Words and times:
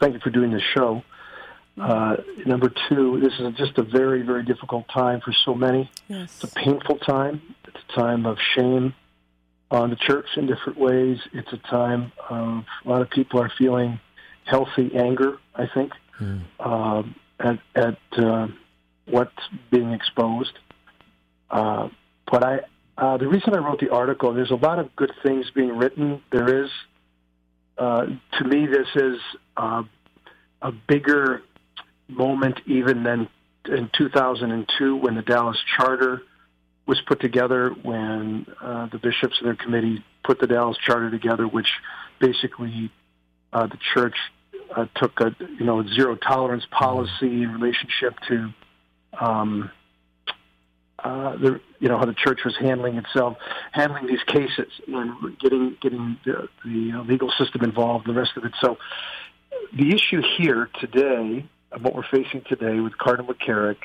thank 0.00 0.14
you 0.14 0.20
for 0.20 0.30
doing 0.30 0.50
this 0.50 0.62
show. 0.74 1.04
Uh, 1.80 2.16
number 2.46 2.72
two, 2.88 3.20
this 3.20 3.32
is 3.38 3.54
just 3.56 3.78
a 3.78 3.82
very, 3.82 4.22
very 4.22 4.42
difficult 4.44 4.86
time 4.88 5.20
for 5.20 5.32
so 5.32 5.54
many. 5.54 5.90
Yes. 6.08 6.42
It's 6.42 6.52
a 6.52 6.54
painful 6.54 6.98
time. 6.98 7.40
It's 7.66 7.76
a 7.88 7.92
time 8.00 8.26
of 8.26 8.38
shame 8.54 8.94
on 9.70 9.90
the 9.90 9.96
church 9.96 10.26
in 10.36 10.46
different 10.46 10.78
ways. 10.78 11.18
It's 11.32 11.52
a 11.52 11.58
time 11.58 12.12
of 12.28 12.64
a 12.84 12.88
lot 12.88 13.02
of 13.02 13.10
people 13.10 13.40
are 13.40 13.50
feeling 13.58 14.00
healthy 14.44 14.94
anger. 14.96 15.38
I 15.54 15.66
think 15.66 15.92
Mm. 16.20 16.40
um, 16.58 17.14
at 17.38 17.60
at 17.76 17.98
uh, 18.18 18.48
what's 19.06 19.30
being 19.70 19.92
exposed. 19.92 20.50
Uh, 21.48 21.90
but 22.28 22.42
I, 22.42 22.60
uh, 22.96 23.16
the 23.18 23.28
reason 23.28 23.54
I 23.54 23.58
wrote 23.58 23.78
the 23.78 23.90
article, 23.90 24.34
there's 24.34 24.50
a 24.50 24.56
lot 24.56 24.80
of 24.80 24.94
good 24.96 25.12
things 25.22 25.48
being 25.54 25.76
written. 25.78 26.20
There 26.32 26.64
is, 26.64 26.70
uh, 27.78 28.06
to 28.38 28.44
me, 28.44 28.66
this 28.66 28.88
is 28.96 29.20
uh, 29.56 29.84
a 30.60 30.72
bigger 30.72 31.42
moment 32.08 32.60
even 32.66 33.02
then 33.02 33.28
in 33.66 33.90
2002 33.96 34.96
when 34.96 35.14
the 35.14 35.22
Dallas 35.22 35.58
Charter 35.76 36.22
was 36.86 37.00
put 37.06 37.20
together, 37.20 37.70
when 37.82 38.46
uh, 38.62 38.86
the 38.86 38.98
bishops 38.98 39.36
and 39.38 39.46
their 39.46 39.54
committee 39.54 40.02
put 40.24 40.40
the 40.40 40.46
Dallas 40.46 40.76
Charter 40.78 41.10
together, 41.10 41.46
which 41.46 41.68
basically 42.18 42.90
uh, 43.52 43.66
the 43.66 43.78
church 43.94 44.16
uh, 44.74 44.86
took 44.96 45.20
a 45.20 45.36
you 45.58 45.64
know 45.64 45.86
zero 45.86 46.16
tolerance 46.16 46.64
policy 46.70 47.42
in 47.42 47.52
relationship 47.52 48.14
to 48.28 48.52
um, 49.20 49.70
uh, 50.98 51.36
the 51.36 51.60
you 51.78 51.88
know 51.88 51.98
how 51.98 52.06
the 52.06 52.14
church 52.14 52.40
was 52.44 52.56
handling 52.58 52.96
itself, 52.96 53.36
handling 53.72 54.06
these 54.06 54.22
cases, 54.26 54.72
and 54.86 55.38
getting 55.38 55.76
getting 55.80 56.18
the, 56.24 56.48
the 56.64 57.04
legal 57.06 57.30
system 57.38 57.62
involved, 57.62 58.06
the 58.06 58.14
rest 58.14 58.32
of 58.36 58.44
it. 58.44 58.52
So 58.60 58.78
the 59.76 59.94
issue 59.94 60.22
here 60.38 60.70
today, 60.80 61.46
of 61.72 61.82
what 61.82 61.94
we're 61.94 62.08
facing 62.10 62.42
today 62.48 62.80
with 62.80 62.96
Cardinal 62.96 63.32
McCarrick, 63.32 63.78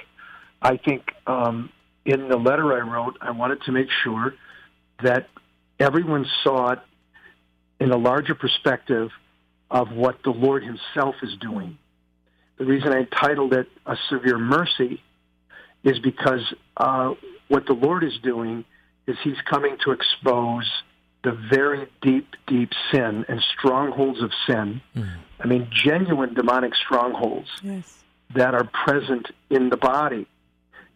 I 0.62 0.78
think 0.78 1.12
um, 1.28 1.70
in 2.06 2.30
the 2.30 2.38
letter 2.38 2.74
I 2.74 2.80
wrote, 2.80 3.18
I 3.22 3.32
wanted 3.32 3.62
to 3.64 3.72
make 3.72 3.88
sure 4.04 4.34
that 5.04 5.28
everyone 5.80 6.26
saw 6.44 6.72
it 6.72 6.80
in 7.80 7.92
a 7.92 7.98
larger 7.98 8.36
perspective 8.36 9.10
of 9.70 9.92
what 9.92 10.18
the 10.24 10.30
Lord 10.30 10.64
Himself 10.64 11.16
is 11.22 11.36
doing. 11.42 11.78
The 12.58 12.66
reason 12.66 12.94
I 12.94 13.00
entitled 13.00 13.54
it 13.54 13.68
"A 13.86 13.98
Severe 14.10 14.38
Mercy" 14.38 15.02
is 15.84 16.00
because 16.00 16.54
uh, 16.78 17.14
what 17.48 17.66
the 17.66 17.74
Lord 17.74 18.04
is 18.04 18.14
doing 18.24 18.64
is 19.08 19.18
He's 19.24 19.42
coming 19.50 19.78
to 19.84 19.92
expose 19.92 20.72
the 21.24 21.32
very 21.32 21.88
deep, 22.02 22.28
deep 22.48 22.72
sin 22.92 23.26
and 23.28 23.42
strongholds 23.58 24.22
of 24.22 24.32
sin. 24.48 24.82
Hmm. 24.94 25.04
I 25.40 25.48
mean, 25.48 25.70
genuine 25.72 26.34
demonic 26.34 26.74
strongholds 26.76 27.50
Yes. 27.62 28.04
that 28.36 28.54
are 28.54 28.66
present 28.86 29.28
in 29.50 29.70
the 29.70 29.78
body. 29.78 30.26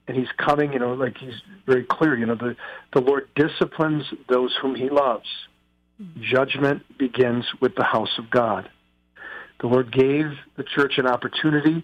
And 0.08 0.16
he's 0.18 0.32
coming, 0.38 0.72
you 0.74 0.80
know, 0.80 0.94
like 0.94 1.18
he's 1.18 1.34
very 1.66 1.84
clear, 1.84 2.18
you 2.18 2.26
know, 2.26 2.36
the, 2.36 2.56
the 2.94 3.02
Lord 3.02 3.28
disciplines 3.36 4.06
those 4.30 4.56
whom 4.62 4.76
he 4.76 4.90
loves. 4.90 5.28
Judgment 6.22 6.84
begins 6.98 7.46
with 7.60 7.76
the 7.76 7.84
house 7.84 8.18
of 8.20 8.30
God. 8.30 8.70
The 9.60 9.68
Lord 9.68 9.92
gave 9.92 10.26
the 10.56 10.64
church 10.64 10.94
an 10.98 11.08
opportunity. 11.08 11.84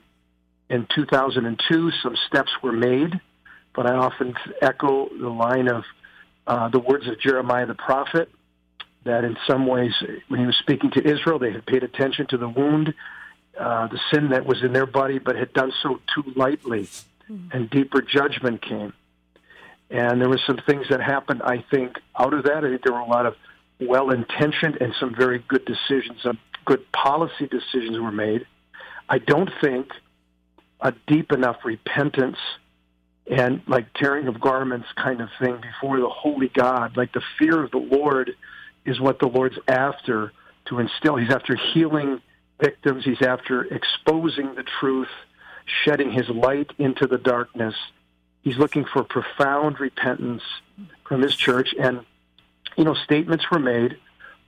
In 0.70 0.88
2002, 0.96 1.92
some 2.04 2.16
steps 2.28 2.52
were 2.62 2.72
made, 2.72 3.20
but 3.76 3.88
I 3.88 3.96
often 3.96 4.36
echo 4.62 5.10
the 5.20 5.30
line 5.30 5.68
of 5.68 5.84
uh, 6.48 6.70
the 6.70 6.80
words 6.80 7.08
of 7.08 7.20
Jeremiah 7.20 7.66
the 7.66 7.76
prophet 7.76 8.30
that 9.06 9.24
in 9.24 9.38
some 9.48 9.68
ways, 9.68 9.92
when 10.30 10.40
he 10.40 10.46
was 10.46 10.56
speaking 10.58 10.92
to 10.92 11.06
Israel, 11.06 11.40
they 11.40 11.52
had 11.52 11.66
paid 11.66 11.84
attention 11.84 12.26
to 12.28 12.38
the 12.38 12.48
wound, 12.48 12.94
uh, 13.60 13.88
the 13.88 14.00
sin 14.14 14.30
that 14.30 14.46
was 14.46 14.64
in 14.64 14.74
their 14.74 14.86
body, 14.86 15.20
but 15.20 15.36
had 15.36 15.54
done 15.54 15.74
so 15.82 16.00
too 16.16 16.24
lightly, 16.36 16.88
and 17.52 17.70
deeper 17.70 18.02
judgment 18.02 18.62
came. 18.62 18.94
And 19.90 20.22
there 20.22 20.30
were 20.30 20.40
some 20.48 20.58
things 20.66 20.88
that 20.90 21.02
happened, 21.02 21.42
I 21.44 21.64
think, 21.70 21.98
out 22.18 22.34
of 22.34 22.46
that. 22.46 22.64
I 22.64 22.70
think 22.70 22.84
there 22.84 22.94
were 22.94 23.00
a 23.00 23.08
lot 23.08 23.26
of 23.26 23.36
well 23.80 24.12
intentioned 24.12 24.78
and 24.80 24.94
some 25.00 25.14
very 25.16 25.44
good 25.48 25.66
decisions, 25.66 26.22
some 26.24 26.40
good 26.66 26.90
policy 26.92 27.48
decisions 27.48 28.00
were 28.00 28.12
made. 28.12 28.46
I 29.10 29.18
don't 29.20 29.50
think 29.62 29.90
a 30.80 30.94
deep 31.08 31.32
enough 31.32 31.58
repentance 31.66 32.38
and 33.28 33.62
like 33.68 33.94
tearing 33.94 34.28
of 34.28 34.40
garments 34.40 34.88
kind 34.96 35.22
of 35.22 35.30
thing 35.40 35.62
before 35.62 36.00
the 36.00 36.10
holy 36.10 36.50
God, 36.50 36.98
like 36.98 37.14
the 37.14 37.24
fear 37.40 37.64
of 37.64 37.72
the 37.72 37.78
Lord 37.78 38.32
is 38.86 39.00
what 39.00 39.20
the 39.20 39.28
Lord's 39.28 39.58
after 39.68 40.34
to 40.66 40.80
instill. 40.80 41.16
He's 41.16 41.32
after 41.32 41.56
healing 41.56 42.22
victims, 42.60 43.06
he's 43.06 43.22
after 43.22 43.64
exposing 43.64 44.56
the 44.56 44.64
truth, 44.64 45.10
shedding 45.66 46.12
his 46.12 46.30
light 46.30 46.72
into 46.78 47.08
the 47.08 47.18
darkness. 47.18 47.76
He's 48.42 48.58
looking 48.58 48.86
for 48.86 49.04
profound 49.04 49.80
repentance 49.80 50.44
from 51.08 51.22
his 51.22 51.36
church. 51.36 51.74
And, 51.80 52.02
you 52.78 52.84
know, 52.84 52.94
statements 52.94 53.50
were 53.50 53.60
made, 53.60 53.98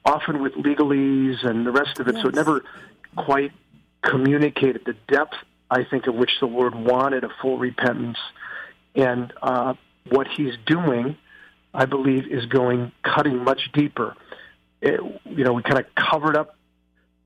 often 0.03 0.41
with 0.41 0.53
legalese 0.53 1.45
and 1.45 1.65
the 1.65 1.71
rest 1.71 1.99
of 1.99 2.07
it, 2.09 2.15
so 2.15 2.27
it 2.27 2.35
never 2.35 2.63
quite 3.15 3.53
communicated 4.01 4.83
the 4.85 4.95
depth, 5.07 5.35
I 5.71 5.85
think, 5.85 6.07
of 6.07 6.15
which 6.15 6.39
the 6.39 6.45
Lord 6.45 6.75
wanted 6.75 7.23
a 7.23 7.29
full 7.41 7.57
repentance. 7.57 8.17
And 8.95 9.33
uh, 9.41 9.73
what 10.09 10.27
he's 10.35 10.53
doing, 10.65 11.17
I 11.73 11.85
believe, 11.85 12.27
is 12.27 12.45
going 12.45 12.91
cutting 13.03 13.43
much 13.43 13.71
deeper. 13.73 14.15
It, 14.81 14.99
you 15.25 15.43
know, 15.43 15.53
we 15.53 15.63
kind 15.63 15.79
of 15.79 15.85
covered 15.95 16.37
up. 16.37 16.55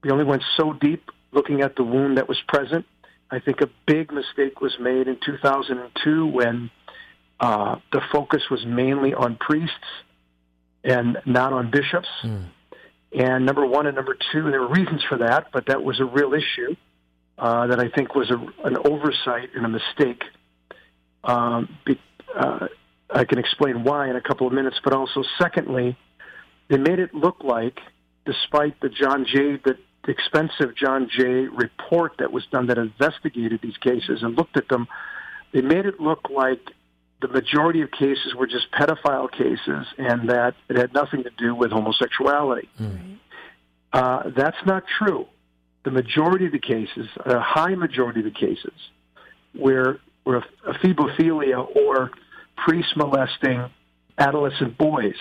We 0.03 0.11
only 0.11 0.25
went 0.25 0.43
so 0.57 0.73
deep 0.73 1.11
looking 1.31 1.61
at 1.61 1.75
the 1.75 1.83
wound 1.83 2.17
that 2.17 2.27
was 2.27 2.39
present. 2.47 2.85
I 3.31 3.39
think 3.39 3.61
a 3.61 3.69
big 3.85 4.11
mistake 4.11 4.61
was 4.61 4.73
made 4.79 5.07
in 5.07 5.17
2002 5.23 6.25
when 6.25 6.71
uh, 7.39 7.75
the 7.91 8.01
focus 8.11 8.43
was 8.49 8.65
mainly 8.65 9.13
on 9.13 9.35
priests 9.35 9.75
and 10.83 11.19
not 11.25 11.53
on 11.53 11.69
bishops. 11.69 12.07
And 13.11 13.45
number 13.45 13.65
one 13.65 13.87
and 13.87 13.95
number 13.95 14.15
two, 14.31 14.49
there 14.49 14.61
were 14.61 14.69
reasons 14.69 15.03
for 15.07 15.19
that, 15.19 15.47
but 15.51 15.67
that 15.67 15.83
was 15.83 15.99
a 15.99 16.05
real 16.05 16.33
issue 16.33 16.75
uh, 17.37 17.67
that 17.67 17.79
I 17.79 17.89
think 17.89 18.15
was 18.15 18.29
a, 18.29 18.67
an 18.67 18.77
oversight 18.85 19.49
and 19.55 19.65
a 19.65 19.69
mistake. 19.69 20.23
Um, 21.23 21.77
be, 21.85 21.99
uh, 22.35 22.67
I 23.09 23.25
can 23.25 23.39
explain 23.39 23.83
why 23.83 24.09
in 24.09 24.15
a 24.15 24.21
couple 24.21 24.47
of 24.47 24.53
minutes, 24.53 24.77
but 24.83 24.93
also, 24.93 25.23
secondly, 25.37 25.97
they 26.69 26.77
made 26.77 26.99
it 26.99 27.13
look 27.13 27.43
like, 27.43 27.79
despite 28.25 28.79
the 28.81 28.89
John 28.89 29.25
Jay, 29.25 29.57
the 29.63 29.77
expensive 30.07 30.75
John 30.75 31.09
Jay 31.09 31.47
report 31.47 32.13
that 32.19 32.31
was 32.31 32.45
done 32.51 32.67
that 32.67 32.77
investigated 32.77 33.59
these 33.61 33.77
cases 33.77 34.23
and 34.23 34.37
looked 34.37 34.57
at 34.57 34.67
them, 34.69 34.87
they 35.51 35.61
made 35.61 35.85
it 35.85 35.99
look 35.99 36.29
like 36.29 36.61
the 37.21 37.27
majority 37.27 37.81
of 37.81 37.91
cases 37.91 38.33
were 38.35 38.47
just 38.47 38.71
pedophile 38.71 39.29
cases 39.31 39.85
and 39.97 40.29
that 40.29 40.55
it 40.69 40.77
had 40.77 40.93
nothing 40.93 41.23
to 41.23 41.31
do 41.37 41.53
with 41.53 41.71
homosexuality. 41.71 42.69
Uh, 43.91 44.29
that's 44.35 44.57
not 44.65 44.83
true. 44.99 45.25
The 45.83 45.91
majority 45.91 46.45
of 46.45 46.51
the 46.51 46.59
cases, 46.59 47.07
a 47.25 47.39
high 47.39 47.75
majority 47.75 48.19
of 48.19 48.25
the 48.25 48.31
cases, 48.31 48.73
were 50.25 50.43
were 50.65 50.73
ephebophilia 50.73 51.75
or 51.75 52.11
priest 52.57 52.95
molesting 52.95 53.69
adolescent 54.17 54.77
boys 54.77 55.15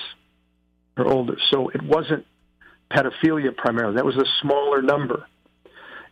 or 0.97 1.06
older. 1.06 1.37
So 1.50 1.69
it 1.69 1.83
wasn't 1.83 2.27
pedophilia 2.91 3.56
primarily. 3.56 3.97
That 3.97 4.05
was 4.05 4.17
a 4.17 4.27
smaller 4.43 4.83
number. 4.83 5.27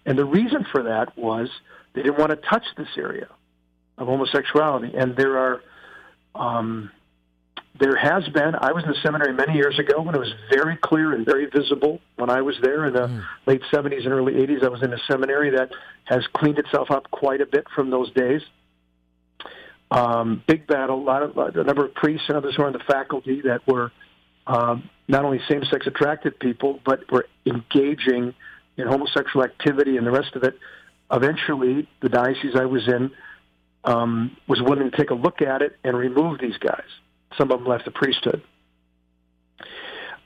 And 0.05 0.17
the 0.17 0.25
reason 0.25 0.65
for 0.71 0.85
that 0.85 1.17
was 1.19 1.49
they 1.95 2.03
didn't 2.03 2.19
want 2.19 2.31
to 2.31 2.37
touch 2.37 2.65
this 2.77 2.89
area 2.97 3.29
of 3.99 4.07
homosexuality. 4.07 4.93
And 4.97 5.17
there 5.17 5.39
are 5.39 5.63
um, 6.35 6.91
there 7.79 7.97
has 7.97 8.27
been. 8.29 8.55
I 8.55 8.73
was 8.73 8.85
in 8.85 8.91
the 8.91 8.97
seminary 9.03 9.33
many 9.33 9.55
years 9.55 9.79
ago 9.79 10.01
when 10.01 10.15
it 10.15 10.19
was 10.19 10.33
very 10.51 10.77
clear 10.77 11.13
and 11.13 11.27
very 11.27 11.47
visible. 11.47 12.01
When 12.17 12.31
I 12.31 12.43
was 12.43 12.57
there 12.63 12.87
in 12.87 12.95
the 12.95 13.09
mm. 13.09 13.25
late 13.47 13.63
70s 13.73 14.05
and 14.05 14.13
early 14.13 14.35
80s, 14.35 14.65
I 14.65 14.69
was 14.69 14.83
in 14.83 14.93
a 14.93 14.99
seminary 15.11 15.51
that 15.51 15.71
has 16.05 16.27
cleaned 16.35 16.59
itself 16.59 16.91
up 16.91 17.11
quite 17.11 17.41
a 17.41 17.47
bit 17.47 17.67
from 17.75 17.91
those 17.91 18.11
days. 18.13 18.43
Um, 19.91 20.43
big 20.47 20.67
battle, 20.67 21.01
a 21.01 21.03
lot 21.03 21.23
of 21.23 21.37
a 21.37 21.65
number 21.65 21.85
of 21.85 21.95
priests 21.95 22.25
and 22.29 22.37
others 22.37 22.57
were 22.59 22.67
on 22.67 22.73
the 22.73 22.81
faculty 22.81 23.43
that 23.43 23.67
were 23.67 23.93
um, 24.47 24.91
not 25.07 25.25
only 25.25 25.41
same-sex 25.49 25.87
attracted 25.87 26.39
people, 26.41 26.81
but 26.85 27.11
were 27.11 27.27
engaging 27.45 28.35
in 28.77 28.87
homosexual 28.87 29.45
activity 29.45 29.97
and 29.97 30.07
the 30.07 30.11
rest 30.11 30.35
of 30.35 30.43
it. 30.43 30.59
Eventually, 31.11 31.89
the 32.01 32.09
diocese 32.09 32.57
I 32.57 32.65
was 32.65 32.87
in 32.89 33.13
um, 33.85 34.37
was 34.49 34.61
willing 34.61 34.91
to 34.91 34.97
take 34.97 35.11
a 35.11 35.15
look 35.15 35.41
at 35.41 35.63
it 35.63 35.77
and 35.85 35.97
remove 35.97 36.41
these 36.41 36.57
guys. 36.59 36.89
Some 37.39 37.53
of 37.53 37.61
them 37.61 37.69
left 37.69 37.85
the 37.85 37.93
priesthood. 37.93 38.43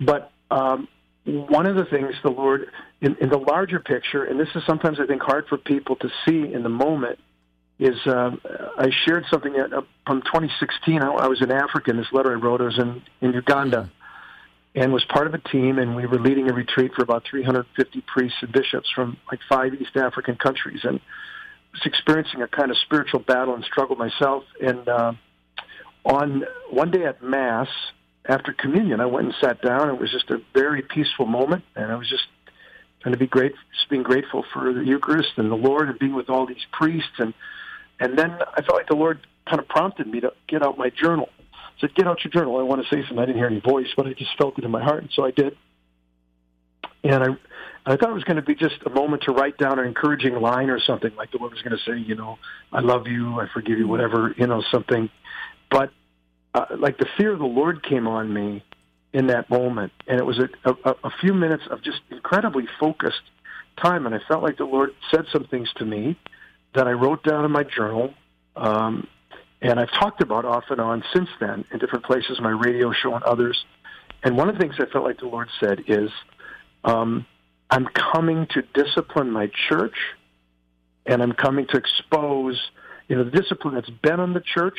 But 0.00 0.30
um, 0.50 0.88
one 1.24 1.66
of 1.66 1.76
the 1.76 1.84
things 1.84 2.14
the 2.22 2.30
Lord, 2.30 2.70
in, 3.02 3.16
in 3.20 3.28
the 3.28 3.38
larger 3.38 3.78
picture, 3.78 4.24
and 4.24 4.40
this 4.40 4.48
is 4.54 4.62
sometimes 4.66 4.98
I 4.98 5.06
think 5.06 5.22
hard 5.22 5.46
for 5.48 5.58
people 5.58 5.96
to 5.96 6.08
see 6.24 6.52
in 6.52 6.62
the 6.62 6.70
moment, 6.70 7.18
is 7.80 7.96
uh, 8.06 8.30
I 8.78 8.90
shared 9.04 9.24
something 9.30 9.56
at, 9.56 9.72
uh, 9.72 9.82
from 10.06 10.22
2016. 10.22 11.02
I, 11.02 11.08
I 11.08 11.26
was 11.26 11.40
in 11.40 11.50
Africa, 11.50 11.90
and 11.90 11.98
this 11.98 12.12
letter 12.12 12.30
I 12.30 12.34
wrote 12.34 12.60
I 12.60 12.64
was 12.64 12.78
in, 12.78 13.02
in 13.20 13.32
Uganda 13.32 13.90
and 14.74 14.92
was 14.92 15.04
part 15.06 15.26
of 15.26 15.34
a 15.34 15.38
team, 15.38 15.78
and 15.78 15.96
we 15.96 16.06
were 16.06 16.20
leading 16.20 16.48
a 16.48 16.52
retreat 16.52 16.92
for 16.94 17.02
about 17.02 17.24
350 17.28 18.04
priests 18.06 18.38
and 18.42 18.52
bishops 18.52 18.88
from 18.94 19.16
like 19.30 19.40
five 19.48 19.74
East 19.74 19.96
African 19.96 20.36
countries. 20.36 20.80
And 20.84 21.00
was 21.72 21.82
experiencing 21.84 22.42
a 22.42 22.48
kind 22.48 22.70
of 22.70 22.76
spiritual 22.78 23.20
battle 23.20 23.54
and 23.54 23.64
struggle 23.64 23.96
myself. 23.96 24.44
And 24.60 24.88
uh, 24.88 25.12
on 26.04 26.44
one 26.70 26.90
day 26.90 27.04
at 27.04 27.22
Mass, 27.22 27.68
after 28.26 28.52
communion, 28.52 29.00
I 29.00 29.06
went 29.06 29.26
and 29.26 29.34
sat 29.40 29.62
down. 29.62 29.88
It 29.88 29.98
was 29.98 30.10
just 30.10 30.30
a 30.30 30.40
very 30.54 30.82
peaceful 30.82 31.26
moment, 31.26 31.64
and 31.74 31.90
I 31.90 31.96
was 31.96 32.08
just 32.08 32.26
trying 33.00 33.12
to 33.12 33.18
be 33.18 33.26
great, 33.26 33.54
just 33.74 33.88
being 33.88 34.02
grateful 34.02 34.44
for 34.52 34.72
the 34.72 34.84
Eucharist 34.84 35.30
and 35.36 35.50
the 35.50 35.56
Lord, 35.56 35.88
and 35.88 35.98
being 35.98 36.14
with 36.14 36.28
all 36.28 36.46
these 36.46 36.64
priests. 36.70 37.18
And 37.18 37.32
and 38.00 38.18
then 38.18 38.30
I 38.32 38.62
felt 38.62 38.76
like 38.76 38.88
the 38.88 38.96
Lord 38.96 39.26
kind 39.46 39.60
of 39.60 39.68
prompted 39.68 40.06
me 40.06 40.20
to 40.20 40.32
get 40.48 40.62
out 40.62 40.78
my 40.78 40.90
journal. 40.90 41.28
I 41.52 41.80
said, 41.80 41.94
"Get 41.94 42.06
out 42.06 42.24
your 42.24 42.30
journal. 42.30 42.58
I 42.58 42.62
want 42.62 42.82
to 42.82 42.88
say 42.88 43.02
something." 43.02 43.18
I 43.18 43.26
didn't 43.26 43.38
hear 43.38 43.46
any 43.46 43.60
voice, 43.60 43.88
but 43.96 44.06
I 44.06 44.14
just 44.14 44.36
felt 44.36 44.58
it 44.58 44.64
in 44.64 44.70
my 44.70 44.82
heart, 44.82 45.02
and 45.02 45.10
so 45.12 45.24
I 45.24 45.30
did. 45.30 45.56
And 47.04 47.22
I 47.22 47.28
I 47.86 47.96
thought 47.96 48.10
it 48.10 48.14
was 48.14 48.24
going 48.24 48.36
to 48.36 48.42
be 48.42 48.54
just 48.54 48.76
a 48.84 48.90
moment 48.90 49.22
to 49.22 49.32
write 49.32 49.56
down 49.56 49.78
an 49.78 49.86
encouraging 49.86 50.34
line 50.34 50.68
or 50.68 50.78
something, 50.78 51.10
like 51.16 51.30
the 51.30 51.38
Lord 51.38 51.52
was 51.52 51.62
going 51.62 51.76
to 51.76 51.82
say, 51.84 51.98
you 51.98 52.14
know, 52.14 52.38
I 52.72 52.80
love 52.80 53.06
you, 53.06 53.40
I 53.40 53.46
forgive 53.52 53.78
you, 53.78 53.88
whatever, 53.88 54.34
you 54.36 54.46
know, 54.46 54.62
something. 54.70 55.08
But 55.70 55.90
uh, 56.54 56.66
like 56.78 56.98
the 56.98 57.06
fear 57.16 57.32
of 57.32 57.38
the 57.38 57.46
Lord 57.46 57.82
came 57.82 58.06
on 58.06 58.32
me 58.32 58.62
in 59.12 59.28
that 59.28 59.48
moment, 59.48 59.92
and 60.06 60.20
it 60.20 60.24
was 60.24 60.38
a, 60.38 60.48
a, 60.64 60.94
a 61.04 61.10
few 61.20 61.32
minutes 61.32 61.64
of 61.70 61.82
just 61.82 62.00
incredibly 62.10 62.64
focused 62.78 63.22
time, 63.82 64.04
and 64.06 64.14
I 64.14 64.18
felt 64.28 64.42
like 64.42 64.58
the 64.58 64.64
Lord 64.64 64.90
said 65.10 65.24
some 65.32 65.44
things 65.44 65.70
to 65.76 65.84
me 65.84 66.18
that 66.74 66.86
I 66.86 66.92
wrote 66.92 67.22
down 67.24 67.44
in 67.44 67.50
my 67.50 67.64
journal, 67.64 68.14
um, 68.56 69.06
and 69.62 69.78
I've 69.78 69.90
talked 69.92 70.22
about 70.22 70.44
off 70.44 70.64
and 70.70 70.80
on 70.80 71.04
since 71.12 71.28
then 71.38 71.64
in 71.70 71.78
different 71.78 72.04
places, 72.04 72.40
my 72.40 72.50
radio 72.50 72.92
show 72.92 73.14
and 73.14 73.22
others. 73.24 73.64
And 74.22 74.36
one 74.36 74.48
of 74.48 74.54
the 74.54 74.60
things 74.60 74.74
I 74.78 74.86
felt 74.86 75.04
like 75.04 75.18
the 75.18 75.26
Lord 75.26 75.48
said 75.58 75.84
is, 75.86 76.10
um, 76.84 77.26
I'm 77.70 77.86
coming 77.86 78.46
to 78.50 78.62
discipline 78.74 79.30
my 79.30 79.50
church, 79.68 79.96
and 81.06 81.22
I'm 81.22 81.32
coming 81.32 81.66
to 81.68 81.76
expose, 81.76 82.60
you 83.08 83.16
know, 83.16 83.24
the 83.24 83.30
discipline 83.30 83.74
that's 83.74 83.90
been 83.90 84.20
on 84.20 84.32
the 84.32 84.40
church, 84.40 84.78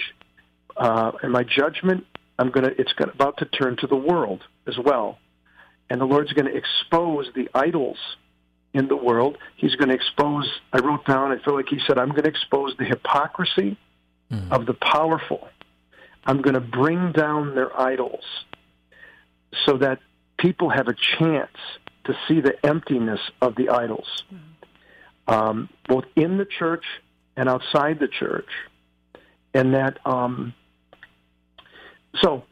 uh, 0.77 1.11
and 1.21 1.31
my 1.31 1.43
judgment. 1.43 2.05
I'm 2.39 2.49
gonna. 2.49 2.71
It's 2.77 2.93
gonna, 2.93 3.11
about 3.11 3.37
to 3.37 3.45
turn 3.45 3.77
to 3.77 3.87
the 3.87 3.95
world 3.95 4.41
as 4.67 4.77
well, 4.77 5.19
and 5.89 6.01
the 6.01 6.05
Lord's 6.05 6.33
going 6.33 6.45
to 6.45 6.55
expose 6.55 7.29
the 7.35 7.49
idols 7.53 7.97
in 8.73 8.87
the 8.87 8.95
world. 8.95 9.37
He's 9.57 9.75
going 9.75 9.89
to 9.89 9.95
expose. 9.95 10.49
I 10.71 10.79
wrote 10.79 11.05
down. 11.05 11.31
I 11.31 11.43
feel 11.43 11.55
like 11.55 11.69
He 11.69 11.79
said, 11.87 11.97
"I'm 11.97 12.09
going 12.09 12.23
to 12.23 12.29
expose 12.29 12.75
the 12.77 12.85
hypocrisy 12.85 13.77
mm. 14.31 14.51
of 14.51 14.65
the 14.65 14.73
powerful. 14.73 15.47
I'm 16.25 16.41
going 16.41 16.53
to 16.53 16.61
bring 16.61 17.11
down 17.11 17.55
their 17.55 17.77
idols, 17.79 18.23
so 19.65 19.77
that 19.77 19.99
people 20.37 20.69
have 20.69 20.87
a 20.87 20.95
chance." 21.17 21.57
to 22.05 22.15
see 22.27 22.41
the 22.41 22.53
emptiness 22.65 23.19
of 23.41 23.55
the 23.55 23.69
idols, 23.69 24.23
um, 25.27 25.69
both 25.87 26.05
in 26.15 26.37
the 26.37 26.45
church 26.45 26.83
and 27.37 27.47
outside 27.47 27.99
the 27.99 28.07
church. 28.07 28.49
And 29.53 29.73
that, 29.73 29.97
um, 30.05 30.53
so 32.21 32.43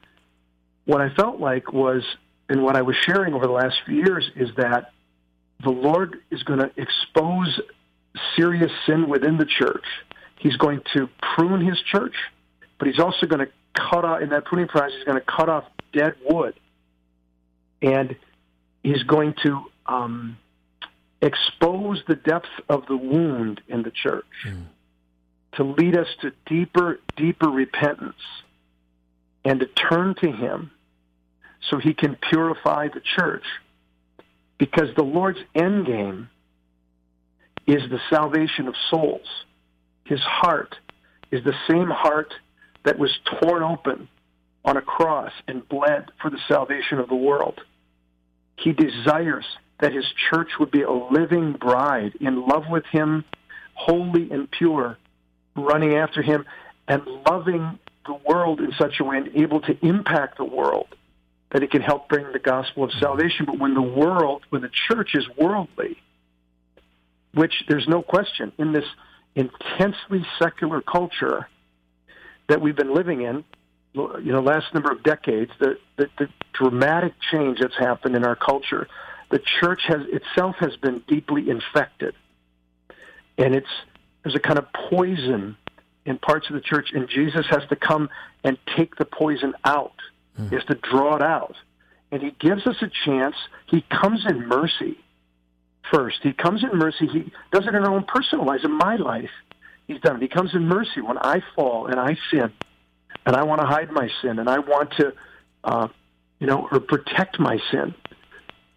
what 0.85 1.01
I 1.01 1.09
felt 1.13 1.39
like 1.39 1.73
was, 1.73 2.03
and 2.47 2.63
what 2.63 2.75
I 2.75 2.81
was 2.81 2.95
sharing 2.95 3.33
over 3.33 3.45
the 3.45 3.53
last 3.53 3.75
few 3.85 3.95
years, 3.95 4.29
is 4.35 4.49
that 4.57 4.91
the 5.63 5.69
Lord 5.69 6.17
is 6.31 6.43
going 6.43 6.59
to 6.59 6.71
expose 6.77 7.59
serious 8.35 8.71
sin 8.85 9.09
within 9.09 9.37
the 9.37 9.45
church. 9.45 9.85
He's 10.37 10.55
going 10.55 10.81
to 10.95 11.09
prune 11.35 11.65
his 11.65 11.79
church, 11.91 12.15
but 12.77 12.87
he's 12.87 12.99
also 12.99 13.27
going 13.27 13.45
to 13.45 13.51
cut 13.73 14.05
off, 14.05 14.21
in 14.21 14.29
that 14.29 14.45
pruning 14.45 14.67
process, 14.67 14.93
he's 14.95 15.05
going 15.05 15.19
to 15.19 15.25
cut 15.25 15.49
off 15.49 15.65
dead 15.93 16.15
wood. 16.27 16.55
And 17.81 18.15
he's 18.83 19.03
going 19.03 19.35
to 19.43 19.65
um, 19.85 20.37
expose 21.21 22.01
the 22.07 22.15
depth 22.15 22.49
of 22.67 22.85
the 22.87 22.97
wound 22.97 23.61
in 23.67 23.83
the 23.83 23.91
church 23.91 24.25
mm. 24.45 24.63
to 25.53 25.63
lead 25.63 25.97
us 25.97 26.07
to 26.21 26.31
deeper, 26.45 26.99
deeper 27.15 27.49
repentance 27.49 28.21
and 29.43 29.59
to 29.59 29.65
turn 29.65 30.15
to 30.15 30.31
him 30.31 30.71
so 31.69 31.77
he 31.77 31.93
can 31.93 32.15
purify 32.15 32.87
the 32.87 33.01
church. 33.01 33.43
Because 34.59 34.89
the 34.95 35.03
Lord's 35.03 35.39
end 35.55 35.87
game 35.87 36.29
is 37.65 37.81
the 37.89 37.99
salvation 38.09 38.67
of 38.67 38.75
souls. 38.91 39.27
His 40.03 40.19
heart 40.19 40.75
is 41.31 41.43
the 41.43 41.55
same 41.67 41.89
heart 41.89 42.33
that 42.83 42.99
was 42.99 43.11
torn 43.41 43.63
open 43.63 44.07
on 44.65 44.77
a 44.77 44.81
cross 44.81 45.31
and 45.47 45.67
bled 45.67 46.11
for 46.21 46.29
the 46.29 46.39
salvation 46.47 46.99
of 46.99 47.07
the 47.07 47.15
world. 47.15 47.61
He 48.57 48.73
desires 48.73 49.45
that 49.79 49.93
his 49.93 50.05
church 50.29 50.49
would 50.59 50.71
be 50.71 50.81
a 50.81 50.91
living 50.91 51.53
bride 51.53 52.13
in 52.19 52.45
love 52.45 52.65
with 52.69 52.85
him, 52.91 53.23
holy 53.73 54.29
and 54.29 54.51
pure, 54.51 54.97
running 55.55 55.95
after 55.95 56.21
him 56.21 56.45
and 56.87 57.01
loving 57.27 57.79
the 58.05 58.19
world 58.25 58.59
in 58.59 58.73
such 58.77 58.99
a 58.99 59.03
way 59.03 59.17
and 59.17 59.29
able 59.35 59.61
to 59.61 59.77
impact 59.85 60.37
the 60.37 60.43
world 60.43 60.87
that 61.51 61.63
it 61.63 61.71
can 61.71 61.81
help 61.81 62.09
bring 62.09 62.31
the 62.31 62.39
gospel 62.39 62.83
of 62.83 62.91
salvation. 62.93 63.45
But 63.45 63.59
when 63.59 63.73
the 63.73 63.81
world, 63.81 64.43
when 64.49 64.61
the 64.61 64.69
church 64.69 65.15
is 65.15 65.25
worldly, 65.37 65.97
which 67.33 67.63
there's 67.67 67.87
no 67.87 68.01
question 68.01 68.51
in 68.57 68.73
this 68.73 68.85
intensely 69.35 70.25
secular 70.37 70.81
culture 70.81 71.47
that 72.47 72.61
we've 72.61 72.75
been 72.75 72.93
living 72.93 73.21
in, 73.21 73.43
you 73.93 74.31
know, 74.31 74.41
last 74.41 74.73
number 74.73 74.91
of 74.91 75.03
decades, 75.03 75.51
the, 75.59 75.77
the, 75.97 76.09
the 76.17 76.29
dramatic 76.53 77.13
change 77.31 77.59
that's 77.59 77.77
happened 77.77 78.15
in 78.15 78.23
our 78.23 78.35
culture, 78.35 78.87
the 79.31 79.39
church 79.39 79.81
has 79.87 80.01
itself 80.11 80.55
has 80.59 80.75
been 80.77 81.03
deeply 81.07 81.49
infected, 81.49 82.15
and 83.37 83.55
it's 83.55 83.67
there's 84.23 84.35
a 84.35 84.39
kind 84.39 84.59
of 84.59 84.65
poison 84.89 85.55
in 86.05 86.17
parts 86.17 86.47
of 86.49 86.55
the 86.55 86.61
church, 86.61 86.89
and 86.93 87.07
Jesus 87.07 87.45
has 87.49 87.61
to 87.69 87.75
come 87.75 88.09
and 88.43 88.57
take 88.75 88.95
the 88.95 89.05
poison 89.05 89.53
out. 89.63 89.93
Mm. 90.37 90.51
Has 90.51 90.65
to 90.65 90.75
draw 90.75 91.15
it 91.15 91.21
out, 91.21 91.55
and 92.11 92.21
he 92.21 92.31
gives 92.39 92.67
us 92.67 92.75
a 92.81 92.89
chance. 93.05 93.35
He 93.67 93.81
comes 93.89 94.25
in 94.27 94.47
mercy 94.47 94.97
first. 95.91 96.19
He 96.23 96.33
comes 96.33 96.63
in 96.63 96.77
mercy. 96.77 97.07
He 97.07 97.31
does 97.51 97.65
it 97.65 97.75
in 97.75 97.83
our 97.83 97.91
own 97.91 98.03
personal 98.03 98.45
lives. 98.45 98.63
In 98.63 98.77
my 98.77 98.95
life, 98.95 99.31
he's 99.87 99.99
done 100.01 100.17
it. 100.17 100.21
He 100.21 100.27
comes 100.27 100.53
in 100.53 100.67
mercy 100.67 101.01
when 101.01 101.17
I 101.17 101.41
fall 101.55 101.87
and 101.87 101.99
I 101.99 102.17
sin 102.31 102.51
and 103.25 103.35
I 103.35 103.43
want 103.43 103.61
to 103.61 103.67
hide 103.67 103.91
my 103.91 104.09
sin, 104.21 104.39
and 104.39 104.49
I 104.49 104.59
want 104.59 104.91
to, 104.97 105.13
uh, 105.63 105.87
you 106.39 106.47
know, 106.47 106.67
or 106.71 106.79
protect 106.79 107.39
my 107.39 107.59
sin. 107.71 107.93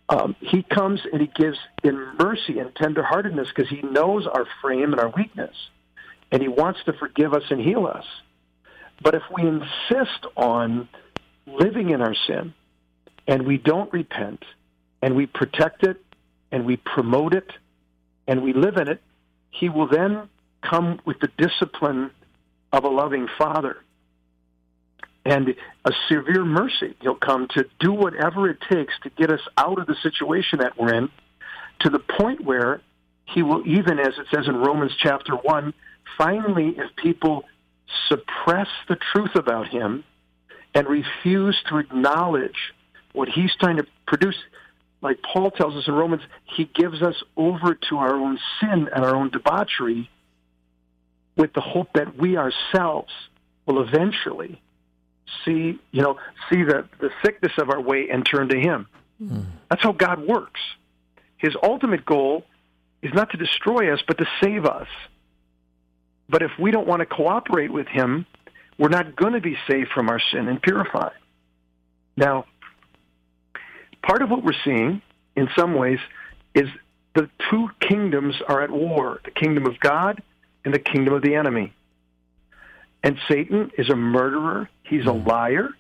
Um, 0.09 0.37
he 0.41 0.63
comes 0.63 1.01
and 1.11 1.21
he 1.21 1.29
gives 1.29 1.59
in 1.83 1.97
mercy 2.19 2.59
and 2.59 2.75
tenderheartedness 2.75 3.49
because 3.55 3.71
he 3.71 3.81
knows 3.83 4.27
our 4.27 4.47
frame 4.61 4.93
and 4.93 5.01
our 5.01 5.11
weakness, 5.17 5.55
and 6.31 6.43
he 6.43 6.49
wants 6.49 6.81
to 6.85 6.93
forgive 6.93 7.33
us 7.33 7.45
and 7.51 7.61
heal 7.61 7.87
us. 7.87 8.05
But 9.03 9.15
if 9.15 9.23
we 9.35 9.43
insist 9.43 10.27
on 10.37 10.89
living 11.47 11.91
in 11.91 12.01
our 12.01 12.15
sin, 12.27 12.55
and 13.27 13.47
we 13.47 13.59
don't 13.59 13.93
repent, 13.93 14.45
and 15.01 15.17
we 15.17 15.27
protect 15.27 15.85
it, 15.85 16.03
and 16.51 16.67
we 16.67 16.77
promote 16.77 17.35
it, 17.35 17.51
and 18.27 18.43
we 18.43 18.53
live 18.53 18.77
in 18.77 18.89
it, 18.89 19.01
he 19.51 19.69
will 19.69 19.89
then 19.89 20.29
come 20.63 21.01
with 21.05 21.19
the 21.21 21.29
discipline 21.39 22.11
of 22.73 22.85
a 22.85 22.89
loving 22.89 23.29
father 23.39 23.77
and 25.25 25.55
a 25.85 25.93
severe 26.09 26.45
mercy. 26.45 26.95
He'll 27.01 27.15
come 27.15 27.49
to 27.55 27.67
do 27.79 27.93
whatever 27.93 28.49
it 28.49 28.59
takes 28.71 28.95
to 29.03 29.11
get 29.11 29.31
us 29.31 29.41
out 29.57 29.79
of 29.79 29.87
the 29.87 29.97
situation 30.03 30.61
that 30.61 30.79
we're 30.79 30.95
in 30.95 31.11
to 31.81 31.91
the 31.91 31.99
point 31.99 32.45
where 32.45 32.81
he 33.25 33.43
will 33.43 33.67
even, 33.67 33.99
as 33.99 34.15
it 34.19 34.27
says 34.35 34.47
in 34.49 34.57
Romans 34.57 34.93
chapter 34.99 35.35
1, 35.35 35.75
finally, 36.19 36.75
if 36.77 36.95
people 36.97 37.45
suppress 38.09 38.69
the 38.89 38.97
truth 39.13 39.35
about 39.35 39.69
him 39.69 40.05
and 40.75 40.87
refuse 40.89 41.61
to 41.69 41.79
acknowledge 41.79 42.73
what 43.13 43.29
he's 43.29 43.55
trying 43.57 43.77
to 43.77 43.87
produce, 44.07 44.37
like 45.01 45.21
Paul 45.23 45.51
tells 45.51 45.75
us 45.75 45.87
in 45.87 45.95
Romans, 45.95 46.23
he 46.45 46.65
gives 46.65 47.03
us 47.03 47.17
over 47.37 47.75
to 47.89 47.99
our 47.99 48.15
own 48.15 48.39
sin 48.61 48.89
and 48.95 49.05
our 49.05 49.15
own 49.15 49.31
debauchery 49.31 50.09
with 51.37 51.53
the 51.53 51.61
hope 51.61 51.89
that 51.95 52.17
we 52.17 52.37
ourselves 52.37 53.13
will 53.67 53.83
eventually 53.83 54.61
see, 55.45 55.79
you 55.91 56.03
know, 56.03 56.19
see 56.51 56.63
the, 56.63 56.87
the 57.01 57.11
sickness 57.25 57.53
of 57.59 57.71
our 57.71 57.81
way 57.81 58.09
and 58.11 58.25
turn 58.25 58.49
to 58.49 58.59
him. 58.59 58.87
Mm. 59.23 59.47
That's 59.71 59.83
how 59.83 59.93
God 59.93 60.27
works. 60.27 60.61
His 61.37 61.55
ultimate 61.63 62.05
goal 62.05 62.45
is 63.03 63.13
not 63.13 63.31
to 63.31 63.37
destroy 63.37 63.93
us, 63.93 64.01
but 64.07 64.19
to 64.19 64.27
save 64.43 64.65
us. 64.65 64.89
But 66.29 66.43
if 66.43 66.53
we 66.59 66.71
don't 66.71 66.87
want 66.87 67.01
to 67.01 67.07
cooperate 67.07 67.73
with 67.73 67.89
him, 67.89 68.27
we're 68.79 68.89
not 68.89 69.17
going 69.17 69.35
to 69.35 69.41
be 69.41 69.57
saved 69.69 69.91
from 69.95 70.09
our 70.09 70.21
sin 70.33 70.49
and 70.49 70.61
purified. 70.61 71.13
Now, 72.17 72.47
part 74.03 74.23
of 74.23 74.31
what 74.31 74.45
we're 74.45 74.53
seeing, 74.65 75.03
in 75.37 75.49
some 75.57 75.75
ways, 75.75 75.99
is 76.55 76.69
the 77.15 77.29
two 77.51 77.69
kingdoms 77.81 78.35
are 78.49 78.63
at 78.63 78.71
war 78.71 79.21
the 79.25 79.31
kingdom 79.31 79.67
of 79.67 79.79
God 79.81 80.23
and 80.65 80.73
the 80.73 80.79
kingdom 80.79 81.15
of 81.15 81.23
the 81.23 81.35
enemy. 81.35 81.73
And 83.03 83.17
Satan 83.29 83.71
is 83.77 83.91
a 83.91 83.97
murderer, 83.97 84.69
he's 84.85 85.03
a 85.03 85.11
mm. 85.13 85.27
liar. 85.27 85.71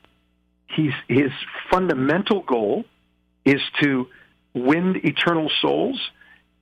He's, 0.67 0.93
his 1.07 1.31
fundamental 1.71 2.41
goal 2.41 2.87
is 3.45 3.61
to 3.83 4.09
win 4.55 5.01
eternal 5.05 5.51
souls. 5.61 6.01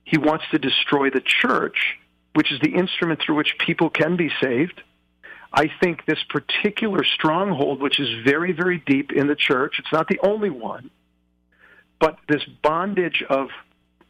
He 0.03 0.17
wants 0.17 0.43
to 0.51 0.59
destroy 0.59 1.09
the 1.09 1.21
church, 1.21 1.97
which 2.33 2.51
is 2.51 2.59
the 2.59 2.71
instrument 2.73 3.21
through 3.21 3.35
which 3.35 3.55
people 3.57 3.89
can 3.89 4.17
be 4.17 4.29
saved. 4.41 4.81
I 5.53 5.69
think 5.81 6.05
this 6.05 6.19
particular 6.29 7.03
stronghold, 7.03 7.81
which 7.81 7.99
is 7.99 8.09
very, 8.25 8.53
very 8.53 8.81
deep 8.85 9.11
in 9.11 9.27
the 9.27 9.35
church, 9.35 9.75
it's 9.79 9.91
not 9.91 10.07
the 10.07 10.19
only 10.23 10.49
one, 10.49 10.89
but 11.99 12.17
this 12.29 12.43
bondage 12.63 13.23
of 13.29 13.49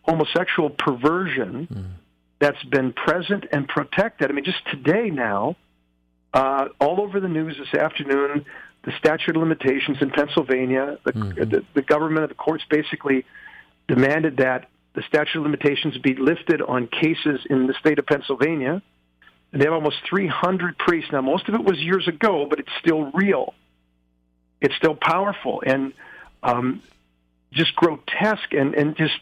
homosexual 0.03 0.69
perversion 0.69 1.67
mm. 1.71 1.85
that's 2.39 2.63
been 2.65 2.93
present 2.93 3.45
and 3.51 3.67
protected. 3.67 4.29
I 4.29 4.33
mean, 4.33 4.45
just 4.45 4.65
today 4.69 5.09
now, 5.09 5.55
uh, 6.33 6.69
all 6.79 7.01
over 7.01 7.19
the 7.19 7.27
news 7.27 7.57
this 7.57 7.79
afternoon, 7.79 8.45
the 8.83 8.91
statute 8.97 9.35
of 9.35 9.41
limitations 9.41 9.97
in 10.01 10.09
Pennsylvania, 10.11 10.97
the, 11.05 11.11
mm-hmm. 11.11 11.49
the, 11.49 11.65
the 11.73 11.81
government, 11.81 12.29
the 12.29 12.35
courts 12.35 12.63
basically 12.69 13.25
demanded 13.87 14.37
that 14.37 14.69
the 14.93 15.03
statute 15.07 15.39
of 15.39 15.43
limitations 15.43 15.97
be 15.99 16.15
lifted 16.15 16.61
on 16.61 16.87
cases 16.87 17.41
in 17.49 17.67
the 17.67 17.73
state 17.79 17.99
of 17.99 18.05
Pennsylvania 18.05 18.81
they 19.51 19.65
have 19.65 19.73
almost 19.73 19.97
300 20.09 20.77
priests. 20.77 21.11
Now, 21.11 21.21
most 21.21 21.49
of 21.49 21.55
it 21.55 21.63
was 21.63 21.77
years 21.79 22.07
ago, 22.07 22.45
but 22.49 22.59
it's 22.59 22.71
still 22.79 23.11
real. 23.11 23.53
It's 24.61 24.75
still 24.75 24.95
powerful 24.95 25.61
and 25.65 25.93
um, 26.43 26.81
just 27.51 27.75
grotesque 27.75 28.53
and, 28.53 28.73
and 28.75 28.95
just 28.95 29.13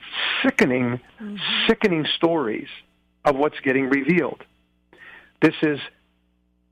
sickening, 0.43 0.99
mm-hmm. 1.19 1.35
sickening 1.67 2.05
stories 2.15 2.67
of 3.25 3.35
what's 3.35 3.59
getting 3.61 3.89
revealed. 3.89 4.43
This 5.41 5.55
is 5.61 5.79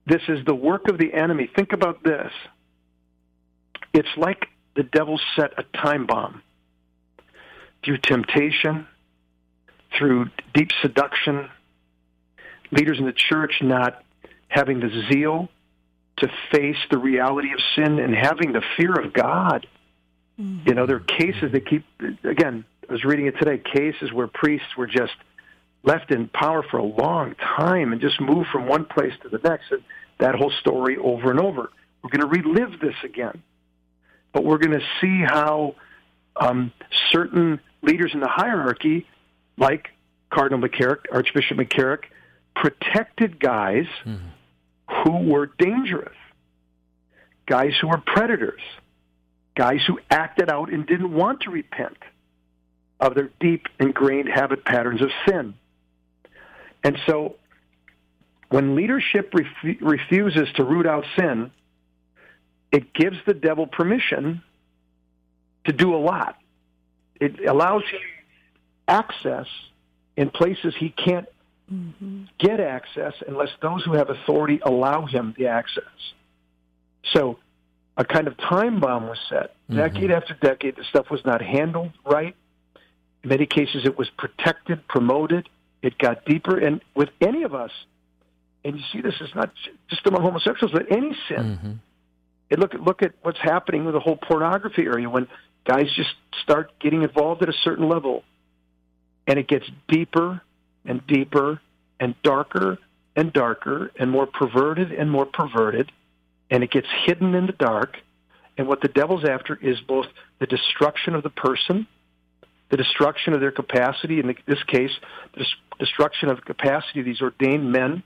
this 0.06 0.22
is 0.30 0.46
the 0.46 0.56
work 0.56 0.88
of 0.88 0.98
the 0.98 1.14
enemy. 1.14 1.50
Think 1.54 1.74
about 1.74 2.02
this. 2.02 2.32
It's 3.94 4.08
like 4.16 4.48
the 4.76 4.84
devil 4.84 5.20
set 5.36 5.52
a 5.58 5.64
time 5.78 6.06
bomb 6.06 6.42
through 7.84 7.98
temptation, 7.98 8.88
through 9.98 10.28
deep 10.54 10.72
seduction, 10.82 11.50
leaders 12.72 13.00
in 13.00 13.06
the 13.06 13.14
church 13.14 13.56
not 13.62 14.04
having 14.48 14.80
the 14.80 14.90
zeal 15.12 15.50
to 16.18 16.30
face 16.52 16.78
the 16.90 16.98
reality 16.98 17.54
of 17.54 17.60
sin 17.76 18.00
and 18.00 18.16
having 18.16 18.52
the 18.52 18.64
fear 18.76 18.94
of 18.94 19.14
God. 19.14 19.68
Mm-hmm. 20.40 20.68
You 20.68 20.76
know, 20.76 20.86
there 20.86 20.98
are 20.98 21.00
cases 21.00 21.52
that 21.52 21.66
keep, 21.68 21.86
again, 22.24 22.66
I 22.90 22.92
was 22.92 23.04
reading 23.04 23.28
it 23.28 23.38
today, 23.38 23.58
cases 23.58 24.12
where 24.12 24.28
priests 24.28 24.76
were 24.78 24.88
just 24.88 25.14
left 25.84 26.12
in 26.12 26.28
power 26.28 26.64
for 26.64 26.78
a 26.78 26.84
long 26.84 27.36
time 27.36 27.92
and 27.92 28.02
just 28.02 28.20
moved 28.20 28.50
from 28.52 28.68
one 28.68 28.86
place 28.86 29.14
to 29.24 29.30
the 29.30 29.38
next. 29.38 29.72
And 29.72 29.84
that 30.20 30.36
whole 30.36 30.52
story 30.60 30.98
over 30.98 31.30
and 31.32 31.40
over. 31.40 31.72
We're 32.02 32.10
going 32.10 32.22
to 32.22 32.42
relive 32.42 32.80
this 32.80 32.96
again. 33.04 33.44
But 34.34 34.44
we're 34.44 34.58
going 34.58 34.80
to 34.80 34.86
see 35.02 35.24
how 35.26 35.76
um, 36.36 36.72
certain 37.12 37.60
leaders 37.82 38.12
in 38.14 38.20
the 38.20 38.28
hierarchy, 38.28 39.08
like 39.58 39.90
Cardinal 40.30 40.68
McCarrick, 40.68 41.06
Archbishop 41.12 41.58
McCarrick, 41.58 42.06
protected 42.62 43.40
guys 43.40 43.86
mm-hmm. 44.04 44.28
who 45.04 45.32
were 45.32 45.52
dangerous, 45.58 46.16
guys 47.46 47.74
who 47.80 47.88
were 47.88 48.02
predators, 48.06 48.62
guys 49.56 49.82
who 49.86 50.00
acted 50.10 50.50
out 50.50 50.72
and 50.72 50.86
didn't 50.86 51.14
want 51.14 51.42
to 51.42 51.52
repent 51.52 51.98
of 53.00 53.16
their 53.16 53.30
deep 53.40 53.68
ingrained 53.80 54.28
habit 54.28 54.66
patterns 54.66 55.02
of 55.02 55.10
sin. 55.28 55.54
And 56.84 56.98
so 57.06 57.36
when 58.50 58.76
leadership 58.76 59.34
ref- 59.34 59.78
refuses 59.82 60.48
to 60.56 60.64
root 60.64 60.88
out 60.88 61.06
sin, 61.18 61.52
it 62.72 62.94
gives 62.94 63.18
the 63.26 63.34
devil 63.34 63.68
permission 63.68 64.42
to 65.66 65.74
do 65.74 65.96
a 65.96 65.98
lot. 65.98 66.38
It 67.20 67.48
allows 67.48 67.84
him 67.84 68.02
access 68.88 69.48
in 70.16 70.30
places 70.30 70.74
he 70.78 70.90
can't 70.90 71.28
mm-hmm. 71.72 72.24
get 72.40 72.60
access 72.60 73.14
unless 73.28 73.50
those 73.62 73.84
who 73.84 73.94
have 73.94 74.10
authority 74.10 74.60
allow 74.64 75.06
him 75.06 75.34
the 75.38 75.48
access. 75.48 75.84
So 77.14 77.40
a 77.96 78.06
kind 78.06 78.28
of 78.28 78.38
time 78.38 78.80
bomb 78.80 79.08
was 79.08 79.18
set. 79.30 79.56
Mm-hmm. 79.70 79.78
Decade 79.78 80.12
after 80.12 80.34
decade, 80.36 80.76
the 80.76 80.84
stuff 80.84 81.10
was 81.10 81.22
not 81.26 81.42
handled 81.42 81.92
right. 82.06 82.36
In 83.24 83.30
many 83.30 83.46
cases, 83.46 83.86
it 83.86 83.98
was 83.98 84.10
protected, 84.18 84.88
promoted. 84.88 85.50
It 85.82 85.98
got 85.98 86.26
deeper. 86.26 86.58
And 86.58 86.82
with 86.96 87.10
any 87.22 87.44
of 87.44 87.54
us, 87.54 87.72
and 88.64 88.78
you 88.78 88.84
see 88.92 89.02
this 89.02 89.16
is 89.22 89.30
not 89.36 89.52
just 89.90 90.06
among 90.06 90.22
homosexuals, 90.22 90.72
but 90.72 90.92
any 90.92 91.16
sin. 91.28 91.58
Mm-hmm. 91.58 91.72
And 92.50 92.60
look 92.60 92.74
at 92.74 92.82
look 92.82 93.02
at 93.02 93.14
what's 93.24 93.40
happening 93.42 93.86
with 93.86 93.94
the 93.94 94.00
whole 94.00 94.16
pornography 94.18 94.84
area 94.84 95.10
when 95.10 95.28
guys 95.66 95.88
just 95.96 96.14
start 96.44 96.72
getting 96.80 97.04
involved 97.04 97.44
at 97.44 97.50
a 97.50 97.54
certain 97.64 97.90
level, 97.90 98.24
and 99.26 99.38
it 99.38 99.48
gets 99.48 99.66
deeper 99.88 100.42
and 100.88 101.06
deeper 101.06 101.62
and 102.00 102.15
darker 102.24 102.79
and 103.15 103.34
darker 103.34 103.91
and 104.00 104.10
more 104.10 104.25
perverted 104.25 104.91
and 104.91 105.12
more 105.12 105.25
perverted, 105.25 105.91
and 106.50 106.63
it 106.63 106.72
gets 106.72 106.88
hidden 107.06 107.36
in 107.36 107.46
the 107.46 107.53
dark. 107.53 107.98
And 108.58 108.67
what 108.67 108.82
the 108.82 108.88
devil's 108.88 109.25
after 109.25 109.56
is 109.56 109.79
both 109.82 110.08
the 110.39 110.48
destruction 110.48 111.13
of 111.13 111.24
the 111.24 111.29
person, 111.29 111.88
the 112.70 112.77
destruction 112.77 113.34
of 113.34 113.39
their 113.39 113.51
capacity, 113.51 114.20
in 114.20 114.36
this 114.48 114.63
case, 114.63 114.91
the 115.36 115.46
destruction 115.79 116.29
of 116.29 116.38
the 116.38 116.44
capacity 116.44 117.00
of 117.01 117.06
these 117.06 117.22
ordained 117.22 117.72
men 117.72 118.03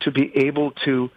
to 0.00 0.10
be 0.10 0.30
able 0.36 0.72
to 0.84 1.10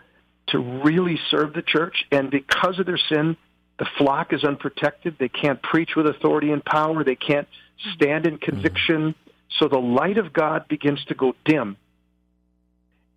to 0.47 0.57
really 0.57 1.19
serve 1.29 1.53
the 1.53 1.61
church. 1.61 2.05
And 2.11 2.31
because 2.31 2.79
of 2.79 2.87
their 2.87 2.97
sin, 2.97 3.37
the 3.77 3.87
flock 3.97 4.33
is 4.33 4.43
unprotected. 4.43 5.15
They 5.19 5.29
can't 5.29 5.61
preach 5.61 5.91
with 5.95 6.07
authority 6.07 6.51
and 6.51 6.63
power. 6.63 7.03
They 7.03 7.15
can't 7.15 7.47
stand 7.93 8.25
in 8.25 8.37
mm-hmm. 8.37 8.51
conviction. 8.51 9.15
So 9.57 9.67
the 9.67 9.79
light 9.79 10.17
of 10.17 10.31
God 10.31 10.67
begins 10.67 11.03
to 11.05 11.15
go 11.15 11.33
dim. 11.45 11.77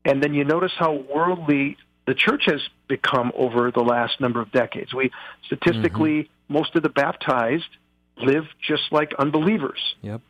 And 0.05 0.23
then 0.23 0.35
you 0.35 0.45
notice 0.45 0.73
how 0.77 0.95
worldly 0.95 1.77
the 2.07 2.15
church 2.15 2.45
has 2.47 2.61
become 2.89 3.33
over 3.35 3.71
the 3.71 3.83
last 3.83 4.21
number 4.21 4.41
of 4.41 4.51
decades. 4.51 4.93
We 4.93 5.11
statistically, 5.47 6.25
mm-hmm. 6.25 6.53
most 6.53 6.75
of 6.75 6.83
the 6.83 6.89
baptized 6.89 7.69
live 8.17 8.45
just 8.61 8.83
like 8.91 9.13
unbelievers. 9.19 9.81
Yep. 10.03 10.21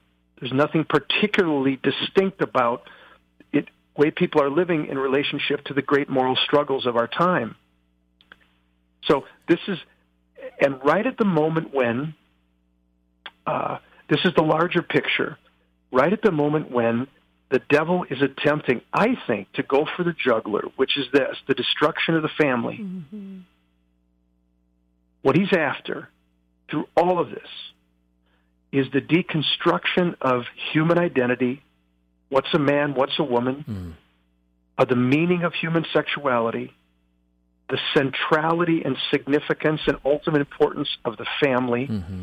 There's 0.41 0.53
nothing 0.53 0.85
particularly 0.85 1.79
distinct 1.83 2.43
about 2.43 2.83
it 3.53 3.69
way 3.97 4.11
people 4.11 4.43
are 4.43 4.51
living 4.51 4.87
in 4.87 4.99
relationship 4.99 5.65
to 5.67 5.75
the 5.75 5.83
great 5.83 6.09
moral 6.09 6.37
struggles 6.37 6.85
of 6.85 6.97
our 6.97 7.07
time. 7.07 7.55
So 9.05 9.25
this 9.49 9.61
is, 9.69 9.79
and 10.61 10.83
right 10.85 11.07
at 11.07 11.17
the 11.17 11.25
moment 11.25 11.73
when, 11.73 12.15
uh, 13.47 13.79
this 14.09 14.21
is 14.25 14.35
the 14.35 14.43
larger 14.43 14.83
picture 14.83 15.39
right 15.93 16.13
at 16.13 16.23
the 16.23 16.33
moment 16.33 16.71
when 16.71 17.07
the 17.51 17.61
devil 17.69 18.05
is 18.09 18.23
attempting, 18.23 18.81
I 18.93 19.17
think, 19.27 19.53
to 19.53 19.63
go 19.63 19.87
for 19.97 20.03
the 20.03 20.15
juggler, 20.15 20.65
which 20.77 20.97
is 20.97 21.07
this 21.13 21.37
the 21.47 21.55
destruction 21.55 22.17
of 22.17 22.23
the 22.23 22.31
family. 22.41 22.79
Mm-hmm. 22.81 23.39
What 25.21 25.37
he's 25.37 25.53
after 25.53 26.09
through 26.71 26.89
all 26.97 27.21
of 27.21 27.31
this 27.31 27.49
is 28.73 28.87
the 28.91 29.03
deconstruction 29.03 30.17
of 30.23 30.45
human 30.73 30.99
identity 30.99 31.63
what's 32.33 32.53
a 32.55 32.59
man, 32.59 32.95
what's 32.95 33.19
a 33.19 33.23
woman, 33.23 33.65
mm. 33.69 33.93
of 34.79 34.89
the 34.89 34.97
meaning 34.97 35.43
of 35.43 35.53
human 35.53 35.85
sexuality, 35.93 36.73
the 37.69 37.79
centrality 37.95 38.83
and 38.83 38.97
significance 39.11 39.83
and 39.87 39.99
ultimate 40.05 40.41
importance 40.41 40.89
of 41.05 41.19
the 41.19 41.27
family, 41.43 41.87
mm-hmm. 41.87 42.23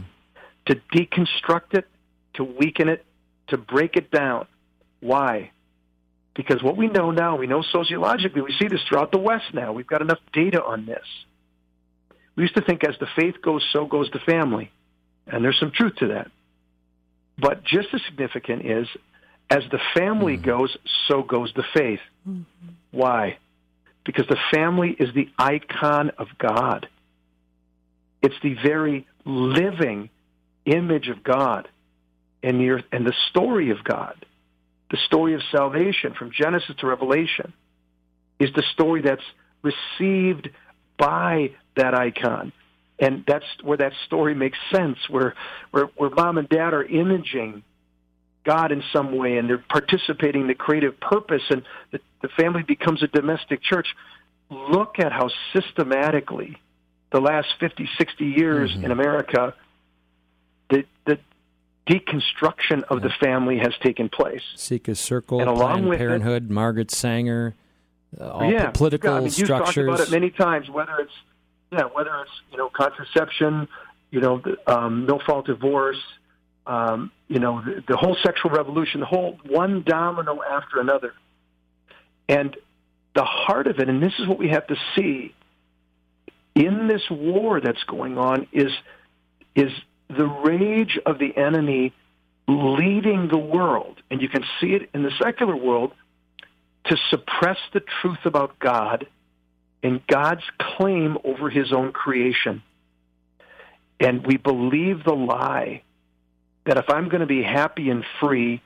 to 0.66 0.82
deconstruct 0.94 1.76
it, 1.76 1.88
to 2.34 2.44
weaken 2.44 2.90
it, 2.90 3.06
to 3.50 3.58
break 3.58 3.96
it 3.96 4.12
down. 4.12 4.48
Why? 5.00 5.52
Because 6.36 6.64
what 6.64 6.78
we 6.78 6.88
know 6.88 7.12
now, 7.12 7.36
we 7.36 7.48
know 7.48 7.62
sociologically, 7.62 8.42
we 8.42 8.56
see 8.60 8.68
this 8.68 8.82
throughout 8.88 9.12
the 9.12 9.20
West 9.20 9.54
now. 9.54 9.74
We've 9.74 9.88
got 9.88 10.02
enough 10.02 10.20
data 10.32 10.64
on 10.64 10.86
this. 10.86 11.06
We 12.36 12.44
used 12.44 12.56
to 12.56 12.62
think 12.62 12.84
as 12.88 12.96
the 13.00 13.08
faith 13.18 13.42
goes, 13.42 13.64
so 13.74 13.86
goes 13.86 14.10
the 14.12 14.20
family. 14.20 14.72
And 15.28 15.44
there's 15.44 15.60
some 15.60 15.72
truth 15.72 15.96
to 15.98 16.08
that. 16.10 16.32
But 17.38 17.64
just 17.64 17.90
as 17.94 18.02
significant 18.08 18.66
is 18.66 18.88
as 19.50 19.64
the 19.72 19.80
family 19.94 20.38
mm-hmm. 20.38 20.46
goes, 20.46 20.78
so 21.08 21.24
goes 21.24 21.52
the 21.56 21.64
faith. 21.74 22.00
Mm-hmm. 22.28 22.44
Why? 22.92 23.38
Because 24.06 24.26
the 24.28 24.40
family 24.54 24.96
is 24.98 25.14
the 25.14 25.30
icon 25.38 26.12
of 26.18 26.28
God. 26.38 26.88
It's 28.22 28.36
the 28.42 28.56
very 28.56 29.08
living 29.26 30.10
image 30.66 31.10
of 31.10 31.24
God 31.24 31.68
and 32.44 32.60
the, 32.60 32.84
and 32.92 33.06
the 33.06 33.14
story 33.30 33.72
of 33.72 33.84
God. 33.84 34.26
The 34.92 34.98
story 35.06 35.36
of 35.36 35.42
salvation 35.52 36.14
from 36.18 36.32
Genesis 36.32 36.76
to 36.80 36.88
Revelation 36.88 37.54
is 38.40 38.50
the 38.56 38.64
story 38.74 39.02
that's 39.02 39.24
received 39.62 40.50
by 40.98 41.52
that 41.76 41.94
icon. 41.94 42.52
And 43.00 43.24
that's 43.26 43.46
where 43.64 43.78
that 43.78 43.94
story 44.06 44.36
makes 44.36 44.58
sense, 44.74 44.98
where, 45.10 45.36
where, 45.72 45.86
where 45.96 46.10
mom 46.10 46.38
and 46.38 46.50
dad 46.50 46.74
are 46.74 46.84
imaging 46.84 47.64
God 48.46 48.72
in 48.72 48.84
some 48.92 49.16
way 49.16 49.38
and 49.38 49.50
they're 49.50 49.64
participating 49.70 50.42
in 50.42 50.48
the 50.48 50.56
creative 50.56 51.00
purpose 51.00 51.44
and 51.50 51.64
the, 51.92 52.00
the 52.22 52.30
family 52.30 52.64
becomes 52.64 53.04
a 53.04 53.08
domestic 53.08 53.62
church. 53.62 53.88
Look 54.50 54.96
at 55.00 55.12
how 55.12 55.30
systematically 55.54 56.58
the 57.12 57.20
last 57.20 57.48
50, 57.60 57.88
60 57.98 58.26
years 58.26 58.72
mm-hmm. 58.72 58.86
in 58.86 58.92
America, 58.92 59.54
the, 60.70 60.86
the 61.06 61.20
deconstruction 61.90 62.84
of 62.84 63.02
yeah. 63.02 63.08
the 63.08 63.14
family 63.20 63.58
has 63.58 63.74
taken 63.82 64.10
place. 64.10 64.44
Seek 64.56 64.88
a 64.88 64.96
Circle, 64.96 65.42
and 65.42 65.50
along 65.50 65.60
Planned 65.60 65.90
with 65.90 66.00
Parenthood, 66.00 66.44
it, 66.46 66.50
Margaret 66.50 66.92
Sanger, 66.92 67.56
uh, 68.20 68.30
all 68.30 68.52
yeah, 68.52 68.72
political 68.72 69.12
I 69.12 69.16
mean, 69.16 69.24
you've 69.26 69.34
structures. 69.34 69.76
You've 69.76 69.88
talked 69.88 70.00
about 70.02 70.08
it 70.08 70.12
many 70.12 70.30
times, 70.30 70.70
whether 70.70 70.96
it's 71.00 71.14
yeah, 71.72 71.84
whether 71.84 72.16
it's 72.22 72.32
you 72.52 72.58
know 72.58 72.70
contraception, 72.70 73.68
you 74.12 74.22
know, 74.22 74.42
um, 74.68 75.06
no 75.06 75.20
fault 75.20 75.46
divorce, 75.46 76.02
um, 76.66 77.12
you 77.28 77.40
know, 77.40 77.62
the, 77.62 77.84
the 77.88 77.98
whole 77.98 78.18
sexual 78.24 78.52
revolution, 78.52 79.02
the 79.02 79.06
whole 79.06 79.40
one 79.48 79.84
domino 79.84 80.42
after 80.44 80.80
another, 80.80 81.14
and 82.28 82.56
the 83.16 83.24
heart 83.24 83.68
of 83.68 83.80
it, 83.80 83.90
and 83.90 84.02
this 84.02 84.14
is 84.20 84.28
what 84.28 84.38
we 84.38 84.50
have 84.50 84.68
to 84.68 84.76
see 84.96 85.34
in 86.56 86.88
this 86.88 87.04
war 87.10 87.62
that's 87.62 87.84
going 87.84 88.18
on 88.18 88.48
is 88.52 88.72
is 89.56 89.72
the 90.10 90.26
rage 90.26 91.00
of 91.06 91.20
the 91.20 91.36
enemy 91.38 91.94
leading 92.48 93.28
the 93.28 93.38
world, 93.38 94.02
and 94.10 94.22
you 94.22 94.30
can 94.30 94.44
see 94.60 94.74
it 94.74 94.90
in 94.94 95.04
the 95.04 95.12
secular 95.22 95.56
world, 95.56 95.94
to 96.86 96.98
suppress 97.10 97.58
the 97.74 97.82
truth 98.02 98.26
about 98.26 98.58
God 98.60 99.06
and 99.84 100.06
God's 100.08 100.44
claim 100.60 101.18
over 101.24 101.50
his 101.50 101.72
own 101.72 101.92
creation. 101.92 102.64
And 104.00 104.26
we 104.26 104.38
believe 104.38 105.04
the 105.04 105.14
lie 105.14 105.84
that 106.66 106.78
if 106.78 106.90
I'm 106.90 107.10
going 107.10 107.22
to 107.22 107.28
be 107.28 107.44
happy 107.44 107.90
and 107.90 108.04
free, 108.20 108.62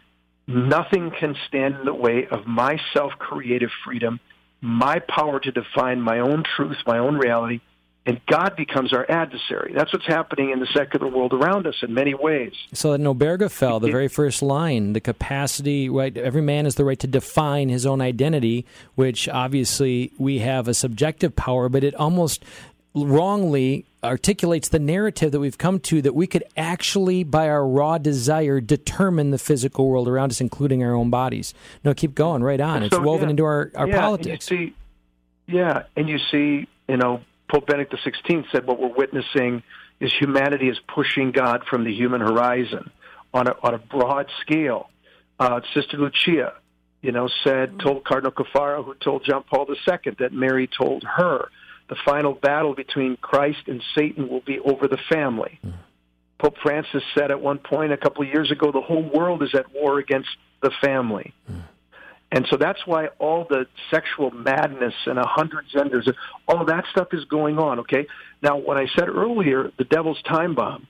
nothing 0.48 1.12
can 1.12 1.36
stand 1.48 1.76
in 1.80 1.86
the 1.86 1.94
way 1.94 2.28
of 2.28 2.46
my 2.46 2.80
self 2.94 3.14
creative 3.14 3.72
freedom, 3.84 4.20
my 4.62 5.00
power 5.00 5.40
to 5.40 5.52
define 5.52 6.02
my 6.02 6.20
own 6.20 6.44
truth, 6.44 6.78
my 6.86 7.00
own 7.00 7.16
reality, 7.16 7.62
and 8.06 8.20
God 8.28 8.56
becomes 8.58 8.92
our 8.92 9.10
adversary. 9.10 9.72
That's 9.74 9.94
what's 9.94 10.06
happening 10.06 10.50
in 10.50 10.60
the 10.60 10.68
secular 10.74 11.08
world 11.08 11.34
around 11.34 11.68
us 11.68 11.76
in 11.82 11.94
many 11.94 12.14
ways. 12.14 12.54
So 12.74 12.92
in 12.94 13.04
Obergefell, 13.04 13.80
the 13.80 13.92
very 13.92 14.10
first 14.10 14.42
line, 14.42 14.92
the 14.92 15.00
capacity, 15.00 15.90
right? 15.90 16.16
Every 16.16 16.42
man 16.42 16.66
has 16.66 16.76
the 16.76 16.84
right 16.84 17.00
to 17.00 17.08
define 17.08 17.70
his 17.70 17.86
own 17.86 18.02
identity, 18.02 18.66
which 18.96 19.30
obviously 19.30 20.12
we 20.18 20.40
have 20.40 20.68
a 20.68 20.74
subjective 20.74 21.36
power, 21.36 21.70
but 21.70 21.84
it 21.84 21.96
almost 21.96 22.44
wrongly 22.94 23.86
articulates 24.04 24.68
the 24.68 24.80
narrative 24.80 25.32
that 25.32 25.40
we've 25.40 25.58
come 25.58 25.80
to 25.80 26.02
that 26.02 26.14
we 26.14 26.28
could 26.28 26.44
actually, 26.58 27.24
by 27.24 27.48
our 27.48 27.66
raw 27.66 27.98
desire, 27.98 28.60
determine 28.60 29.32
the 29.32 29.38
physical 29.38 29.88
world 29.88 30.10
around 30.10 30.30
us, 30.30 30.42
including 30.42 30.84
our 30.84 30.94
own 30.94 31.10
bodies. 31.10 31.54
No, 31.86 31.94
keep 31.94 32.14
going 32.14 32.44
right 32.44 32.60
on. 32.60 32.84
It's 32.84 33.00
woven 33.00 33.28
yeah, 33.28 33.32
into 33.32 33.46
our, 33.46 33.72
our 33.76 33.88
yeah, 33.88 34.00
politics. 34.02 34.52
And 34.52 34.60
see, 34.60 34.76
yeah, 35.48 35.84
and 35.96 36.10
you 36.10 36.20
see, 36.20 36.68
you 36.90 36.98
know, 36.98 37.22
Pope 37.50 37.68
Benedict 37.68 37.94
XVI 37.94 38.46
said 38.52 38.66
what 38.66 38.80
we're 38.80 38.94
witnessing 38.94 39.64
is 40.00 40.12
humanity 40.20 40.70
is 40.70 40.80
pushing 40.88 41.32
God 41.32 41.64
from 41.70 41.84
the 41.84 41.94
human 41.94 42.22
horizon 42.22 42.90
on 43.34 43.48
a, 43.48 43.56
on 43.62 43.74
a 43.74 43.78
broad 43.78 44.28
scale. 44.42 44.90
Uh, 45.40 45.62
Sister 45.74 45.98
Lucia, 45.98 46.54
you 47.02 47.12
know, 47.12 47.30
said, 47.44 47.80
told 47.80 48.04
Cardinal 48.04 48.32
Caffarra, 48.32 48.84
who 48.84 48.96
told 48.96 49.26
John 49.26 49.44
Paul 49.44 49.68
II 49.70 50.14
that 50.20 50.32
Mary 50.32 50.68
told 50.68 51.04
her, 51.04 51.50
the 51.90 51.96
final 52.06 52.34
battle 52.34 52.74
between 52.74 53.18
Christ 53.18 53.68
and 53.68 53.82
Satan 53.96 54.30
will 54.30 54.42
be 54.42 54.60
over 54.60 54.88
the 54.88 55.00
family. 55.10 55.60
Mm. 55.66 55.74
Pope 56.40 56.56
Francis 56.62 57.04
said 57.16 57.32
at 57.32 57.42
one 57.42 57.58
point 57.58 57.92
a 57.92 57.98
couple 57.98 58.24
of 58.24 58.30
years 58.30 58.52
ago, 58.52 58.72
the 58.72 58.82
whole 58.82 59.04
world 59.04 59.44
is 59.44 59.54
at 59.54 59.74
war 59.74 60.00
against 60.00 60.30
the 60.62 60.72
family. 60.82 61.34
Mm. 61.52 61.62
And 62.34 62.48
so 62.50 62.58
that's 62.58 62.80
why 62.88 63.10
all 63.20 63.46
the 63.48 63.68
sexual 63.92 64.32
madness 64.32 64.96
and 65.06 65.20
a 65.20 65.26
hundred 65.26 65.66
genders, 65.72 66.10
all 66.48 66.66
that 66.66 66.86
stuff 66.90 67.10
is 67.12 67.26
going 67.26 67.60
on, 67.60 67.82
okay? 67.82 68.08
Now, 68.42 68.58
when 68.58 68.76
I 68.76 68.88
said 68.96 69.08
earlier, 69.08 69.72
the 69.78 69.84
devil's 69.84 70.20
time 70.24 70.56
bomb, 70.56 70.88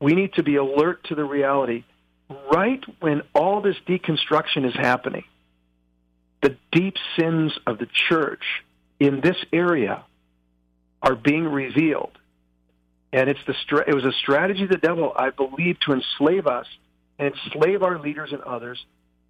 we 0.00 0.12
need 0.12 0.34
to 0.34 0.44
be 0.44 0.54
alert 0.54 1.02
to 1.08 1.16
the 1.16 1.24
reality. 1.24 1.82
Right 2.48 2.80
when 3.00 3.22
all 3.34 3.60
this 3.60 3.74
deconstruction 3.88 4.64
is 4.64 4.74
happening, 4.74 5.24
the 6.42 6.56
deep 6.70 6.94
sins 7.18 7.52
of 7.66 7.78
the 7.78 7.88
church 8.08 8.44
in 9.00 9.20
this 9.20 9.36
area 9.52 10.04
are 11.02 11.16
being 11.16 11.44
revealed. 11.44 12.16
And 13.12 13.28
it's 13.28 13.40
the 13.48 13.84
it 13.88 13.94
was 13.94 14.04
a 14.04 14.12
strategy 14.12 14.62
of 14.62 14.70
the 14.70 14.76
devil, 14.76 15.12
I 15.16 15.30
believe, 15.30 15.80
to 15.86 15.92
enslave 15.92 16.46
us 16.46 16.66
and 17.18 17.34
enslave 17.34 17.82
our 17.82 17.98
leaders 17.98 18.30
and 18.32 18.42
others 18.42 18.78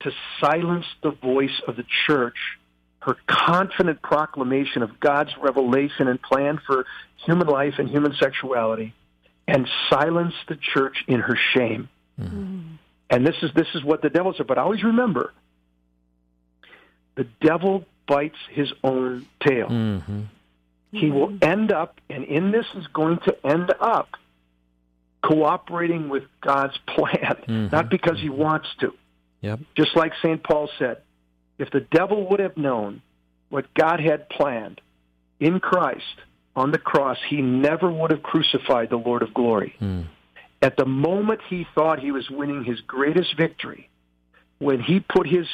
to 0.04 0.12
silence 0.40 0.86
the 1.02 1.10
voice 1.10 1.60
of 1.66 1.76
the 1.76 1.84
church, 2.06 2.36
her 3.00 3.16
confident 3.26 4.00
proclamation 4.00 4.82
of 4.82 5.00
God's 5.00 5.30
revelation 5.40 6.08
and 6.08 6.20
plan 6.20 6.60
for 6.66 6.86
human 7.26 7.48
life 7.48 7.74
and 7.78 7.88
human 7.88 8.14
sexuality, 8.14 8.94
and 9.48 9.68
silence 9.90 10.34
the 10.48 10.56
church 10.56 11.04
in 11.08 11.20
her 11.20 11.36
shame. 11.54 11.88
Mm-hmm. 12.20 12.76
And 13.10 13.26
this 13.26 13.36
is 13.42 13.50
this 13.54 13.66
is 13.74 13.84
what 13.84 14.02
the 14.02 14.10
devil 14.10 14.32
said. 14.36 14.46
But 14.46 14.58
always 14.58 14.82
remember, 14.82 15.32
the 17.16 17.26
devil 17.40 17.84
bites 18.06 18.38
his 18.50 18.72
own 18.82 19.26
tail. 19.40 19.68
Mm-hmm. 19.68 20.22
He 20.92 21.10
will 21.10 21.36
end 21.42 21.72
up, 21.72 22.00
and 22.08 22.24
in 22.24 22.52
this 22.52 22.66
is 22.76 22.86
going 22.88 23.18
to 23.24 23.36
end 23.44 23.72
up 23.80 24.10
cooperating 25.22 26.08
with 26.08 26.24
God's 26.40 26.78
plan, 26.86 27.36
mm-hmm. 27.48 27.68
not 27.72 27.88
because 27.88 28.20
he 28.20 28.28
wants 28.28 28.68
to, 28.80 28.94
Yep. 29.44 29.60
Just 29.76 29.94
like 29.94 30.12
St. 30.22 30.42
Paul 30.42 30.70
said, 30.78 31.02
if 31.58 31.70
the 31.70 31.80
devil 31.80 32.30
would 32.30 32.40
have 32.40 32.56
known 32.56 33.02
what 33.50 33.72
God 33.74 34.00
had 34.00 34.30
planned 34.30 34.80
in 35.38 35.60
Christ 35.60 36.22
on 36.56 36.70
the 36.70 36.78
cross, 36.78 37.18
he 37.28 37.42
never 37.42 37.90
would 37.90 38.10
have 38.10 38.22
crucified 38.22 38.88
the 38.88 38.96
Lord 38.96 39.22
of 39.22 39.34
glory. 39.34 39.76
Mm. 39.82 40.06
At 40.62 40.78
the 40.78 40.86
moment 40.86 41.42
he 41.50 41.66
thought 41.74 42.00
he 42.00 42.10
was 42.10 42.30
winning 42.30 42.64
his 42.64 42.80
greatest 42.80 43.36
victory, 43.36 43.90
when 44.58 44.80
he 44.80 45.00
put 45.00 45.26
his 45.26 45.46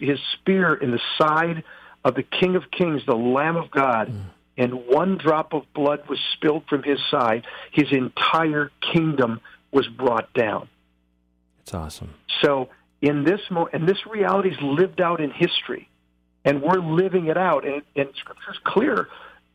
his 0.00 0.18
spear 0.32 0.74
in 0.74 0.90
the 0.90 1.00
side 1.18 1.62
of 2.04 2.14
the 2.14 2.22
King 2.22 2.56
of 2.56 2.70
Kings, 2.70 3.02
the 3.06 3.14
Lamb 3.14 3.56
of 3.56 3.70
God, 3.70 4.08
mm. 4.08 4.24
and 4.56 4.86
one 4.86 5.18
drop 5.18 5.52
of 5.52 5.70
blood 5.74 6.08
was 6.08 6.18
spilled 6.32 6.64
from 6.70 6.82
his 6.82 6.98
side, 7.10 7.46
his 7.70 7.92
entire 7.92 8.70
kingdom 8.94 9.40
was 9.72 9.86
brought 9.88 10.32
down. 10.32 10.70
It's 11.60 11.74
awesome. 11.74 12.14
So 12.42 12.70
in 13.02 13.24
this 13.24 13.40
mo- 13.50 13.68
and 13.72 13.88
this 13.88 14.06
reality 14.06 14.50
is 14.50 14.56
lived 14.60 15.00
out 15.00 15.20
in 15.20 15.30
history, 15.30 15.88
and 16.44 16.62
we're 16.62 16.80
living 16.80 17.26
it 17.26 17.36
out. 17.36 17.66
And, 17.66 17.82
and 17.94 18.08
Scripture's 18.18 18.58
clear. 18.64 19.08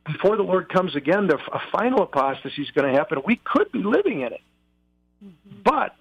Before 0.06 0.36
the 0.36 0.44
Lord 0.44 0.68
comes 0.68 0.96
again, 0.96 1.28
the, 1.28 1.36
a 1.36 1.62
final 1.72 2.02
apostasy 2.04 2.64
is 2.64 2.72
going 2.72 2.92
to 2.92 2.98
happen. 2.98 3.22
We 3.24 3.36
could 3.36 3.72
be 3.72 3.84
living 3.84 4.22
in 4.22 4.34
it, 4.34 4.42
mm-hmm. 5.24 5.62
but 5.64 5.96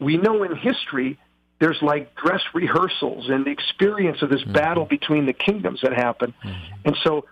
we 0.00 0.16
know 0.16 0.42
in 0.42 0.56
history 0.56 1.18
there's 1.60 1.78
like 1.82 2.16
dress 2.16 2.40
rehearsals 2.52 3.28
and 3.28 3.44
the 3.44 3.50
experience 3.50 4.22
of 4.22 4.30
this 4.30 4.40
mm-hmm. 4.40 4.52
battle 4.52 4.84
between 4.86 5.26
the 5.26 5.32
kingdoms 5.32 5.80
that 5.82 5.92
happen. 5.92 6.34
Mm-hmm. 6.44 6.74
And 6.86 6.96
so, 7.04 7.26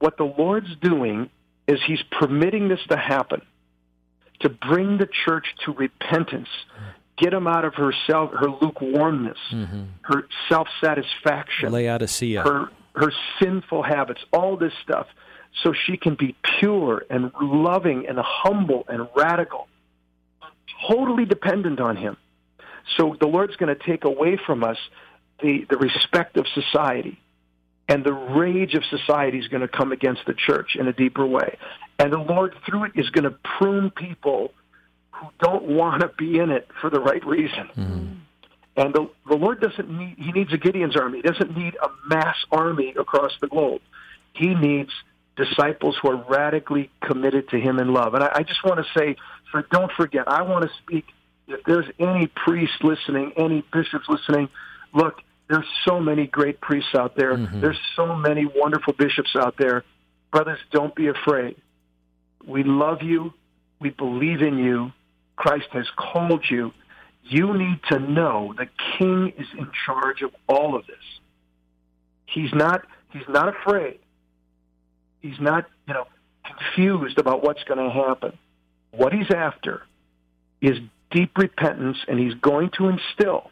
what 0.00 0.16
the 0.16 0.24
Lord's 0.24 0.74
doing 0.82 1.30
is 1.68 1.78
He's 1.86 2.02
permitting 2.10 2.68
this 2.68 2.80
to 2.88 2.96
happen 2.96 3.42
to 4.40 4.48
bring 4.48 4.98
the 4.98 5.08
church 5.24 5.46
to 5.64 5.72
repentance, 5.72 6.48
get 7.16 7.30
them 7.30 7.46
out 7.46 7.64
of 7.64 7.74
her 7.74 7.92
self, 8.06 8.30
her 8.32 8.48
lukewarmness, 8.48 9.38
mm-hmm. 9.52 9.84
her 10.02 10.26
self 10.48 10.68
satisfaction, 10.82 11.72
Laodicea, 11.72 12.42
her 12.42 12.70
her 12.94 13.12
sinful 13.40 13.82
habits, 13.82 14.20
all 14.32 14.56
this 14.56 14.72
stuff, 14.82 15.06
so 15.62 15.72
she 15.72 15.96
can 15.96 16.14
be 16.14 16.36
pure 16.60 17.04
and 17.10 17.32
loving 17.40 18.06
and 18.08 18.18
humble 18.20 18.84
and 18.88 19.08
radical, 19.16 19.68
totally 20.88 21.24
dependent 21.24 21.80
on 21.80 21.96
Him. 21.96 22.16
So 22.96 23.16
the 23.18 23.26
Lord's 23.26 23.56
going 23.56 23.74
to 23.74 23.84
take 23.84 24.04
away 24.04 24.38
from 24.46 24.64
us 24.64 24.78
the 25.42 25.66
the 25.68 25.76
respect 25.76 26.36
of 26.36 26.46
society. 26.48 27.20
And 27.86 28.02
the 28.02 28.14
rage 28.14 28.74
of 28.74 28.82
society 28.86 29.38
is 29.38 29.48
going 29.48 29.60
to 29.60 29.68
come 29.68 29.92
against 29.92 30.22
the 30.26 30.32
church 30.32 30.74
in 30.74 30.88
a 30.88 30.92
deeper 30.94 31.26
way. 31.26 31.58
And 31.98 32.10
the 32.10 32.18
Lord, 32.18 32.56
through 32.64 32.84
it, 32.84 32.92
is 32.94 33.10
going 33.10 33.24
to 33.24 33.36
prune 33.58 33.90
people 33.90 34.52
who 35.14 35.28
don't 35.38 35.64
want 35.64 36.00
to 36.02 36.08
be 36.08 36.38
in 36.38 36.50
it 36.50 36.68
for 36.80 36.90
the 36.90 37.00
right 37.00 37.24
reason. 37.24 37.68
Mm-hmm. 37.76 38.14
And 38.76 38.92
the, 38.92 39.08
the 39.28 39.36
Lord 39.36 39.60
doesn't 39.60 39.88
need, 39.88 40.16
he 40.18 40.32
needs 40.32 40.52
a 40.52 40.58
Gideon's 40.58 40.96
army. 40.96 41.18
He 41.18 41.22
doesn't 41.22 41.56
need 41.56 41.76
a 41.80 41.88
mass 42.08 42.36
army 42.50 42.94
across 42.98 43.32
the 43.40 43.46
globe. 43.46 43.80
He 44.32 44.54
needs 44.54 44.90
disciples 45.36 45.96
who 46.02 46.10
are 46.10 46.24
radically 46.28 46.90
committed 47.00 47.48
to 47.50 47.60
him 47.60 47.78
in 47.78 47.92
love. 47.92 48.14
And 48.14 48.24
I, 48.24 48.32
I 48.36 48.42
just 48.42 48.64
want 48.64 48.84
to 48.84 48.98
say, 48.98 49.16
so 49.52 49.62
don't 49.70 49.92
forget, 49.92 50.26
I 50.26 50.42
want 50.42 50.64
to 50.64 50.70
speak, 50.82 51.04
if 51.46 51.62
there's 51.64 51.86
any 51.98 52.26
priest 52.26 52.82
listening, 52.82 53.32
any 53.36 53.64
bishops 53.72 54.06
listening, 54.08 54.48
look, 54.92 55.20
there's 55.48 55.66
so 55.86 56.00
many 56.00 56.26
great 56.26 56.60
priests 56.60 56.94
out 56.96 57.16
there. 57.16 57.36
Mm-hmm. 57.36 57.60
There's 57.60 57.78
so 57.94 58.16
many 58.16 58.46
wonderful 58.46 58.94
bishops 58.94 59.36
out 59.36 59.56
there. 59.56 59.84
Brothers, 60.32 60.58
don't 60.72 60.94
be 60.94 61.08
afraid. 61.08 61.56
We 62.44 62.64
love 62.64 63.02
you. 63.02 63.34
We 63.78 63.90
believe 63.90 64.40
in 64.40 64.58
you. 64.58 64.92
Christ 65.36 65.68
has 65.72 65.86
called 65.96 66.44
you. 66.48 66.72
You 67.24 67.56
need 67.56 67.80
to 67.90 67.98
know 67.98 68.54
the 68.56 68.68
king 68.98 69.32
is 69.38 69.46
in 69.56 69.70
charge 69.86 70.22
of 70.22 70.30
all 70.48 70.76
of 70.76 70.86
this. 70.86 70.96
He's 72.26 72.52
not 72.52 72.84
he's 73.10 73.28
not 73.28 73.48
afraid. 73.48 73.98
He's 75.20 75.40
not, 75.40 75.64
you 75.88 75.94
know, 75.94 76.06
confused 76.44 77.18
about 77.18 77.42
what's 77.42 77.64
going 77.64 77.82
to 77.82 77.90
happen. 77.90 78.36
What 78.90 79.14
he's 79.14 79.30
after 79.30 79.82
is 80.60 80.78
deep 81.10 81.38
repentance 81.38 81.96
and 82.06 82.18
he's 82.18 82.34
going 82.34 82.70
to 82.76 82.88
instill 82.88 83.50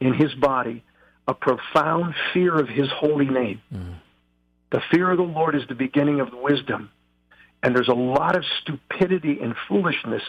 in 0.00 0.14
his 0.14 0.34
body 0.34 0.82
a 1.28 1.34
profound 1.34 2.14
fear 2.32 2.58
of 2.58 2.68
his 2.68 2.88
holy 2.90 3.26
name. 3.26 3.62
Mm. 3.72 3.94
The 4.72 4.82
fear 4.90 5.10
of 5.12 5.18
the 5.18 5.22
Lord 5.22 5.54
is 5.54 5.62
the 5.68 5.74
beginning 5.74 6.20
of 6.20 6.32
wisdom. 6.32 6.90
And 7.62 7.74
there's 7.74 7.88
a 7.88 7.94
lot 7.94 8.36
of 8.36 8.44
stupidity 8.60 9.38
and 9.40 9.54
foolishness 9.68 10.22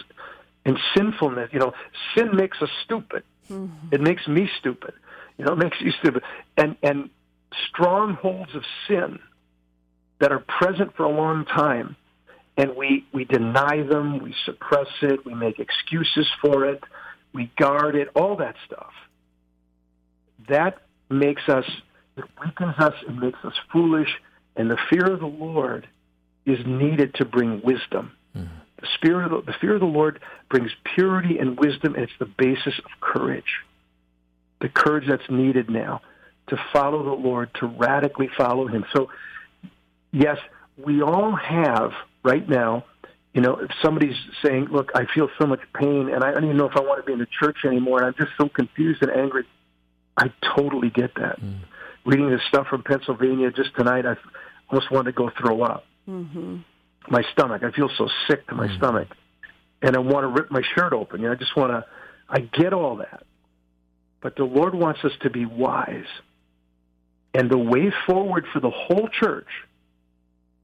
and 0.66 0.78
sinfulness. 0.94 1.48
You 1.52 1.60
know, 1.60 1.72
sin 2.14 2.36
makes 2.36 2.60
us 2.60 2.68
stupid. 2.84 3.22
Mm-hmm. 3.48 3.94
It 3.94 4.00
makes 4.02 4.26
me 4.26 4.50
stupid. 4.58 4.92
You 5.38 5.44
know, 5.46 5.52
it 5.52 5.58
makes 5.58 5.80
you 5.80 5.92
stupid. 5.92 6.22
And 6.58 6.76
and 6.82 7.08
strongholds 7.70 8.54
of 8.54 8.62
sin 8.88 9.20
that 10.18 10.32
are 10.32 10.40
present 10.40 10.94
for 10.96 11.04
a 11.04 11.10
long 11.10 11.44
time, 11.44 11.96
and 12.56 12.76
we 12.76 13.06
we 13.12 13.24
deny 13.24 13.82
them, 13.82 14.22
we 14.22 14.34
suppress 14.44 14.88
it, 15.02 15.24
we 15.24 15.34
make 15.34 15.58
excuses 15.60 16.26
for 16.42 16.66
it, 16.66 16.82
we 17.32 17.50
guard 17.56 17.94
it, 17.94 18.08
all 18.14 18.36
that 18.36 18.56
stuff. 18.66 18.92
That 20.48 20.82
makes 21.08 21.48
us, 21.48 21.64
it 22.16 22.24
weakens 22.44 22.74
us, 22.78 22.94
it 23.06 23.14
makes 23.14 23.38
us 23.44 23.54
foolish, 23.72 24.08
and 24.56 24.70
the 24.70 24.78
fear 24.90 25.12
of 25.12 25.20
the 25.20 25.26
Lord 25.26 25.86
is 26.44 26.58
needed 26.66 27.14
to 27.14 27.24
bring 27.24 27.60
wisdom. 27.62 28.12
Mm. 28.36 28.48
The 28.80 28.86
spirit 28.94 29.32
of 29.32 29.46
the, 29.46 29.52
the 29.52 29.58
fear 29.58 29.74
of 29.74 29.80
the 29.80 29.86
Lord 29.86 30.20
brings 30.50 30.70
purity 30.94 31.38
and 31.38 31.58
wisdom, 31.58 31.94
and 31.94 32.04
it's 32.04 32.12
the 32.18 32.26
basis 32.26 32.78
of 32.78 32.90
courage. 33.00 33.62
The 34.60 34.68
courage 34.68 35.04
that's 35.08 35.28
needed 35.30 35.70
now 35.70 36.02
to 36.48 36.56
follow 36.72 37.02
the 37.02 37.28
Lord, 37.28 37.50
to 37.60 37.66
radically 37.66 38.28
follow 38.36 38.66
Him. 38.66 38.84
So, 38.94 39.10
yes, 40.12 40.38
we 40.76 41.02
all 41.02 41.34
have 41.34 41.92
right 42.22 42.46
now. 42.48 42.84
You 43.32 43.42
know, 43.42 43.56
if 43.56 43.70
somebody's 43.82 44.16
saying, 44.42 44.68
"Look, 44.70 44.92
I 44.94 45.06
feel 45.06 45.28
so 45.38 45.46
much 45.46 45.60
pain, 45.74 46.10
and 46.10 46.22
I 46.22 46.32
don't 46.32 46.44
even 46.44 46.56
know 46.56 46.68
if 46.68 46.76
I 46.76 46.80
want 46.80 47.00
to 47.00 47.06
be 47.06 47.12
in 47.12 47.18
the 47.18 47.26
church 47.26 47.64
anymore, 47.64 47.98
and 47.98 48.06
I'm 48.06 48.14
just 48.14 48.36
so 48.38 48.48
confused 48.48 49.02
and 49.02 49.10
angry," 49.10 49.44
I 50.16 50.30
totally 50.56 50.90
get 50.90 51.14
that. 51.16 51.40
Mm. 51.40 51.60
Reading 52.04 52.30
this 52.30 52.40
stuff 52.48 52.68
from 52.68 52.82
Pennsylvania 52.82 53.50
just 53.50 53.74
tonight, 53.74 54.06
I 54.06 54.16
almost 54.70 54.90
wanted 54.90 55.12
to 55.12 55.16
go 55.16 55.30
throw 55.30 55.62
up. 55.62 55.84
Mm-hmm 56.08 56.58
my 57.10 57.22
stomach. 57.32 57.62
I 57.62 57.70
feel 57.70 57.90
so 57.96 58.08
sick 58.28 58.46
to 58.48 58.54
my 58.54 58.68
mm. 58.68 58.76
stomach, 58.78 59.08
and 59.82 59.96
I 59.96 60.00
want 60.00 60.24
to 60.24 60.28
rip 60.28 60.50
my 60.50 60.62
shirt 60.74 60.92
open. 60.92 61.20
You 61.20 61.28
know, 61.28 61.32
I 61.32 61.36
just 61.36 61.56
want 61.56 61.72
to. 61.72 61.84
I 62.28 62.40
get 62.40 62.72
all 62.72 62.96
that, 62.96 63.24
but 64.20 64.36
the 64.36 64.44
Lord 64.44 64.74
wants 64.74 65.04
us 65.04 65.12
to 65.22 65.30
be 65.30 65.46
wise, 65.46 66.06
and 67.34 67.50
the 67.50 67.58
way 67.58 67.92
forward 68.06 68.46
for 68.52 68.60
the 68.60 68.70
whole 68.70 69.08
church 69.08 69.48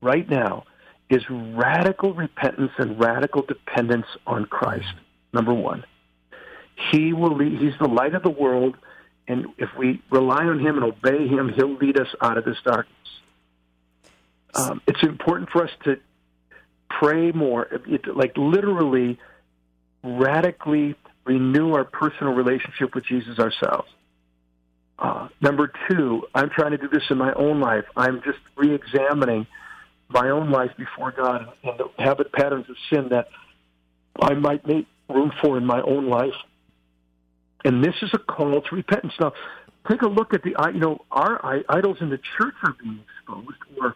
right 0.00 0.28
now 0.28 0.64
is 1.09 1.22
radical 1.31 2.14
repentance 2.14 2.72
and 2.78 2.98
radical 2.98 3.42
dependence 3.42 4.07
on 4.26 4.46
Christ. 4.46 4.94
Number 5.33 5.55
one, 5.55 5.85
He 6.90 7.12
will 7.12 7.37
lead. 7.37 7.61
He's 7.61 7.78
the 7.81 7.88
light 7.88 8.14
of 8.14 8.22
the 8.22 8.31
world, 8.31 8.76
and 9.28 9.46
if 9.59 9.68
we 9.78 10.02
rely 10.11 10.44
on 10.44 10.59
Him 10.59 10.76
and 10.76 10.85
obey 10.85 11.28
Him, 11.28 11.52
He'll 11.55 11.76
lead 11.76 12.00
us 12.00 12.09
out 12.20 12.38
of 12.38 12.44
this 12.44 12.57
darkness. 12.64 12.96
Um, 14.55 14.83
it's 14.87 15.02
important 15.02 15.50
for 15.50 15.64
us 15.64 15.70
to 15.85 15.98
pray 17.02 17.32
more, 17.32 17.66
it, 17.86 18.16
like 18.16 18.36
literally 18.36 19.18
radically 20.04 20.94
renew 21.24 21.72
our 21.74 21.84
personal 21.84 22.32
relationship 22.32 22.94
with 22.94 23.04
Jesus 23.04 23.38
ourselves. 23.38 23.88
Uh, 24.98 25.28
number 25.40 25.72
two, 25.88 26.22
I'm 26.34 26.50
trying 26.50 26.72
to 26.72 26.78
do 26.78 26.88
this 26.88 27.02
in 27.10 27.18
my 27.18 27.32
own 27.32 27.60
life. 27.60 27.84
I'm 27.96 28.22
just 28.22 28.38
re-examining 28.56 29.46
my 30.08 30.30
own 30.30 30.50
life 30.50 30.70
before 30.76 31.10
God 31.10 31.52
and 31.64 31.78
the 31.78 31.88
habit 31.98 32.32
patterns 32.32 32.66
of 32.68 32.76
sin 32.90 33.08
that 33.10 33.28
I 34.20 34.34
might 34.34 34.66
make 34.66 34.86
room 35.08 35.32
for 35.40 35.56
in 35.56 35.64
my 35.64 35.80
own 35.82 36.08
life. 36.08 36.34
And 37.64 37.82
this 37.82 37.94
is 38.02 38.10
a 38.12 38.18
call 38.18 38.60
to 38.60 38.74
repentance. 38.74 39.14
Now, 39.18 39.32
take 39.88 40.02
a 40.02 40.08
look 40.08 40.34
at 40.34 40.42
the, 40.42 40.54
you 40.72 40.80
know, 40.80 41.04
our 41.10 41.64
idols 41.68 41.98
in 42.00 42.10
the 42.10 42.18
church 42.36 42.54
are 42.62 42.74
being 42.82 43.00
exposed, 43.00 43.58
or 43.80 43.94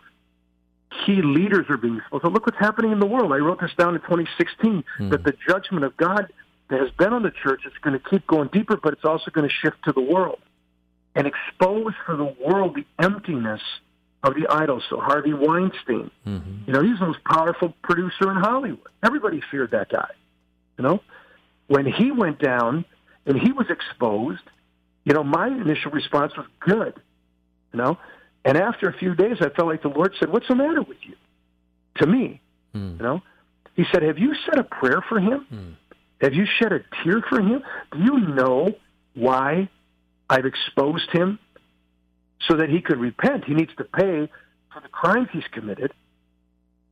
key 1.05 1.23
leaders 1.23 1.67
are 1.69 1.77
being 1.77 1.99
exposed. 1.99 2.23
So 2.23 2.29
look 2.29 2.47
what's 2.47 2.59
happening 2.59 2.93
in 2.93 3.01
the 3.01 3.07
world. 3.07 3.33
I 3.33 3.37
wrote 3.37 3.61
this 3.61 3.75
down 3.77 3.95
in 3.95 4.01
2016 4.03 4.85
hmm. 4.99 5.09
that 5.11 5.25
the 5.25 5.35
judgment 5.49 5.85
of 5.85 5.97
God 5.97 6.33
that 6.69 6.81
has 6.81 6.91
been 6.93 7.13
on 7.13 7.23
the 7.23 7.31
church 7.31 7.63
is 7.67 7.73
going 7.83 7.99
to 7.99 8.09
keep 8.09 8.27
going 8.27 8.49
deeper, 8.49 8.77
but 8.77 8.93
it's 8.93 9.05
also 9.05 9.31
going 9.31 9.49
to 9.49 9.55
shift 9.55 9.77
to 9.85 9.93
the 9.93 10.01
world 10.01 10.39
and 11.15 11.27
expose 11.27 11.95
for 12.05 12.17
the 12.17 12.35
world 12.45 12.77
the 12.77 12.85
emptiness 13.03 13.63
of 14.23 14.35
the 14.35 14.47
idols. 14.51 14.83
So 14.91 14.99
Harvey 14.99 15.33
Weinstein, 15.33 16.11
mm-hmm. 16.27 16.59
you 16.67 16.73
know, 16.73 16.83
he's 16.83 16.99
the 16.99 17.07
most 17.07 17.25
powerful 17.25 17.75
producer 17.83 18.31
in 18.31 18.37
Hollywood. 18.37 18.89
Everybody 19.03 19.41
feared 19.51 19.71
that 19.71 19.89
guy. 19.89 20.11
You 20.79 20.85
know, 20.85 21.01
when 21.69 21.87
he 21.87 22.11
went 22.11 22.39
down 22.39 22.85
and 23.25 23.39
he 23.39 23.53
was 23.53 23.67
exposed, 23.71 24.43
you 25.05 25.15
know, 25.15 25.25
my 25.25 25.47
initial 25.47 25.91
response 25.93 26.37
was 26.37 26.47
good. 26.61 26.95
You 27.73 27.79
know, 27.79 27.99
and 28.47 28.57
after 28.57 28.89
a 28.89 28.93
few 28.97 29.15
days, 29.17 29.39
I 29.41 29.49
felt 29.49 29.69
like 29.69 29.83
the 29.83 29.89
Lord 29.89 30.15
said, 30.21 30.31
"What's 30.31 30.47
the 30.47 30.55
matter 30.55 30.81
with 30.81 30.99
you?" 31.03 31.17
To 31.97 32.07
me, 32.07 32.41
mm. 32.75 32.97
you 32.97 33.03
know, 33.03 33.23
He 33.75 33.85
said, 33.93 34.03
"Have 34.03 34.19
you 34.19 34.35
said 34.47 34.59
a 34.59 34.65
prayer 34.65 35.03
for 35.07 35.19
him? 35.21 35.47
Mm. 35.53 35.75
Have 36.23 36.33
you 36.33 36.47
shed 36.47 36.73
a 36.73 36.81
tear 37.03 37.21
for 37.29 37.41
him? 37.41 37.63
Do 37.93 37.99
you 37.99 38.19
know 38.21 38.75
why 39.15 39.69
I've 40.31 40.47
exposed 40.47 41.11
him 41.11 41.39
so 42.49 42.57
that 42.57 42.71
he 42.71 42.81
could 42.81 42.99
repent? 42.99 43.45
He 43.45 43.55
needs 43.55 43.75
to 43.77 43.85
pay 43.85 44.29
for 44.73 44.81
the 44.81 44.89
crimes 44.89 45.29
he's 45.33 45.49
committed." 45.51 45.93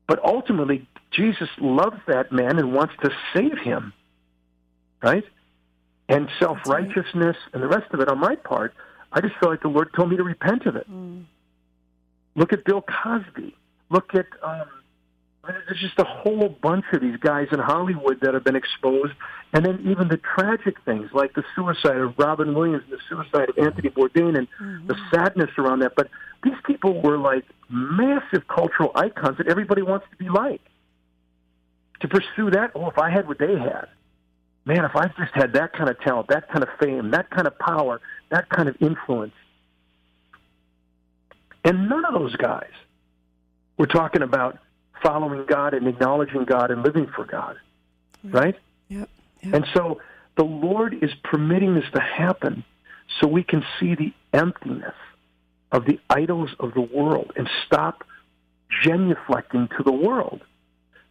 But 0.06 0.22
ultimately, 0.24 0.86
Jesus 1.12 1.48
loves 1.58 2.00
that 2.06 2.32
man 2.32 2.58
and 2.58 2.74
wants 2.74 2.94
to 3.02 3.10
save 3.32 3.58
him, 3.58 3.92
right? 5.02 5.24
And 6.08 6.28
self 6.38 6.58
righteousness 6.66 7.36
and 7.52 7.62
the 7.62 7.68
rest 7.68 7.94
of 7.94 8.00
it 8.00 8.08
on 8.08 8.18
my 8.18 8.34
part, 8.36 8.74
I 9.12 9.20
just 9.20 9.36
feel 9.36 9.48
like 9.48 9.62
the 9.62 9.68
Lord 9.68 9.90
told 9.94 10.10
me 10.10 10.16
to 10.16 10.24
repent 10.24 10.66
of 10.66 10.76
it. 10.76 10.90
Mm. 10.90 11.24
Look 12.34 12.52
at 12.52 12.64
Bill 12.64 12.82
Cosby. 12.82 13.56
Look 13.90 14.14
at 14.14 14.26
um, 14.42 14.68
there's 15.46 15.80
just 15.80 15.98
a 15.98 16.04
whole 16.04 16.48
bunch 16.48 16.84
of 16.92 17.00
these 17.00 17.16
guys 17.18 17.48
in 17.52 17.58
Hollywood 17.58 18.20
that 18.20 18.34
have 18.34 18.44
been 18.44 18.56
exposed, 18.56 19.12
and 19.52 19.64
then 19.64 19.80
even 19.86 20.08
the 20.08 20.16
tragic 20.16 20.76
things 20.84 21.10
like 21.12 21.34
the 21.34 21.44
suicide 21.54 21.98
of 21.98 22.18
Robin 22.18 22.54
Williams, 22.54 22.84
and 22.90 22.98
the 22.98 23.02
suicide 23.08 23.50
of 23.50 23.58
Anthony 23.58 23.90
Bourdain, 23.90 24.38
and 24.38 24.48
mm-hmm. 24.60 24.86
the 24.86 24.96
sadness 25.12 25.50
around 25.58 25.80
that. 25.80 25.92
But 25.96 26.08
these 26.42 26.54
people 26.64 27.00
were 27.02 27.18
like 27.18 27.44
massive 27.68 28.46
cultural 28.48 28.92
icons 28.94 29.38
that 29.38 29.48
everybody 29.48 29.82
wants 29.82 30.06
to 30.10 30.16
be 30.16 30.28
like. 30.28 30.60
To 32.00 32.08
pursue 32.08 32.50
that, 32.50 32.72
oh, 32.74 32.88
if 32.90 32.98
I 32.98 33.10
had 33.10 33.26
what 33.28 33.38
they 33.38 33.56
had, 33.58 33.86
man, 34.64 34.84
if 34.84 34.94
I 34.94 35.06
just 35.08 35.34
had 35.34 35.52
that 35.54 35.72
kind 35.72 35.88
of 35.88 35.98
talent, 36.00 36.28
that 36.28 36.48
kind 36.48 36.62
of 36.62 36.68
fame, 36.80 37.10
that 37.12 37.30
kind 37.30 37.46
of 37.46 37.58
power, 37.58 38.00
that 38.30 38.48
kind 38.50 38.68
of 38.68 38.76
influence, 38.80 39.32
and 41.64 41.88
none 41.88 42.04
of 42.04 42.14
those 42.14 42.36
guys 42.36 42.70
were 43.78 43.86
talking 43.86 44.22
about 44.22 44.58
following 45.02 45.44
God 45.46 45.74
and 45.74 45.86
acknowledging 45.86 46.44
God 46.44 46.70
and 46.70 46.82
living 46.82 47.06
for 47.14 47.24
God. 47.24 47.56
Right? 48.22 48.56
Yep. 48.88 49.08
yep. 49.42 49.54
And 49.54 49.66
so 49.74 50.00
the 50.36 50.44
Lord 50.44 50.94
is 51.02 51.10
permitting 51.22 51.74
this 51.74 51.84
to 51.94 52.00
happen 52.00 52.64
so 53.20 53.28
we 53.28 53.42
can 53.42 53.64
see 53.78 53.94
the 53.94 54.12
emptiness 54.32 54.94
of 55.72 55.84
the 55.84 55.98
idols 56.08 56.50
of 56.60 56.74
the 56.74 56.80
world 56.80 57.32
and 57.36 57.48
stop 57.66 58.04
genuflecting 58.84 59.68
to 59.76 59.82
the 59.82 59.92
world. 59.92 60.42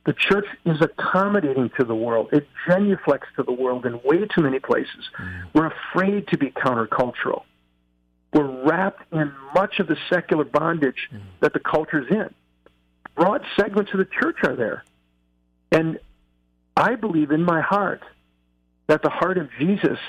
The 0.05 0.13
church 0.13 0.45
is 0.65 0.81
accommodating 0.81 1.69
to 1.79 1.85
the 1.85 1.95
world. 1.95 2.29
It 2.33 2.47
genuflects 2.67 3.27
to 3.37 3.43
the 3.43 3.53
world 3.53 3.85
in 3.85 4.01
way 4.03 4.25
too 4.25 4.41
many 4.41 4.59
places. 4.59 5.09
Mm. 5.17 5.43
We're 5.53 5.67
afraid 5.67 6.27
to 6.29 6.37
be 6.37 6.51
countercultural. 6.51 7.43
We're 8.33 8.63
wrapped 8.63 9.13
in 9.13 9.31
much 9.53 9.79
of 9.79 9.87
the 9.87 9.97
secular 10.09 10.43
bondage 10.43 11.09
mm. 11.13 11.21
that 11.39 11.53
the 11.53 11.59
culture's 11.59 12.09
in. 12.09 12.33
Broad 13.15 13.45
segments 13.55 13.91
of 13.91 13.99
the 13.99 14.05
church 14.05 14.37
are 14.43 14.55
there. 14.55 14.83
And 15.71 15.99
I 16.75 16.95
believe 16.95 17.31
in 17.31 17.43
my 17.43 17.61
heart 17.61 18.01
that 18.87 19.03
the 19.03 19.09
heart 19.09 19.37
of 19.37 19.49
Jesus 19.59 19.99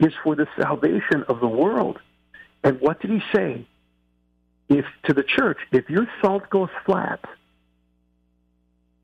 is 0.00 0.12
for 0.22 0.34
the 0.34 0.48
salvation 0.60 1.24
of 1.28 1.40
the 1.40 1.46
world. 1.46 2.00
And 2.64 2.80
what 2.80 3.00
did 3.00 3.10
he 3.10 3.22
say? 3.32 3.66
If 4.68 4.86
to 5.04 5.12
the 5.12 5.22
church, 5.22 5.58
if 5.70 5.88
your 5.88 6.08
salt 6.20 6.50
goes 6.50 6.70
flat, 6.84 7.20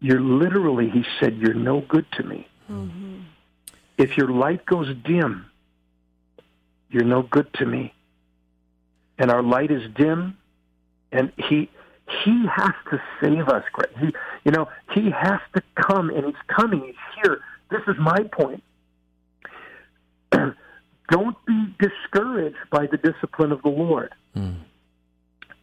you're 0.00 0.20
literally, 0.20 0.88
he 0.88 1.04
said, 1.20 1.36
you're 1.36 1.54
no 1.54 1.82
good 1.82 2.06
to 2.12 2.22
me. 2.22 2.48
Mm-hmm. 2.70 3.20
If 3.98 4.16
your 4.16 4.28
light 4.28 4.64
goes 4.64 4.88
dim, 5.04 5.46
you're 6.88 7.04
no 7.04 7.22
good 7.22 7.52
to 7.54 7.66
me. 7.66 7.92
And 9.20 9.30
our 9.30 9.42
light 9.42 9.70
is 9.70 9.82
dim, 9.94 10.38
and 11.12 11.30
he 11.36 11.68
he 12.24 12.46
has 12.56 12.72
to 12.90 13.00
save 13.22 13.48
us. 13.48 13.62
He, 14.00 14.06
you 14.44 14.50
know, 14.50 14.66
he 14.94 15.10
has 15.10 15.40
to 15.54 15.62
come, 15.76 16.08
and 16.08 16.24
he's 16.24 16.42
coming. 16.48 16.82
He's 16.86 17.22
here. 17.22 17.40
This 17.70 17.82
is 17.86 17.96
my 18.00 18.24
point. 18.32 18.64
Don't 21.10 21.36
be 21.46 21.74
discouraged 21.78 22.56
by 22.70 22.86
the 22.86 22.96
discipline 22.96 23.52
of 23.52 23.62
the 23.62 23.68
Lord. 23.68 24.14
Mm. 24.34 24.56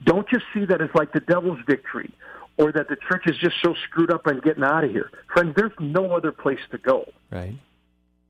Don't 0.04 0.30
just 0.30 0.46
see 0.54 0.66
that 0.66 0.82
as 0.82 0.90
like 0.94 1.12
the 1.14 1.20
devil's 1.22 1.60
victory 1.66 2.14
or 2.58 2.72
that 2.72 2.90
the 2.90 2.98
church 3.10 3.24
is 3.26 3.38
just 3.38 3.56
so 3.64 3.74
screwed 3.86 4.12
up 4.12 4.28
and 4.28 4.42
getting 4.44 4.64
out 4.64 4.84
of 4.84 4.92
here. 4.92 5.10
Friends, 5.34 5.54
there's 5.56 5.72
no 5.80 6.16
other 6.16 6.32
place 6.32 6.60
to 6.72 6.78
go. 6.78 7.06
Right. 7.32 7.56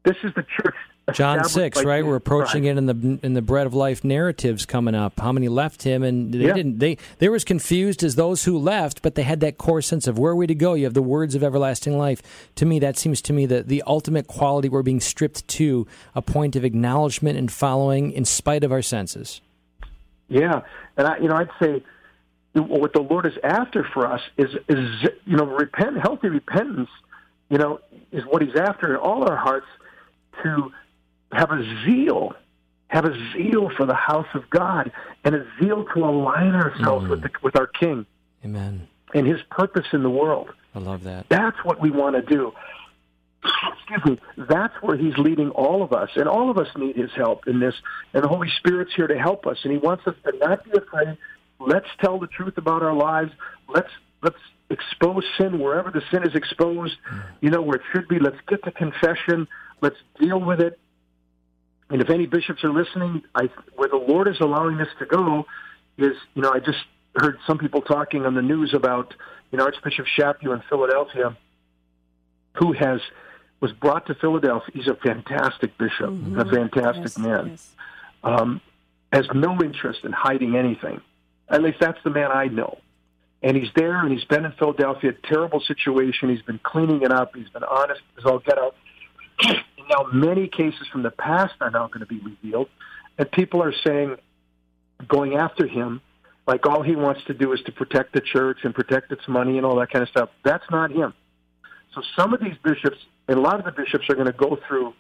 This 0.06 0.16
is 0.24 0.32
the 0.36 0.44
church. 0.44 0.76
John 1.14 1.46
six, 1.46 1.86
right? 1.86 2.06
We're 2.06 2.18
approaching 2.18 2.66
it 2.66 2.78
in 2.78 2.86
the 2.86 3.20
in 3.24 3.34
the 3.34 3.42
bread 3.42 3.66
of 3.66 3.74
life 3.74 4.04
narratives 4.04 4.66
coming 4.66 4.94
up. 4.94 5.20
How 5.22 5.32
many 5.32 5.48
left 5.48 5.84
him, 5.84 6.04
and 6.04 6.34
they 6.34 6.40
yeah. 6.40 6.54
didn't. 6.54 6.80
They 6.80 6.98
they 7.20 7.30
were 7.30 7.38
as 7.38 7.46
confused 7.46 8.04
as 8.04 8.16
those 8.16 8.44
who 8.44 8.58
left, 8.58 9.02
but 9.02 9.16
they 9.16 9.24
had 9.24 9.40
that 9.40 9.58
core 9.58 9.82
sense 9.82 10.06
of 10.08 10.20
where 10.20 10.34
are 10.34 10.36
we 10.36 10.48
to 10.48 10.56
go. 10.56 10.74
You 10.74 10.84
have 10.84 10.94
the 10.94 11.02
words 11.02 11.34
of 11.34 11.44
everlasting 11.44 11.98
life. 11.98 12.22
To 12.56 12.66
me, 12.66 12.80
that 12.80 12.98
seems 12.98 13.22
to 13.22 13.34
me 13.34 13.46
that 13.46 13.70
the 13.70 13.84
ultimate 13.88 14.28
quality 14.28 14.68
we're 14.68 14.84
being 14.84 15.00
stripped 15.00 15.48
to 15.48 15.88
a 16.14 16.22
point 16.22 16.58
of 16.58 16.66
acknowledgement 16.66 17.38
and 17.38 17.50
following 17.50 18.12
in 18.12 18.26
spite 18.26 18.66
of 18.66 18.74
our 18.74 18.82
senses. 18.82 19.40
Yeah, 20.28 20.64
and 20.98 21.08
I, 21.08 21.20
you 21.20 21.30
know, 21.30 21.36
I'd 21.36 21.50
say 21.62 21.84
what 22.54 22.92
the 22.92 23.02
Lord 23.02 23.26
is 23.26 23.38
after 23.44 23.88
for 23.94 24.12
us 24.12 24.22
is 24.38 24.50
is 24.68 24.90
you 25.26 25.38
know 25.38 25.46
repent, 25.46 26.02
healthy 26.02 26.28
repentance. 26.28 26.90
You 27.50 27.60
know, 27.60 27.80
is 28.12 28.24
what 28.26 28.42
He's 28.42 28.58
after 28.58 28.94
in 28.94 28.98
all 28.98 29.24
our 29.24 29.38
hearts 29.38 29.68
to 30.44 30.74
have 31.32 31.52
a 31.52 31.64
zeal, 31.86 32.34
have 32.88 33.06
a 33.06 33.14
zeal 33.34 33.70
for 33.76 33.86
the 33.86 33.96
house 33.96 34.28
of 34.34 34.50
God, 34.50 34.92
and 35.24 35.36
a 35.36 35.46
zeal 35.60 35.86
to 35.94 36.04
align 36.04 36.56
ourselves 36.56 37.06
mm. 37.06 37.10
with 37.10 37.22
the, 37.22 37.30
with 37.42 37.58
our 37.58 37.68
King. 37.68 38.06
Amen. 38.46 38.88
And 39.14 39.28
His 39.28 39.42
purpose 39.50 39.86
in 39.94 40.04
the 40.04 40.10
world. 40.10 40.50
I 40.76 40.80
love 40.80 41.04
that. 41.04 41.28
That's 41.30 41.58
what 41.64 41.82
we 41.82 41.90
want 41.90 42.16
to 42.16 42.22
do. 42.22 42.54
Excuse 43.80 44.06
me. 44.06 44.46
That's 44.50 44.74
where 44.82 44.98
He's 44.98 45.18
leading 45.18 45.50
all 45.52 45.84
of 45.84 45.94
us, 45.94 46.10
and 46.16 46.28
all 46.28 46.50
of 46.50 46.58
us 46.58 46.68
need 46.78 46.96
His 46.96 47.12
help 47.16 47.48
in 47.48 47.60
this. 47.60 47.76
And 48.14 48.24
the 48.24 48.28
Holy 48.28 48.50
Spirit's 48.58 48.94
here 48.96 49.08
to 49.08 49.18
help 49.18 49.48
us, 49.48 49.58
and 49.64 49.72
He 49.72 49.78
wants 49.78 50.06
us 50.08 50.16
to 50.26 50.38
not 50.38 50.64
be 50.64 50.72
afraid. 50.78 51.18
Let's 51.60 51.88
tell 52.00 52.20
the 52.20 52.28
truth 52.28 52.58
about 52.58 52.84
our 52.84 52.94
lives. 52.94 53.32
Let's 53.68 53.90
let's 54.22 54.38
expose 54.70 55.24
sin 55.38 55.60
wherever 55.60 55.92
the 55.92 56.02
sin 56.12 56.24
is 56.24 56.36
exposed. 56.36 56.96
Mm. 57.12 57.24
You 57.42 57.50
know 57.50 57.62
where 57.62 57.78
it 57.78 57.84
should 57.92 58.08
be. 58.08 58.20
Let's 58.20 58.38
get 58.48 58.64
to 58.64 58.72
confession. 58.72 59.48
Let's 59.82 59.98
deal 60.20 60.40
with 60.40 60.60
it. 60.60 60.80
And 61.90 62.02
if 62.02 62.10
any 62.10 62.26
bishops 62.26 62.64
are 62.64 62.72
listening, 62.72 63.24
I, 63.34 63.50
where 63.76 63.90
the 63.90 63.98
Lord 63.98 64.28
is 64.28 64.40
allowing 64.42 64.78
this 64.78 64.90
to 65.00 65.06
go 65.06 65.46
is, 65.98 66.16
you 66.34 66.42
know, 66.42 66.52
I 66.52 66.60
just 66.60 66.80
heard 67.16 67.38
some 67.48 67.58
people 67.58 67.82
talking 67.82 68.26
on 68.26 68.36
the 68.36 68.42
news 68.42 68.74
about, 68.74 69.14
you 69.52 69.58
know, 69.58 69.66
Archbishop 69.66 70.06
Chaput 70.18 70.54
in 70.54 70.62
Philadelphia, 70.70 71.38
who 72.56 72.74
has 72.74 73.00
was 73.60 73.72
brought 73.72 74.06
to 74.06 74.16
Philadelphia. 74.16 74.70
He's 74.74 74.88
a 74.88 74.96
fantastic 74.96 75.78
bishop, 75.78 76.12
mm-hmm. 76.12 76.40
a 76.40 76.46
fantastic 76.46 77.04
yes, 77.04 77.18
man. 77.18 77.48
Yes. 77.50 77.72
Um, 78.24 78.62
has 79.12 79.26
no 79.34 79.58
interest 79.64 80.02
in 80.04 80.12
hiding 80.12 80.56
anything. 80.56 81.02
At 81.50 81.64
least 81.64 81.78
that's 81.80 81.98
the 82.04 82.10
man 82.10 82.32
I 82.32 82.46
know. 82.46 82.78
And 83.42 83.56
he's 83.56 83.70
there, 83.76 84.00
and 84.00 84.12
he's 84.12 84.26
been 84.26 84.46
in 84.46 84.52
Philadelphia. 84.52 85.14
Terrible 85.24 85.62
situation. 85.62 86.30
He's 86.30 86.42
been 86.42 86.60
cleaning 86.62 87.04
it 87.04 87.12
up. 87.12 87.36
He's 87.36 87.50
been 87.50 87.64
honest 87.64 88.02
as 88.18 88.26
all 88.26 88.40
get 88.40 88.58
out 88.60 88.76
now 89.90 90.08
many 90.12 90.48
cases 90.48 90.88
from 90.92 91.04
the 91.04 91.12
past 91.12 91.54
are 91.62 91.72
now 91.72 91.88
going 91.88 92.02
to 92.02 92.06
be 92.06 92.20
revealed, 92.20 92.70
and 93.18 93.32
people 93.32 93.62
are 93.64 93.74
saying, 93.86 94.18
going 95.08 95.36
after 95.36 95.68
him, 95.68 96.02
like 96.48 96.66
all 96.66 96.82
he 96.82 96.96
wants 96.96 97.22
to 97.28 97.34
do 97.34 97.54
is 97.54 97.62
to 97.66 97.72
protect 97.72 98.14
the 98.14 98.22
church 98.22 98.60
and 98.64 98.74
protect 98.74 99.12
its 99.12 99.28
money 99.28 99.58
and 99.58 99.66
all 99.66 99.76
that 99.76 99.92
kind 99.92 100.02
of 100.02 100.10
stuff. 100.10 100.30
That's 100.44 100.64
not 100.72 100.92
him. 100.92 101.14
So 101.94 102.02
some 102.16 102.34
of 102.34 102.40
these 102.40 102.56
bishops, 102.64 102.98
and 103.28 103.38
a 103.38 103.42
lot 103.42 103.60
of 103.60 103.66
the 103.66 103.72
bishops, 103.72 104.06
are 104.10 104.16
going 104.16 104.28
to 104.28 104.34
go 104.34 104.58
through 104.68 104.94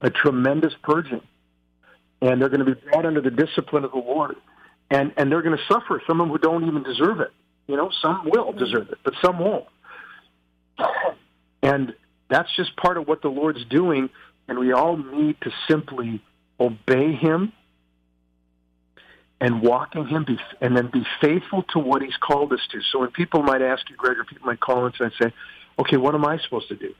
a 0.00 0.10
tremendous 0.10 0.74
purging, 0.82 1.22
and 2.20 2.40
they're 2.40 2.48
going 2.48 2.64
to 2.64 2.74
be 2.74 2.80
brought 2.90 3.06
under 3.06 3.20
the 3.20 3.30
discipline 3.30 3.84
of 3.84 3.92
the 3.92 3.98
Lord, 3.98 4.36
and 4.90 5.12
and 5.16 5.30
they're 5.30 5.42
going 5.42 5.56
to 5.56 5.64
suffer. 5.72 6.02
Some 6.06 6.20
of 6.20 6.28
them 6.28 6.36
who 6.36 6.38
don't 6.38 6.66
even 6.66 6.82
deserve 6.82 7.20
it. 7.20 7.30
You 7.66 7.76
know, 7.76 7.90
some 8.02 8.28
will 8.28 8.52
deserve 8.52 8.90
it, 8.90 8.98
but 9.04 9.14
some 9.22 9.38
won't. 9.38 9.66
And 11.62 11.94
that's 12.34 12.54
just 12.56 12.74
part 12.76 12.96
of 12.96 13.06
what 13.06 13.22
the 13.22 13.28
Lord's 13.28 13.64
doing, 13.66 14.10
and 14.48 14.58
we 14.58 14.72
all 14.72 14.96
need 14.96 15.40
to 15.42 15.52
simply 15.68 16.20
obey 16.58 17.12
Him 17.12 17.52
and 19.40 19.62
walk 19.62 19.94
in 19.94 20.06
Him, 20.06 20.26
and 20.60 20.76
then 20.76 20.90
be 20.92 21.06
faithful 21.20 21.62
to 21.74 21.78
what 21.78 22.02
He's 22.02 22.16
called 22.16 22.52
us 22.52 22.60
to. 22.72 22.80
So 22.90 23.00
when 23.00 23.10
people 23.12 23.42
might 23.42 23.62
ask 23.62 23.88
you, 23.88 23.94
Greg, 23.96 24.18
or 24.18 24.24
people 24.24 24.46
might 24.46 24.58
call 24.58 24.84
and 24.84 25.12
say, 25.22 25.32
"Okay, 25.78 25.96
what 25.96 26.16
am 26.16 26.24
I 26.24 26.38
supposed 26.38 26.68
to 26.68 26.76
do?" 26.76 26.92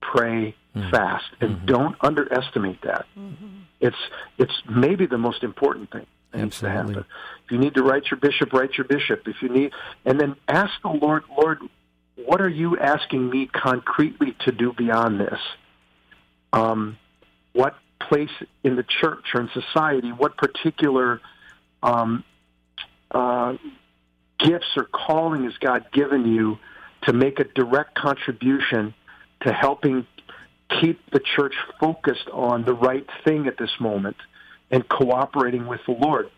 Pray, 0.00 0.54
mm-hmm. 0.74 0.90
fast, 0.90 1.26
and 1.42 1.56
mm-hmm. 1.56 1.66
don't 1.66 1.96
underestimate 2.00 2.80
that. 2.82 3.04
Mm-hmm. 3.18 3.46
It's 3.80 4.02
it's 4.38 4.62
maybe 4.66 5.04
the 5.04 5.18
most 5.18 5.42
important 5.42 5.90
thing 5.90 6.06
that 6.32 6.42
needs 6.42 6.60
to 6.60 6.70
happen. 6.70 6.96
If 7.44 7.50
you 7.50 7.58
need 7.58 7.74
to 7.74 7.82
write 7.82 8.04
your 8.10 8.18
bishop, 8.18 8.54
write 8.54 8.78
your 8.78 8.86
bishop. 8.86 9.28
If 9.28 9.42
you 9.42 9.50
need, 9.50 9.72
and 10.06 10.18
then 10.18 10.36
ask 10.48 10.72
the 10.82 10.88
Lord, 10.88 11.24
Lord, 11.36 11.58
what 12.26 12.40
are 12.40 12.48
you 12.48 12.78
asking 12.78 13.28
me 13.30 13.46
concretely 13.46 14.36
to 14.44 14.52
do 14.52 14.72
beyond 14.72 15.20
this? 15.20 15.38
Um, 16.52 16.98
what 17.52 17.74
place 18.00 18.30
in 18.64 18.76
the 18.76 18.82
church 18.82 19.24
or 19.34 19.42
in 19.42 19.50
society, 19.52 20.10
what 20.10 20.36
particular 20.36 21.20
um, 21.82 22.24
uh, 23.10 23.54
gifts 24.38 24.68
or 24.76 24.84
calling 24.84 25.44
has 25.44 25.56
God 25.58 25.86
given 25.92 26.26
you 26.26 26.58
to 27.02 27.12
make 27.12 27.38
a 27.40 27.44
direct 27.44 27.94
contribution 27.94 28.94
to 29.42 29.52
helping 29.52 30.06
keep 30.80 31.00
the 31.10 31.20
church 31.20 31.54
focused 31.78 32.28
on 32.32 32.64
the 32.64 32.74
right 32.74 33.06
thing 33.24 33.46
at 33.46 33.58
this 33.58 33.70
moment 33.80 34.16
and 34.70 34.88
cooperating 34.88 35.66
with 35.66 35.80
the 35.86 35.92
Lord? 35.92 36.30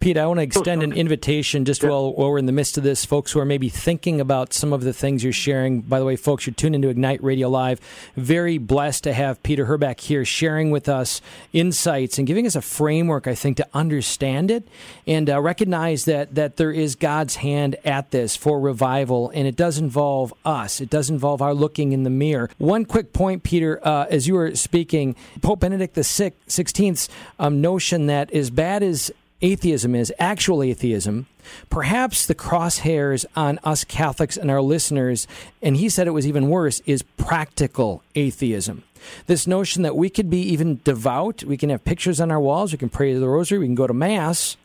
Pete, 0.00 0.16
I 0.16 0.26
want 0.26 0.38
to 0.38 0.44
extend 0.44 0.82
an 0.82 0.94
invitation 0.94 1.66
just 1.66 1.82
yeah. 1.82 1.90
while, 1.90 2.14
while, 2.14 2.30
we're 2.30 2.38
in 2.38 2.46
the 2.46 2.52
midst 2.52 2.78
of 2.78 2.84
this. 2.84 3.04
Folks 3.04 3.32
who 3.32 3.38
are 3.38 3.44
maybe 3.44 3.68
thinking 3.68 4.18
about 4.18 4.54
some 4.54 4.72
of 4.72 4.82
the 4.82 4.94
things 4.94 5.22
you're 5.22 5.30
sharing. 5.30 5.82
By 5.82 5.98
the 5.98 6.06
way, 6.06 6.16
folks, 6.16 6.46
you're 6.46 6.54
tuned 6.54 6.74
into 6.74 6.88
Ignite 6.88 7.22
Radio 7.22 7.50
Live. 7.50 7.82
Very 8.16 8.56
blessed 8.56 9.04
to 9.04 9.12
have 9.12 9.42
Peter 9.42 9.66
Herbeck 9.66 10.00
here 10.00 10.24
sharing 10.24 10.70
with 10.70 10.88
us 10.88 11.20
insights 11.52 12.16
and 12.16 12.26
giving 12.26 12.46
us 12.46 12.54
a 12.54 12.62
framework, 12.62 13.26
I 13.26 13.34
think, 13.34 13.58
to 13.58 13.68
understand 13.74 14.50
it 14.50 14.66
and 15.06 15.28
uh, 15.28 15.38
recognize 15.38 16.06
that, 16.06 16.34
that 16.34 16.56
there 16.56 16.72
is 16.72 16.94
God's 16.94 17.36
hand 17.36 17.76
at 17.84 18.10
this 18.10 18.36
for 18.36 18.58
revival, 18.58 19.30
and 19.34 19.46
it 19.46 19.54
does 19.54 19.76
involve 19.76 20.32
us. 20.46 20.80
It 20.80 20.88
does 20.88 21.10
involve 21.10 21.42
our 21.42 21.52
looking 21.52 21.92
in 21.92 22.04
the 22.04 22.10
mirror. 22.10 22.48
One 22.56 22.86
quick 22.86 23.12
point, 23.12 23.42
Peter, 23.42 23.86
uh, 23.86 24.06
as 24.08 24.26
you 24.26 24.32
were 24.32 24.54
speaking, 24.56 25.14
Pope 25.42 25.60
Benedict 25.60 25.94
the 25.94 26.04
Sixteenth's 26.04 27.10
um, 27.38 27.60
notion 27.60 28.06
that 28.06 28.32
as 28.32 28.48
bad 28.48 28.82
as 28.82 29.12
atheism 29.42 29.94
is, 29.94 30.12
actual 30.18 30.62
atheism, 30.62 31.26
perhaps 31.68 32.26
the 32.26 32.34
crosshairs 32.34 33.24
on 33.36 33.58
us 33.64 33.84
Catholics 33.84 34.36
and 34.36 34.50
our 34.50 34.60
listeners, 34.60 35.26
and 35.62 35.76
he 35.76 35.88
said 35.88 36.06
it 36.06 36.12
was 36.12 36.26
even 36.26 36.48
worse, 36.48 36.80
is 36.86 37.02
practical 37.02 38.02
atheism. 38.14 38.82
This 39.26 39.46
notion 39.46 39.82
that 39.82 39.96
we 39.96 40.10
could 40.10 40.28
be 40.28 40.42
even 40.42 40.80
devout, 40.84 41.42
we 41.44 41.56
can 41.56 41.70
have 41.70 41.84
pictures 41.84 42.20
on 42.20 42.30
our 42.30 42.40
walls, 42.40 42.72
we 42.72 42.78
can 42.78 42.90
pray 42.90 43.14
the 43.14 43.28
rosary, 43.28 43.58
we 43.58 43.66
can 43.66 43.74
go 43.74 43.86
to 43.86 43.94
Mass, 43.94 44.56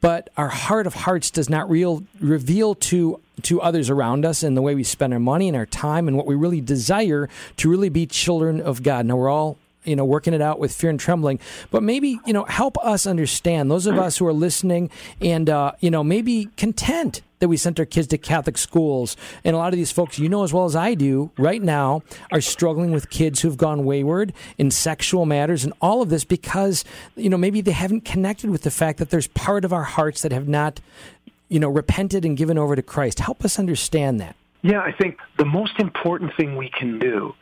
but 0.00 0.30
our 0.36 0.48
heart 0.48 0.86
of 0.86 0.94
hearts 0.94 1.30
does 1.30 1.48
not 1.48 1.70
real, 1.70 2.02
reveal 2.20 2.74
to 2.74 3.20
to 3.42 3.60
others 3.62 3.88
around 3.88 4.26
us 4.26 4.42
and 4.42 4.54
the 4.54 4.60
way 4.60 4.74
we 4.74 4.84
spend 4.84 5.14
our 5.14 5.20
money 5.20 5.48
and 5.48 5.56
our 5.56 5.64
time 5.64 6.08
and 6.08 6.16
what 6.16 6.26
we 6.26 6.34
really 6.34 6.60
desire 6.60 7.26
to 7.56 7.70
really 7.70 7.88
be 7.88 8.04
children 8.06 8.60
of 8.60 8.82
God. 8.82 9.06
Now 9.06 9.16
we're 9.16 9.30
all 9.30 9.56
you 9.84 9.96
know, 9.96 10.04
working 10.04 10.34
it 10.34 10.42
out 10.42 10.58
with 10.58 10.74
fear 10.74 10.90
and 10.90 11.00
trembling. 11.00 11.40
But 11.70 11.82
maybe, 11.82 12.20
you 12.26 12.32
know, 12.32 12.44
help 12.44 12.76
us 12.78 13.06
understand, 13.06 13.70
those 13.70 13.86
of 13.86 13.98
us 13.98 14.18
who 14.18 14.26
are 14.26 14.32
listening 14.32 14.90
and, 15.20 15.48
uh, 15.48 15.72
you 15.80 15.90
know, 15.90 16.04
maybe 16.04 16.46
content 16.56 17.22
that 17.40 17.48
we 17.48 17.56
sent 17.56 17.80
our 17.80 17.86
kids 17.86 18.06
to 18.08 18.18
Catholic 18.18 18.56
schools. 18.56 19.16
And 19.44 19.56
a 19.56 19.58
lot 19.58 19.72
of 19.72 19.78
these 19.78 19.90
folks, 19.90 20.18
you 20.18 20.28
know 20.28 20.44
as 20.44 20.52
well 20.52 20.66
as 20.66 20.76
I 20.76 20.94
do, 20.94 21.30
right 21.38 21.60
now 21.60 22.02
are 22.30 22.40
struggling 22.40 22.92
with 22.92 23.10
kids 23.10 23.40
who've 23.40 23.56
gone 23.56 23.84
wayward 23.84 24.32
in 24.58 24.70
sexual 24.70 25.26
matters 25.26 25.64
and 25.64 25.72
all 25.80 26.02
of 26.02 26.10
this 26.10 26.24
because, 26.24 26.84
you 27.16 27.30
know, 27.30 27.38
maybe 27.38 27.60
they 27.62 27.72
haven't 27.72 28.04
connected 28.04 28.50
with 28.50 28.62
the 28.62 28.70
fact 28.70 28.98
that 28.98 29.10
there's 29.10 29.26
part 29.28 29.64
of 29.64 29.72
our 29.72 29.84
hearts 29.84 30.22
that 30.22 30.32
have 30.32 30.48
not, 30.48 30.80
you 31.48 31.58
know, 31.58 31.68
repented 31.68 32.24
and 32.24 32.36
given 32.36 32.58
over 32.58 32.76
to 32.76 32.82
Christ. 32.82 33.20
Help 33.20 33.44
us 33.44 33.58
understand 33.58 34.20
that. 34.20 34.36
Yeah, 34.62 34.80
I 34.80 34.92
think 34.92 35.16
the 35.38 35.46
most 35.46 35.78
important 35.78 36.36
thing 36.36 36.56
we 36.56 36.68
can 36.68 36.98
do 36.98 37.34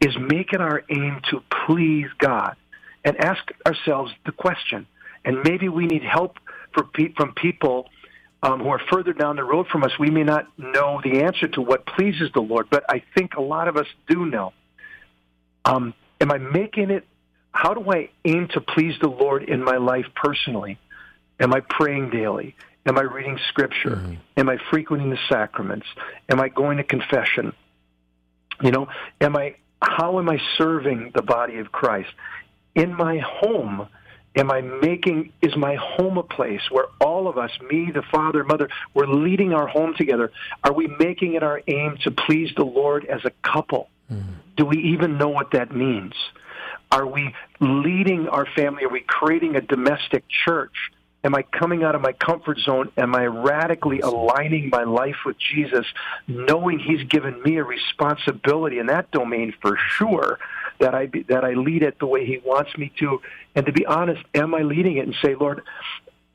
is 0.00 0.16
make 0.18 0.52
it 0.52 0.60
our 0.60 0.82
aim 0.88 1.20
to 1.30 1.42
please 1.66 2.06
God 2.18 2.56
and 3.04 3.16
ask 3.22 3.42
ourselves 3.66 4.12
the 4.24 4.32
question. 4.32 4.86
And 5.24 5.42
maybe 5.44 5.68
we 5.68 5.86
need 5.86 6.02
help 6.02 6.38
for 6.72 6.84
pe- 6.84 7.12
from 7.12 7.34
people 7.34 7.88
um, 8.42 8.60
who 8.60 8.68
are 8.68 8.80
further 8.90 9.12
down 9.12 9.36
the 9.36 9.44
road 9.44 9.66
from 9.68 9.84
us. 9.84 9.92
We 9.98 10.10
may 10.10 10.22
not 10.22 10.46
know 10.58 11.00
the 11.02 11.22
answer 11.22 11.48
to 11.48 11.60
what 11.60 11.86
pleases 11.86 12.30
the 12.34 12.40
Lord, 12.40 12.68
but 12.70 12.84
I 12.88 13.02
think 13.14 13.34
a 13.34 13.42
lot 13.42 13.68
of 13.68 13.76
us 13.76 13.86
do 14.08 14.24
know. 14.24 14.52
Um, 15.64 15.94
am 16.20 16.32
I 16.32 16.38
making 16.38 16.90
it? 16.90 17.06
How 17.52 17.74
do 17.74 17.90
I 17.90 18.10
aim 18.24 18.48
to 18.54 18.60
please 18.60 18.94
the 19.00 19.08
Lord 19.08 19.42
in 19.42 19.62
my 19.62 19.76
life 19.76 20.06
personally? 20.14 20.78
Am 21.38 21.52
I 21.52 21.60
praying 21.60 22.10
daily? 22.10 22.54
Am 22.86 22.96
I 22.96 23.02
reading 23.02 23.38
scripture? 23.48 23.96
Mm-hmm. 23.96 24.14
Am 24.38 24.48
I 24.48 24.56
frequenting 24.70 25.10
the 25.10 25.18
sacraments? 25.28 25.86
Am 26.30 26.40
I 26.40 26.48
going 26.48 26.78
to 26.78 26.84
confession? 26.84 27.52
You 28.62 28.70
know, 28.70 28.88
am 29.20 29.36
I 29.36 29.56
how 29.82 30.18
am 30.18 30.28
I 30.28 30.38
serving 30.56 31.12
the 31.14 31.22
body 31.22 31.58
of 31.58 31.72
Christ? 31.72 32.10
In 32.74 32.94
my 32.94 33.18
home, 33.18 33.88
am 34.36 34.50
I 34.50 34.60
making 34.60 35.32
is 35.42 35.56
my 35.56 35.76
home 35.76 36.18
a 36.18 36.22
place 36.22 36.62
where 36.70 36.86
all 37.00 37.28
of 37.28 37.38
us, 37.38 37.50
me, 37.68 37.90
the 37.92 38.02
father, 38.02 38.44
mother, 38.44 38.68
we're 38.94 39.06
leading 39.06 39.52
our 39.52 39.66
home 39.66 39.94
together? 39.96 40.32
Are 40.62 40.72
we 40.72 40.86
making 40.98 41.34
it 41.34 41.42
our 41.42 41.62
aim 41.66 41.96
to 42.04 42.10
please 42.10 42.50
the 42.56 42.64
Lord 42.64 43.04
as 43.06 43.24
a 43.24 43.30
couple? 43.42 43.88
Mm-hmm. 44.10 44.32
Do 44.56 44.66
we 44.66 44.78
even 44.92 45.18
know 45.18 45.28
what 45.28 45.52
that 45.52 45.74
means? 45.74 46.14
Are 46.92 47.06
we 47.06 47.34
leading 47.60 48.28
our 48.28 48.46
family? 48.46 48.84
Are 48.84 48.88
we 48.88 49.00
creating 49.00 49.56
a 49.56 49.60
domestic 49.60 50.24
church? 50.28 50.74
Am 51.22 51.34
I 51.34 51.42
coming 51.42 51.84
out 51.84 51.94
of 51.94 52.00
my 52.00 52.12
comfort 52.12 52.58
zone? 52.60 52.90
Am 52.96 53.14
I 53.14 53.26
radically 53.26 54.00
aligning 54.00 54.70
my 54.70 54.84
life 54.84 55.16
with 55.26 55.36
Jesus, 55.38 55.84
knowing 56.26 56.78
He's 56.78 57.06
given 57.08 57.42
me 57.42 57.56
a 57.56 57.64
responsibility 57.64 58.78
in 58.78 58.86
that 58.86 59.10
domain 59.10 59.52
for 59.60 59.76
sure 59.76 60.38
that 60.78 60.94
I 60.94 61.06
be, 61.06 61.24
that 61.24 61.44
I 61.44 61.52
lead 61.52 61.82
it 61.82 61.98
the 61.98 62.06
way 62.06 62.24
He 62.24 62.38
wants 62.38 62.76
me 62.78 62.90
to? 63.00 63.20
And 63.54 63.66
to 63.66 63.72
be 63.72 63.84
honest, 63.84 64.22
am 64.34 64.54
I 64.54 64.62
leading 64.62 64.96
it 64.96 65.06
and 65.06 65.14
say, 65.22 65.34
Lord, 65.34 65.62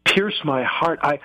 pierce 0.04 0.39
my 0.43 0.63
heart? 0.63 1.00
I 1.02 1.19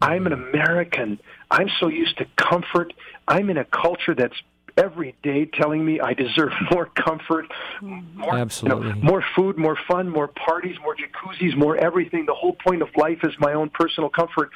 I'm 0.00 0.26
an 0.26 0.32
American. 0.32 1.20
I'm 1.50 1.68
so 1.78 1.88
used 1.88 2.16
to 2.18 2.26
comfort. 2.36 2.92
I'm 3.28 3.50
in 3.50 3.58
a 3.58 3.64
culture 3.64 4.14
that's 4.14 4.36
every 4.82 5.14
day 5.22 5.44
telling 5.44 5.84
me 5.84 6.00
I 6.00 6.14
deserve 6.14 6.52
more 6.70 6.86
comfort, 6.86 7.46
mm-hmm. 7.80 8.18
more, 8.18 8.34
Absolutely. 8.36 8.88
You 8.88 8.94
know, 8.94 9.00
more 9.02 9.24
food, 9.36 9.58
more 9.58 9.78
fun, 9.88 10.08
more 10.08 10.28
parties, 10.28 10.76
more 10.82 10.96
jacuzzis, 10.96 11.56
more 11.56 11.76
everything. 11.76 12.26
The 12.26 12.34
whole 12.34 12.54
point 12.54 12.82
of 12.82 12.88
life 12.96 13.18
is 13.22 13.32
my 13.38 13.54
own 13.54 13.70
personal 13.70 14.10
comfort. 14.10 14.50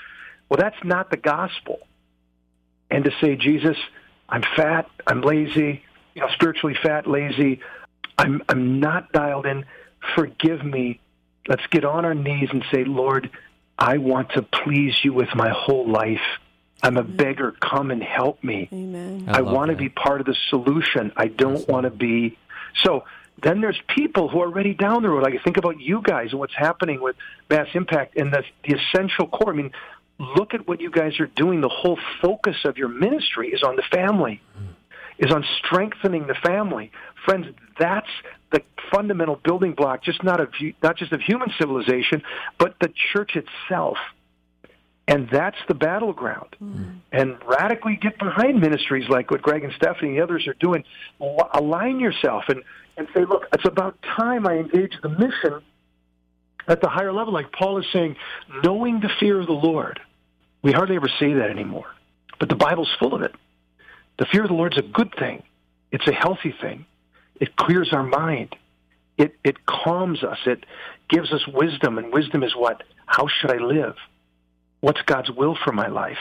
Well, 0.49 0.59
that's 0.59 0.83
not 0.85 1.11
the 1.11 1.17
gospel. 1.17 1.79
And 2.91 3.05
to 3.05 3.11
say, 3.21 3.37
Jesus, 3.37 3.77
I'm 4.29 4.43
fat, 4.57 4.89
I'm 5.07 5.23
lazy, 5.23 5.83
you 6.15 6.21
know, 6.21 6.29
spiritually 6.35 6.77
fat, 6.83 7.07
lazy, 7.07 7.61
I'm 8.19 8.43
I'm 8.49 8.81
not 8.81 9.13
dialed 9.13 9.47
in. 9.47 9.65
Forgive 10.15 10.65
me. 10.65 11.01
Let's 11.49 11.67
get 11.71 11.85
on 11.85 12.05
our 12.05 12.15
knees 12.15 12.49
and 12.53 12.65
say, 12.73 12.85
Lord, 12.85 13.31
I 13.79 13.99
want 13.99 14.31
to 14.33 14.43
please 14.43 14.95
you 15.03 15.13
with 15.13 15.29
my 15.35 15.51
whole 15.51 15.91
life. 15.91 16.21
I'm 16.83 16.97
a 16.97 17.03
beggar. 17.03 17.53
Come 17.61 17.91
and 17.91 18.03
help 18.03 18.43
me. 18.45 18.69
Amen. 18.73 19.25
I, 19.29 19.39
I 19.39 19.41
want 19.41 19.71
to 19.71 19.77
be 19.77 19.89
part 19.89 20.21
of 20.21 20.27
the 20.27 20.37
solution. 20.51 21.13
I 21.17 21.29
don't 21.29 21.67
want 21.69 21.85
to 21.85 21.91
be. 21.91 22.37
So 22.85 23.05
then 23.43 23.61
there's 23.61 23.81
people 23.89 24.29
who 24.29 24.41
are 24.41 24.47
already 24.47 24.75
down 24.75 25.03
the 25.03 25.09
road. 25.09 25.23
Like 25.23 25.43
think 25.43 25.57
about 25.57 25.81
you 25.81 26.03
guys 26.03 26.31
and 26.31 26.39
what's 26.39 26.55
happening 26.55 27.01
with 27.01 27.17
Mass 27.51 27.69
Impact 27.75 28.17
and 28.17 28.33
the, 28.33 28.45
the 28.67 28.77
essential 28.79 29.29
core. 29.29 29.53
I 29.53 29.57
mean, 29.57 29.73
look 30.19 30.55
at 30.55 30.69
what 30.69 30.81
you 30.81 30.91
guys 30.91 31.19
are 31.21 31.27
doing. 31.27 31.61
The 31.61 31.69
whole 31.69 31.99
focus 32.21 32.57
of 32.65 32.77
your 32.77 32.89
ministry 32.89 33.49
is 33.49 33.63
on 33.63 33.77
the 33.77 33.83
family, 33.91 34.41
is 35.19 35.33
on 35.33 35.45
strengthening 35.59 36.27
the 36.27 36.35
family. 36.35 36.93
Friends, 37.25 37.47
that's 37.79 38.09
the 38.53 38.63
fundamental 38.93 39.37
building 39.37 39.73
block, 39.73 40.05
just 40.05 40.23
not 40.23 40.41
of 40.41 40.51
not 40.83 40.97
just 40.97 41.13
of 41.13 41.21
human 41.21 41.51
civilization, 41.59 42.23
but 42.59 42.77
the 42.81 42.93
church 43.13 43.37
itself. 43.37 43.97
And 45.07 45.29
that's 45.31 45.59
the 45.69 45.75
battleground. 45.75 46.57
Mm. 46.63 47.01
And 47.13 47.37
radically 47.47 47.97
get 47.97 48.19
behind 48.19 48.61
ministries 48.61 49.09
like 49.09 49.31
what 49.31 49.43
Greg 49.43 49.63
and 49.63 49.73
Stephanie 49.75 50.11
and 50.11 50.19
the 50.19 50.23
others 50.23 50.47
are 50.47 50.55
doing. 50.55 50.85
Align 51.21 52.01
yourself 52.01 52.45
and, 52.49 52.63
and 52.97 53.07
say, 53.15 53.25
look, 53.25 53.47
it's 53.53 53.67
about 53.67 54.01
time 54.03 54.47
I 54.47 54.55
engage 54.55 54.95
the 55.03 55.11
mission 55.11 55.61
at 56.67 56.81
the 56.81 56.89
higher 56.89 57.13
level. 57.13 57.35
Like 57.35 57.53
Paul 57.53 57.79
is 57.79 57.87
saying, 57.93 58.17
knowing 58.63 59.01
the 59.01 59.11
fear 59.21 59.39
of 59.41 59.47
the 59.47 59.53
Lord. 59.53 60.01
We 60.63 60.73
hardly 60.73 60.97
ever 60.97 61.11
say 61.21 61.35
that 61.35 61.51
anymore. 61.51 61.87
But 62.41 62.49
the 62.49 62.57
Bible's 62.57 62.91
full 62.99 63.15
of 63.15 63.21
it. 63.21 63.35
The 64.19 64.25
fear 64.25 64.43
of 64.43 64.49
the 64.49 64.55
Lord's 64.55 64.79
a 64.79 64.83
good 64.83 65.15
thing. 65.19 65.43
It's 65.93 66.07
a 66.09 66.13
healthy 66.13 66.55
thing. 66.63 66.87
It 67.39 67.57
clears 67.57 67.91
our 67.93 68.03
mind. 68.03 68.57
It, 69.19 69.37
it 69.45 69.67
calms 69.67 70.25
us. 70.25 70.39
It 70.47 70.65
gives 71.11 71.31
us 71.31 71.47
wisdom. 71.47 71.99
And 71.99 72.11
wisdom 72.11 72.43
is 72.43 72.57
what? 72.57 72.83
How 73.05 73.27
should 73.29 73.51
I 73.51 73.59
live? 73.59 73.97
What's 74.85 75.01
God's 75.07 75.31
will 75.31 75.57
for 75.65 75.73
my 75.73 75.89
life? 75.89 76.19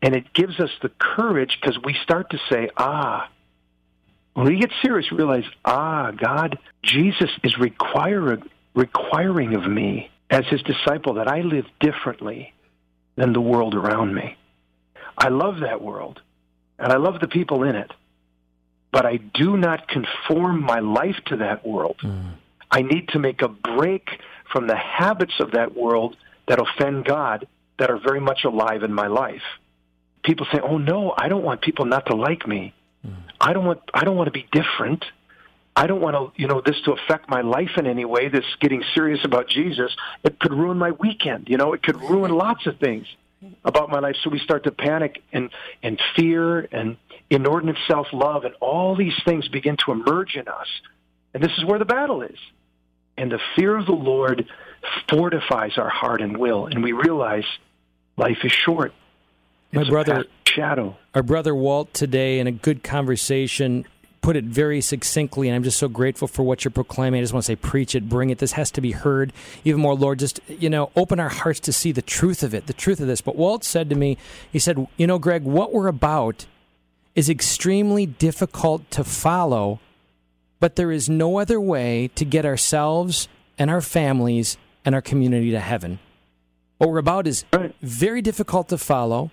And 0.00 0.14
it 0.14 0.32
gives 0.32 0.60
us 0.60 0.70
the 0.82 0.88
courage 0.88 1.58
because 1.60 1.76
we 1.84 1.96
start 2.04 2.30
to 2.30 2.38
say, 2.48 2.70
ah, 2.76 3.28
when 4.34 4.46
we 4.46 4.60
get 4.60 4.70
serious, 4.82 5.10
realize, 5.10 5.44
ah, 5.64 6.12
God, 6.12 6.58
Jesus 6.84 7.30
is 7.42 7.58
requiring, 7.58 8.44
requiring 8.74 9.56
of 9.56 9.68
me 9.68 10.10
as 10.30 10.46
his 10.46 10.62
disciple 10.62 11.14
that 11.14 11.26
I 11.26 11.40
live 11.40 11.66
differently 11.80 12.52
than 13.16 13.32
the 13.32 13.40
world 13.40 13.74
around 13.74 14.14
me. 14.14 14.36
I 15.18 15.28
love 15.28 15.60
that 15.60 15.82
world, 15.82 16.20
and 16.78 16.92
I 16.92 16.96
love 16.96 17.20
the 17.20 17.28
people 17.28 17.64
in 17.64 17.74
it, 17.74 17.90
but 18.92 19.04
I 19.04 19.16
do 19.16 19.56
not 19.56 19.88
conform 19.88 20.62
my 20.62 20.78
life 20.78 21.20
to 21.26 21.36
that 21.38 21.66
world. 21.66 21.96
Mm. 22.02 22.34
I 22.70 22.82
need 22.82 23.08
to 23.08 23.18
make 23.18 23.42
a 23.42 23.48
break 23.48 24.08
from 24.52 24.68
the 24.68 24.76
habits 24.76 25.34
of 25.40 25.50
that 25.50 25.76
world 25.76 26.16
that 26.46 26.60
offend 26.60 27.04
God 27.04 27.46
that 27.78 27.90
are 27.90 27.98
very 27.98 28.20
much 28.20 28.44
alive 28.44 28.82
in 28.82 28.92
my 28.92 29.06
life. 29.06 29.42
People 30.22 30.46
say, 30.52 30.60
"Oh 30.60 30.78
no, 30.78 31.14
I 31.16 31.28
don't 31.28 31.42
want 31.42 31.62
people 31.62 31.84
not 31.84 32.06
to 32.06 32.16
like 32.16 32.46
me. 32.46 32.74
Mm. 33.06 33.14
I 33.40 33.52
don't 33.52 33.64
want 33.64 33.80
I 33.92 34.04
don't 34.04 34.16
want 34.16 34.28
to 34.28 34.32
be 34.32 34.46
different. 34.52 35.04
I 35.74 35.86
don't 35.86 36.02
want 36.02 36.14
to, 36.14 36.40
you 36.40 36.48
know, 36.48 36.60
this 36.64 36.76
to 36.84 36.92
affect 36.92 37.30
my 37.30 37.40
life 37.40 37.70
in 37.78 37.86
any 37.86 38.04
way. 38.04 38.28
This 38.28 38.44
getting 38.60 38.82
serious 38.94 39.24
about 39.24 39.48
Jesus, 39.48 39.90
it 40.22 40.38
could 40.38 40.52
ruin 40.52 40.76
my 40.76 40.90
weekend. 40.90 41.48
You 41.48 41.56
know, 41.56 41.72
it 41.72 41.82
could 41.82 41.96
ruin 41.96 42.30
lots 42.30 42.66
of 42.66 42.78
things 42.78 43.06
about 43.64 43.88
my 43.90 43.98
life. 43.98 44.16
So 44.22 44.30
we 44.30 44.38
start 44.38 44.64
to 44.64 44.70
panic 44.70 45.22
and 45.32 45.50
and 45.82 46.00
fear 46.14 46.60
and 46.60 46.96
inordinate 47.30 47.78
self 47.88 48.06
love 48.12 48.44
and 48.44 48.54
all 48.60 48.94
these 48.94 49.14
things 49.24 49.48
begin 49.48 49.76
to 49.86 49.92
emerge 49.92 50.36
in 50.36 50.46
us. 50.46 50.68
And 51.32 51.42
this 51.42 51.52
is 51.56 51.64
where 51.64 51.78
the 51.78 51.86
battle 51.86 52.22
is. 52.22 52.38
And 53.16 53.30
the 53.30 53.40
fear 53.56 53.76
of 53.76 53.86
the 53.86 53.92
Lord 53.92 54.46
fortifies 55.08 55.78
our 55.78 55.88
heart 55.88 56.20
and 56.20 56.36
will, 56.36 56.66
and 56.66 56.82
we 56.82 56.92
realize 56.92 57.44
life 58.16 58.38
is 58.44 58.52
short. 58.52 58.92
My 59.72 59.84
brother 59.84 60.26
shadow. 60.46 60.96
Our 61.14 61.22
brother 61.22 61.54
Walt 61.54 61.94
today 61.94 62.38
in 62.38 62.46
a 62.46 62.52
good 62.52 62.82
conversation 62.82 63.86
put 64.22 64.36
it 64.36 64.44
very 64.44 64.80
succinctly, 64.80 65.48
and 65.48 65.56
I'm 65.56 65.64
just 65.64 65.78
so 65.78 65.88
grateful 65.88 66.28
for 66.28 66.44
what 66.44 66.64
you're 66.64 66.70
proclaiming. 66.70 67.18
I 67.18 67.22
just 67.24 67.32
want 67.32 67.42
to 67.44 67.48
say, 67.48 67.56
preach 67.56 67.94
it, 67.94 68.08
bring 68.08 68.30
it. 68.30 68.38
This 68.38 68.52
has 68.52 68.70
to 68.72 68.80
be 68.80 68.92
heard 68.92 69.32
even 69.64 69.80
more, 69.80 69.94
Lord. 69.94 70.20
Just, 70.20 70.40
you 70.48 70.70
know, 70.70 70.90
open 70.96 71.18
our 71.20 71.28
hearts 71.28 71.58
to 71.60 71.72
see 71.72 71.92
the 71.92 72.02
truth 72.02 72.42
of 72.42 72.54
it, 72.54 72.68
the 72.68 72.72
truth 72.72 73.00
of 73.00 73.08
this. 73.08 73.20
But 73.20 73.36
Walt 73.36 73.64
said 73.64 73.90
to 73.90 73.96
me, 73.96 74.16
he 74.50 74.60
said, 74.60 74.86
You 74.96 75.06
know, 75.08 75.18
Greg, 75.18 75.42
what 75.42 75.74
we're 75.74 75.88
about 75.88 76.46
is 77.16 77.28
extremely 77.28 78.06
difficult 78.06 78.88
to 78.92 79.04
follow, 79.04 79.80
but 80.60 80.76
there 80.76 80.92
is 80.92 81.08
no 81.08 81.38
other 81.38 81.60
way 81.60 82.08
to 82.14 82.24
get 82.24 82.46
ourselves 82.46 83.28
and 83.58 83.70
our 83.70 83.80
families 83.82 84.56
and 84.84 84.94
our 84.94 85.02
community 85.02 85.50
to 85.50 85.60
heaven. 85.60 85.98
What 86.78 86.90
we're 86.90 86.98
about 86.98 87.26
is 87.26 87.44
very 87.80 88.22
difficult 88.22 88.68
to 88.68 88.78
follow, 88.78 89.30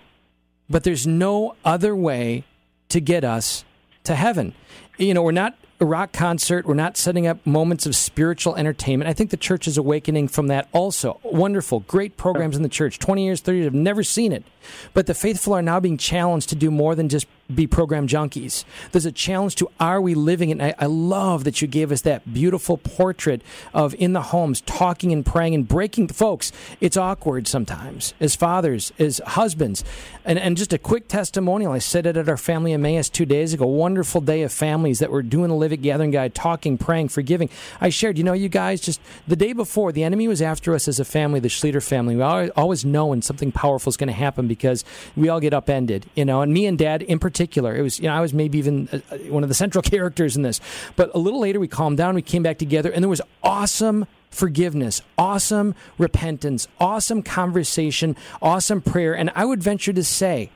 but 0.68 0.84
there's 0.84 1.06
no 1.06 1.56
other 1.64 1.96
way 1.96 2.44
to 2.90 3.00
get 3.00 3.24
us 3.24 3.64
to 4.04 4.14
heaven. 4.14 4.54
You 4.98 5.14
know, 5.14 5.22
we're 5.22 5.32
not 5.32 5.56
a 5.80 5.86
rock 5.86 6.12
concert. 6.12 6.66
We're 6.66 6.74
not 6.74 6.96
setting 6.96 7.26
up 7.26 7.44
moments 7.46 7.86
of 7.86 7.96
spiritual 7.96 8.54
entertainment. 8.54 9.08
I 9.08 9.14
think 9.14 9.30
the 9.30 9.36
church 9.36 9.66
is 9.66 9.78
awakening 9.78 10.28
from 10.28 10.48
that 10.48 10.68
also. 10.72 11.18
Wonderful, 11.24 11.80
great 11.80 12.16
programs 12.16 12.56
in 12.56 12.62
the 12.62 12.68
church. 12.68 12.98
20 12.98 13.24
years, 13.24 13.40
30 13.40 13.58
years, 13.58 13.66
I've 13.66 13.74
never 13.74 14.02
seen 14.02 14.32
it. 14.32 14.44
But 14.92 15.06
the 15.06 15.14
faithful 15.14 15.54
are 15.54 15.62
now 15.62 15.80
being 15.80 15.96
challenged 15.96 16.50
to 16.50 16.54
do 16.54 16.70
more 16.70 16.94
than 16.94 17.08
just 17.08 17.26
be 17.54 17.66
program 17.66 18.06
junkies. 18.06 18.64
There's 18.92 19.06
a 19.06 19.12
challenge 19.12 19.56
to 19.56 19.70
are 19.78 20.00
we 20.00 20.14
living? 20.14 20.50
And 20.50 20.62
I, 20.62 20.74
I 20.78 20.86
love 20.86 21.44
that 21.44 21.60
you 21.62 21.68
gave 21.68 21.92
us 21.92 22.02
that 22.02 22.32
beautiful 22.32 22.76
portrait 22.76 23.42
of 23.74 23.94
in 23.94 24.12
the 24.12 24.22
homes 24.22 24.60
talking 24.62 25.12
and 25.12 25.24
praying 25.24 25.54
and 25.54 25.66
breaking. 25.66 26.08
Folks, 26.08 26.52
it's 26.80 26.96
awkward 26.96 27.46
sometimes 27.46 28.14
as 28.20 28.36
fathers, 28.36 28.92
as 28.98 29.20
husbands. 29.26 29.84
And, 30.24 30.38
and 30.38 30.56
just 30.56 30.72
a 30.72 30.78
quick 30.78 31.08
testimonial. 31.08 31.72
I 31.72 31.78
said 31.78 32.06
it 32.06 32.16
at 32.16 32.28
our 32.28 32.36
family 32.36 32.72
Emmaus 32.72 33.08
two 33.08 33.26
days 33.26 33.52
ago. 33.52 33.66
Wonderful 33.66 34.20
day 34.20 34.42
of 34.42 34.52
families 34.52 34.98
that 34.98 35.10
were 35.10 35.22
doing 35.22 35.48
the 35.48 35.54
Live 35.54 35.80
Gathering 35.80 36.10
Guide, 36.10 36.34
talking, 36.34 36.76
praying, 36.78 37.08
forgiving. 37.08 37.48
I 37.80 37.88
shared, 37.88 38.18
you 38.18 38.24
know, 38.24 38.32
you 38.32 38.48
guys 38.48 38.80
just 38.80 39.00
the 39.26 39.36
day 39.36 39.52
before, 39.52 39.92
the 39.92 40.04
enemy 40.04 40.28
was 40.28 40.42
after 40.42 40.74
us 40.74 40.88
as 40.88 41.00
a 41.00 41.04
family, 41.04 41.40
the 41.40 41.48
Schlueter 41.48 41.82
family. 41.82 42.16
We 42.16 42.22
always 42.22 42.84
know 42.84 43.06
when 43.06 43.22
something 43.22 43.52
powerful 43.52 43.90
is 43.90 43.96
going 43.96 44.08
to 44.08 44.12
happen 44.12 44.48
because 44.48 44.84
we 45.16 45.28
all 45.28 45.40
get 45.40 45.54
upended, 45.54 46.06
you 46.14 46.24
know. 46.24 46.42
And 46.42 46.52
me 46.52 46.66
and 46.66 46.78
Dad, 46.78 47.02
in 47.02 47.18
particular, 47.18 47.39
it 47.46 47.82
was, 47.82 47.98
you 47.98 48.06
know, 48.06 48.14
I 48.14 48.20
was 48.20 48.34
maybe 48.34 48.58
even 48.58 48.88
uh, 48.92 49.00
uh, 49.10 49.18
one 49.30 49.42
of 49.42 49.48
the 49.48 49.54
central 49.54 49.82
characters 49.94 50.36
in 50.36 50.42
this. 50.42 50.60
But 50.96 51.14
a 51.14 51.18
little 51.18 51.40
later, 51.40 51.60
we 51.60 51.68
calmed 51.68 51.98
down, 51.98 52.14
we 52.14 52.22
came 52.22 52.42
back 52.42 52.58
together, 52.58 52.90
and 52.90 53.02
there 53.02 53.08
was 53.08 53.22
awesome 53.42 54.06
forgiveness, 54.30 55.02
awesome 55.18 55.74
repentance, 55.98 56.68
awesome 56.78 57.22
conversation, 57.22 58.16
awesome 58.40 58.80
prayer. 58.80 59.14
And 59.14 59.30
I 59.34 59.44
would 59.44 59.62
venture 59.62 59.92
to 59.92 60.04
say, 60.04 60.50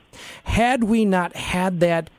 had 0.45 0.85
we 0.85 1.05
not 1.05 1.35
had 1.35 1.81
that 1.81 2.11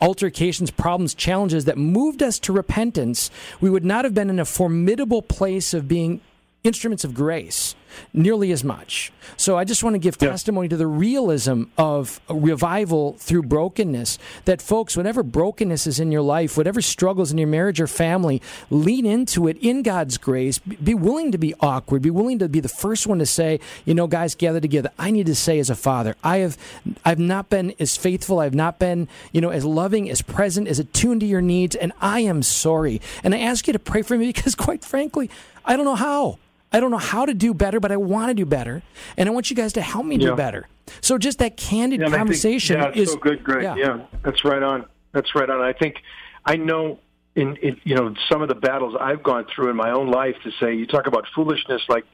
altercations, 0.00 0.70
problems, 0.70 1.14
challenges 1.14 1.66
that 1.66 1.76
moved 1.76 2.22
us 2.22 2.38
to 2.40 2.52
repentance, 2.52 3.30
we 3.60 3.68
would 3.68 3.84
not 3.84 4.04
have 4.04 4.14
been 4.14 4.30
in 4.30 4.38
a 4.38 4.44
formidable 4.44 5.20
place 5.20 5.74
of 5.74 5.86
being 5.86 6.20
instruments 6.62 7.04
of 7.04 7.14
grace 7.14 7.74
nearly 8.12 8.52
as 8.52 8.64
much. 8.64 9.12
So 9.36 9.56
I 9.56 9.64
just 9.64 9.82
want 9.82 9.94
to 9.94 9.98
give 9.98 10.16
yeah. 10.20 10.30
testimony 10.30 10.68
to 10.68 10.76
the 10.76 10.86
realism 10.86 11.64
of 11.76 12.20
revival 12.28 13.14
through 13.14 13.44
brokenness. 13.44 14.18
That 14.44 14.62
folks, 14.62 14.96
whatever 14.96 15.22
brokenness 15.22 15.86
is 15.86 16.00
in 16.00 16.12
your 16.12 16.22
life, 16.22 16.56
whatever 16.56 16.80
struggles 16.80 17.32
in 17.32 17.38
your 17.38 17.48
marriage 17.48 17.80
or 17.80 17.86
family, 17.86 18.42
lean 18.68 19.06
into 19.06 19.48
it 19.48 19.56
in 19.58 19.82
God's 19.82 20.18
grace. 20.18 20.58
Be 20.58 20.94
willing 20.94 21.32
to 21.32 21.38
be 21.38 21.54
awkward. 21.60 22.02
Be 22.02 22.10
willing 22.10 22.38
to 22.38 22.48
be 22.48 22.60
the 22.60 22.68
first 22.68 23.06
one 23.06 23.18
to 23.18 23.26
say, 23.26 23.60
you 23.84 23.94
know, 23.94 24.06
guys, 24.06 24.34
gather 24.34 24.60
together. 24.60 24.90
I 24.98 25.10
need 25.10 25.26
to 25.26 25.34
say 25.34 25.58
as 25.58 25.70
a 25.70 25.74
father, 25.74 26.16
I 26.22 26.38
have, 26.38 26.58
I've 27.04 27.18
not 27.18 27.48
been 27.48 27.74
as 27.78 27.96
faithful. 27.96 28.40
I've 28.40 28.54
not 28.54 28.78
been, 28.78 29.08
you 29.32 29.40
know, 29.40 29.50
as 29.50 29.64
loving, 29.64 30.10
as 30.10 30.22
present, 30.22 30.68
as 30.68 30.78
attuned 30.78 31.20
to 31.20 31.26
your 31.26 31.42
needs, 31.42 31.76
and 31.76 31.92
I 32.00 32.20
am 32.20 32.42
sorry. 32.42 33.00
And 33.22 33.34
I 33.34 33.38
ask 33.38 33.66
you 33.66 33.72
to 33.72 33.78
pray 33.78 34.02
for 34.02 34.16
me 34.16 34.26
because, 34.32 34.54
quite 34.54 34.84
frankly, 34.84 35.30
I 35.64 35.76
don't 35.76 35.84
know 35.84 35.94
how. 35.94 36.38
I 36.72 36.80
don't 36.80 36.90
know 36.90 36.98
how 36.98 37.26
to 37.26 37.34
do 37.34 37.52
better, 37.52 37.80
but 37.80 37.90
I 37.90 37.96
want 37.96 38.28
to 38.28 38.34
do 38.34 38.46
better, 38.46 38.82
and 39.16 39.28
I 39.28 39.32
want 39.32 39.50
you 39.50 39.56
guys 39.56 39.72
to 39.74 39.80
help 39.80 40.06
me 40.06 40.16
yeah. 40.16 40.28
do 40.28 40.36
better. 40.36 40.68
So 41.00 41.18
just 41.18 41.38
that 41.38 41.56
candid 41.56 42.00
yeah, 42.00 42.10
conversation 42.10 42.80
think, 42.80 42.96
yeah, 42.96 43.02
is 43.02 43.12
so 43.12 43.18
good. 43.18 43.42
Great, 43.42 43.64
yeah. 43.64 43.74
yeah, 43.76 44.00
that's 44.22 44.44
right 44.44 44.62
on. 44.62 44.86
That's 45.12 45.34
right 45.34 45.48
on. 45.50 45.60
I 45.60 45.72
think 45.72 45.96
I 46.44 46.56
know 46.56 47.00
in, 47.34 47.56
in 47.56 47.80
you 47.84 47.96
know 47.96 48.14
some 48.30 48.42
of 48.42 48.48
the 48.48 48.54
battles 48.54 48.94
I've 48.98 49.22
gone 49.22 49.46
through 49.54 49.70
in 49.70 49.76
my 49.76 49.90
own 49.90 50.10
life 50.10 50.36
to 50.44 50.50
say 50.60 50.74
you 50.74 50.86
talk 50.86 51.06
about 51.06 51.26
foolishness, 51.34 51.82
like 51.88 52.04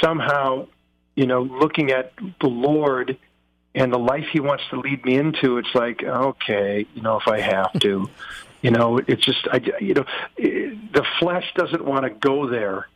somehow 0.00 0.68
you 1.14 1.26
know 1.26 1.42
looking 1.42 1.90
at 1.90 2.12
the 2.40 2.48
Lord 2.48 3.18
and 3.74 3.92
the 3.92 3.98
life 3.98 4.24
He 4.32 4.40
wants 4.40 4.64
to 4.70 4.80
lead 4.80 5.04
me 5.04 5.16
into. 5.16 5.58
It's 5.58 5.74
like 5.74 6.02
okay, 6.02 6.86
you 6.94 7.02
know, 7.02 7.18
if 7.18 7.28
I 7.28 7.40
have 7.40 7.72
to. 7.80 8.08
You 8.60 8.72
know, 8.72 8.98
it's 8.98 9.24
just 9.24 9.46
I, 9.52 9.60
you 9.78 9.94
know, 9.94 10.04
the 10.36 11.06
flesh 11.20 11.44
doesn't 11.54 11.84
want 11.84 12.02
to 12.02 12.10
go 12.10 12.48
there 12.48 12.88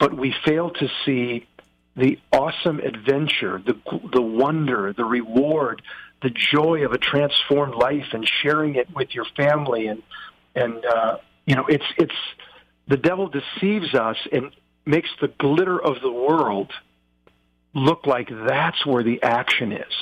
but 0.00 0.14
we 0.16 0.34
fail 0.44 0.70
to 0.70 0.88
see 1.04 1.46
the 1.94 2.18
awesome 2.32 2.80
adventure, 2.80 3.62
the 3.64 3.78
the 4.12 4.22
wonder, 4.22 4.92
the 4.92 5.04
reward, 5.04 5.82
the 6.22 6.30
joy 6.30 6.84
of 6.84 6.92
a 6.92 6.98
transformed 6.98 7.74
life, 7.74 8.06
and 8.12 8.28
sharing 8.42 8.74
it 8.74 8.92
with 8.92 9.14
your 9.14 9.26
family. 9.36 9.86
And 9.86 10.02
and 10.56 10.84
uh, 10.84 11.18
you 11.46 11.54
know, 11.54 11.66
it's 11.68 11.84
it's 11.98 12.14
the 12.88 12.96
devil 12.96 13.28
deceives 13.28 13.94
us 13.94 14.16
and 14.32 14.50
makes 14.86 15.10
the 15.20 15.28
glitter 15.28 15.80
of 15.80 16.00
the 16.00 16.10
world 16.10 16.72
look 17.74 18.06
like 18.06 18.28
that's 18.46 18.84
where 18.84 19.04
the 19.04 19.22
action 19.22 19.70
is, 19.72 19.92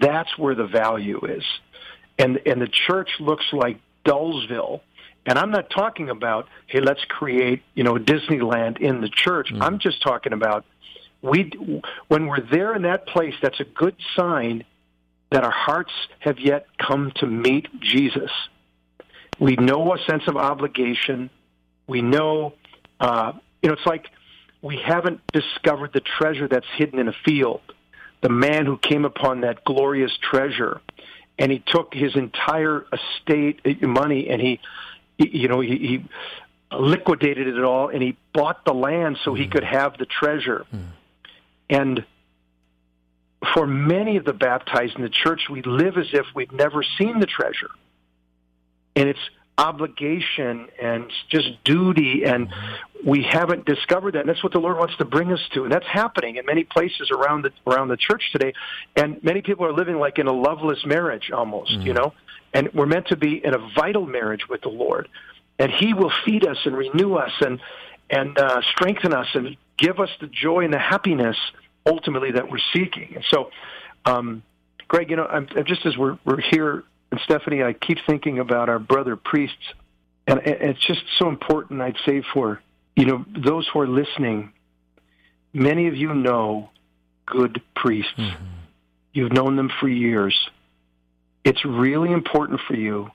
that's 0.00 0.36
where 0.38 0.54
the 0.54 0.66
value 0.66 1.20
is, 1.26 1.44
and 2.18 2.40
and 2.46 2.62
the 2.62 2.70
church 2.88 3.10
looks 3.20 3.44
like 3.52 3.78
Dullsville 4.06 4.80
and 5.26 5.38
I'm 5.38 5.50
not 5.50 5.70
talking 5.70 6.10
about, 6.10 6.48
hey, 6.66 6.80
let's 6.80 7.04
create, 7.04 7.62
you 7.74 7.82
know, 7.82 7.94
Disneyland 7.94 8.80
in 8.80 9.00
the 9.00 9.08
church. 9.08 9.50
Mm. 9.52 9.62
I'm 9.62 9.78
just 9.78 10.02
talking 10.02 10.32
about 10.32 10.64
we 11.22 11.50
when 12.08 12.26
we're 12.26 12.40
there 12.40 12.74
in 12.74 12.82
that 12.82 13.06
place, 13.06 13.34
that's 13.40 13.58
a 13.60 13.64
good 13.64 13.96
sign 14.14 14.64
that 15.30 15.42
our 15.42 15.50
hearts 15.50 15.92
have 16.20 16.38
yet 16.38 16.66
come 16.78 17.12
to 17.16 17.26
meet 17.26 17.68
Jesus. 17.80 18.30
We 19.40 19.56
know 19.56 19.94
a 19.94 19.98
sense 20.06 20.24
of 20.28 20.36
obligation. 20.36 21.30
We 21.86 22.02
know, 22.02 22.54
uh, 23.00 23.32
you 23.62 23.68
know, 23.68 23.74
it's 23.74 23.86
like 23.86 24.06
we 24.62 24.78
haven't 24.84 25.20
discovered 25.32 25.92
the 25.92 26.00
treasure 26.00 26.46
that's 26.46 26.66
hidden 26.76 26.98
in 26.98 27.08
a 27.08 27.14
field. 27.24 27.62
The 28.20 28.28
man 28.28 28.64
who 28.64 28.78
came 28.78 29.04
upon 29.04 29.40
that 29.40 29.64
glorious 29.64 30.12
treasure, 30.30 30.80
and 31.38 31.50
he 31.50 31.58
took 31.58 31.92
his 31.92 32.14
entire 32.16 32.86
estate, 32.92 33.60
uh, 33.66 33.86
money, 33.86 34.28
and 34.28 34.40
he 34.40 34.60
you 35.18 35.48
know, 35.48 35.60
he, 35.60 35.76
he 35.76 36.04
liquidated 36.72 37.46
it 37.46 37.62
all 37.62 37.88
and 37.88 38.02
he 38.02 38.16
bought 38.32 38.64
the 38.64 38.74
land 38.74 39.18
so 39.24 39.32
mm. 39.32 39.38
he 39.38 39.46
could 39.46 39.64
have 39.64 39.96
the 39.98 40.06
treasure. 40.06 40.66
Mm. 40.74 40.86
And 41.70 42.04
for 43.52 43.66
many 43.66 44.16
of 44.16 44.24
the 44.24 44.32
baptized 44.32 44.96
in 44.96 45.02
the 45.02 45.10
church, 45.10 45.42
we 45.50 45.62
live 45.62 45.96
as 45.98 46.06
if 46.12 46.26
we've 46.34 46.52
never 46.52 46.82
seen 46.98 47.20
the 47.20 47.26
treasure. 47.26 47.70
And 48.96 49.08
it's 49.08 49.20
obligation 49.56 50.68
and 50.82 51.10
just 51.28 51.62
duty 51.62 52.24
and 52.24 52.48
we 53.06 53.22
haven't 53.22 53.64
discovered 53.64 54.14
that 54.14 54.20
and 54.20 54.28
that's 54.28 54.42
what 54.42 54.52
the 54.52 54.58
lord 54.58 54.76
wants 54.76 54.96
to 54.96 55.04
bring 55.04 55.32
us 55.32 55.38
to 55.52 55.62
and 55.62 55.70
that's 55.70 55.86
happening 55.86 56.36
in 56.36 56.44
many 56.44 56.64
places 56.64 57.08
around 57.12 57.42
the 57.42 57.50
around 57.64 57.86
the 57.86 57.96
church 57.96 58.32
today 58.32 58.52
and 58.96 59.22
many 59.22 59.42
people 59.42 59.64
are 59.64 59.72
living 59.72 59.96
like 59.96 60.18
in 60.18 60.26
a 60.26 60.32
loveless 60.32 60.84
marriage 60.84 61.30
almost 61.30 61.70
mm-hmm. 61.70 61.86
you 61.86 61.92
know 61.92 62.12
and 62.54 62.72
we're 62.72 62.86
meant 62.86 63.08
to 63.08 63.16
be 63.16 63.44
in 63.44 63.52
a 63.52 63.58
vital 63.74 64.06
marriage 64.06 64.48
with 64.48 64.62
the 64.62 64.68
Lord. 64.68 65.08
And 65.58 65.70
He 65.70 65.92
will 65.92 66.12
feed 66.24 66.46
us 66.46 66.56
and 66.64 66.74
renew 66.76 67.16
us 67.16 67.32
and 67.40 67.60
and 68.08 68.38
uh, 68.38 68.60
strengthen 68.70 69.12
us 69.12 69.26
and 69.34 69.56
give 69.76 69.98
us 69.98 70.10
the 70.20 70.28
joy 70.28 70.64
and 70.64 70.72
the 70.72 70.78
happiness 70.78 71.36
ultimately 71.86 72.32
that 72.32 72.50
we're 72.50 72.58
seeking. 72.72 73.14
And 73.16 73.24
so, 73.30 73.50
um, 74.04 74.42
Greg, 74.88 75.10
you 75.10 75.16
know, 75.16 75.24
I'm, 75.24 75.48
just 75.66 75.84
as 75.84 75.96
we're 75.96 76.18
we're 76.24 76.40
here, 76.40 76.84
and 77.14 77.22
Stephanie, 77.24 77.62
I 77.62 77.72
keep 77.72 77.98
thinking 78.06 78.38
about 78.38 78.68
our 78.68 78.78
brother 78.78 79.16
priests, 79.16 79.74
and 80.26 80.40
it's 80.44 80.80
just 80.80 81.02
so 81.18 81.28
important. 81.28 81.80
I'd 81.80 81.96
say 82.04 82.22
for 82.32 82.60
you 82.96 83.06
know 83.06 83.24
those 83.28 83.68
who 83.72 83.80
are 83.80 83.88
listening, 83.88 84.52
many 85.52 85.88
of 85.88 85.96
you 85.96 86.12
know 86.14 86.70
good 87.26 87.62
priests. 87.76 88.12
Mm-hmm. 88.16 88.44
You've 89.12 89.32
known 89.32 89.54
them 89.56 89.70
for 89.80 89.88
years 89.88 90.34
it's 91.44 91.64
really 91.64 92.10
important 92.10 92.60
for 92.66 92.74
you 92.74 93.10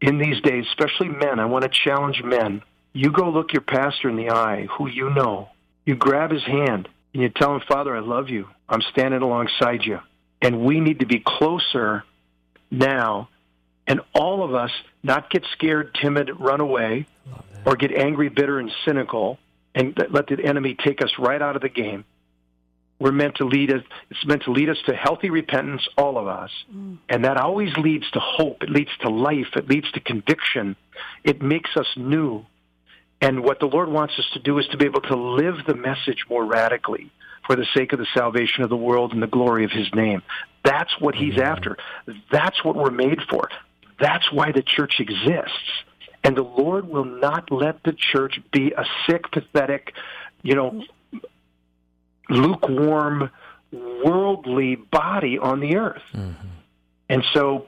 in 0.00 0.18
these 0.18 0.40
days, 0.42 0.66
especially 0.68 1.08
men. 1.08 1.40
I 1.40 1.46
want 1.46 1.64
to 1.64 1.70
challenge 1.70 2.22
men. 2.22 2.62
You 2.92 3.10
go 3.10 3.30
look 3.30 3.52
your 3.52 3.62
pastor 3.62 4.08
in 4.08 4.16
the 4.16 4.30
eye, 4.30 4.66
who 4.70 4.88
you 4.88 5.10
know. 5.10 5.48
You 5.86 5.96
grab 5.96 6.30
his 6.30 6.44
hand 6.44 6.88
and 7.14 7.22
you 7.22 7.30
tell 7.30 7.54
him, 7.54 7.62
Father, 7.66 7.96
I 7.96 8.00
love 8.00 8.28
you. 8.28 8.48
I'm 8.68 8.82
standing 8.82 9.22
alongside 9.22 9.84
you. 9.84 10.00
And 10.42 10.60
we 10.60 10.80
need 10.80 11.00
to 11.00 11.06
be 11.06 11.22
closer 11.24 12.04
now. 12.70 13.28
And 13.86 14.00
all 14.14 14.44
of 14.44 14.54
us 14.54 14.70
not 15.02 15.30
get 15.30 15.44
scared, 15.52 15.94
timid, 16.00 16.30
run 16.38 16.60
away, 16.60 17.06
or 17.64 17.76
get 17.76 17.92
angry, 17.92 18.28
bitter, 18.28 18.58
and 18.58 18.70
cynical, 18.84 19.38
and 19.74 19.98
let 20.10 20.28
the 20.28 20.44
enemy 20.44 20.76
take 20.82 21.02
us 21.02 21.10
right 21.18 21.40
out 21.40 21.56
of 21.56 21.62
the 21.62 21.68
game. 21.68 22.04
We're 23.00 23.12
meant 23.12 23.36
to 23.36 23.46
lead 23.46 23.72
us 23.72 23.82
it's 24.10 24.26
meant 24.26 24.42
to 24.42 24.52
lead 24.52 24.68
us 24.68 24.76
to 24.86 24.94
healthy 24.94 25.30
repentance 25.30 25.88
all 25.96 26.18
of 26.18 26.28
us. 26.28 26.50
Mm. 26.72 26.98
and 27.08 27.24
that 27.24 27.38
always 27.38 27.74
leads 27.78 28.08
to 28.10 28.20
hope. 28.20 28.62
It 28.62 28.68
leads 28.70 28.90
to 29.00 29.08
life. 29.08 29.56
It 29.56 29.68
leads 29.68 29.90
to 29.92 30.00
conviction. 30.00 30.76
It 31.24 31.40
makes 31.40 31.70
us 31.76 31.86
new. 31.96 32.44
And 33.22 33.42
what 33.42 33.58
the 33.58 33.66
lord 33.66 33.88
wants 33.88 34.14
us 34.18 34.26
to 34.34 34.38
do 34.38 34.58
is 34.58 34.66
to 34.68 34.76
be 34.76 34.84
able 34.84 35.00
to 35.02 35.16
live 35.16 35.56
the 35.66 35.74
message 35.74 36.26
more 36.28 36.44
radically 36.44 37.10
for 37.50 37.56
the 37.56 37.66
sake 37.74 37.92
of 37.92 37.98
the 37.98 38.06
salvation 38.14 38.62
of 38.62 38.70
the 38.70 38.76
world 38.76 39.12
and 39.12 39.22
the 39.22 39.26
glory 39.26 39.64
of 39.64 39.70
his 39.70 39.92
name 39.94 40.22
that's 40.64 40.92
what 41.00 41.14
he's 41.14 41.34
mm-hmm. 41.34 41.42
after 41.42 41.76
that's 42.30 42.62
what 42.64 42.76
we're 42.76 42.90
made 42.90 43.18
for 43.28 43.48
that's 43.98 44.30
why 44.30 44.52
the 44.52 44.62
church 44.62 45.00
exists 45.00 45.84
and 46.22 46.36
the 46.36 46.42
lord 46.42 46.88
will 46.88 47.04
not 47.04 47.50
let 47.50 47.82
the 47.82 47.92
church 47.92 48.40
be 48.52 48.72
a 48.72 48.84
sick 49.06 49.30
pathetic 49.32 49.92
you 50.42 50.54
know 50.54 50.84
lukewarm, 52.30 53.30
worldly 53.72 54.76
body 54.76 55.38
on 55.38 55.60
the 55.60 55.76
earth. 55.76 56.02
Mm-hmm. 56.14 56.46
And 57.08 57.24
so 57.34 57.66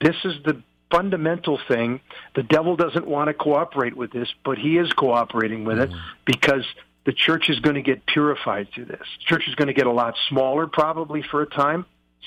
this 0.00 0.16
is 0.24 0.34
the 0.44 0.62
fundamental 0.90 1.60
thing. 1.68 2.00
The 2.34 2.42
devil 2.42 2.74
doesn't 2.74 3.06
want 3.06 3.28
to 3.28 3.34
cooperate 3.34 3.96
with 3.96 4.10
this, 4.10 4.28
but 4.44 4.58
he 4.58 4.78
is 4.78 4.90
cooperating 4.92 5.64
with 5.64 5.78
mm-hmm. 5.78 5.94
it 5.94 6.00
because 6.24 6.64
the 7.08 7.14
church 7.14 7.48
is 7.48 7.58
going 7.60 7.76
to 7.76 7.80
get 7.80 8.04
purified 8.04 8.68
through 8.74 8.84
this. 8.84 9.00
The 9.00 9.24
church 9.24 9.48
is 9.48 9.54
going 9.54 9.68
to 9.68 9.72
get 9.72 9.86
a 9.86 9.90
lot 9.90 10.14
smaller 10.28 10.66
probably 10.66 11.22
for 11.22 11.40
a 11.40 11.46
time. 11.46 11.86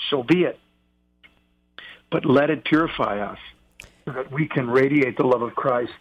So 0.10 0.24
be 0.24 0.42
it. 0.46 0.60
but 2.12 2.26
let 2.26 2.50
it 2.50 2.64
purify 2.64 3.20
us 3.20 3.38
so 4.06 4.14
that 4.14 4.32
we 4.32 4.48
can 4.48 4.68
radiate 4.68 5.18
the 5.18 5.24
love 5.24 5.44
of 5.44 5.54
Christ. 5.56 5.94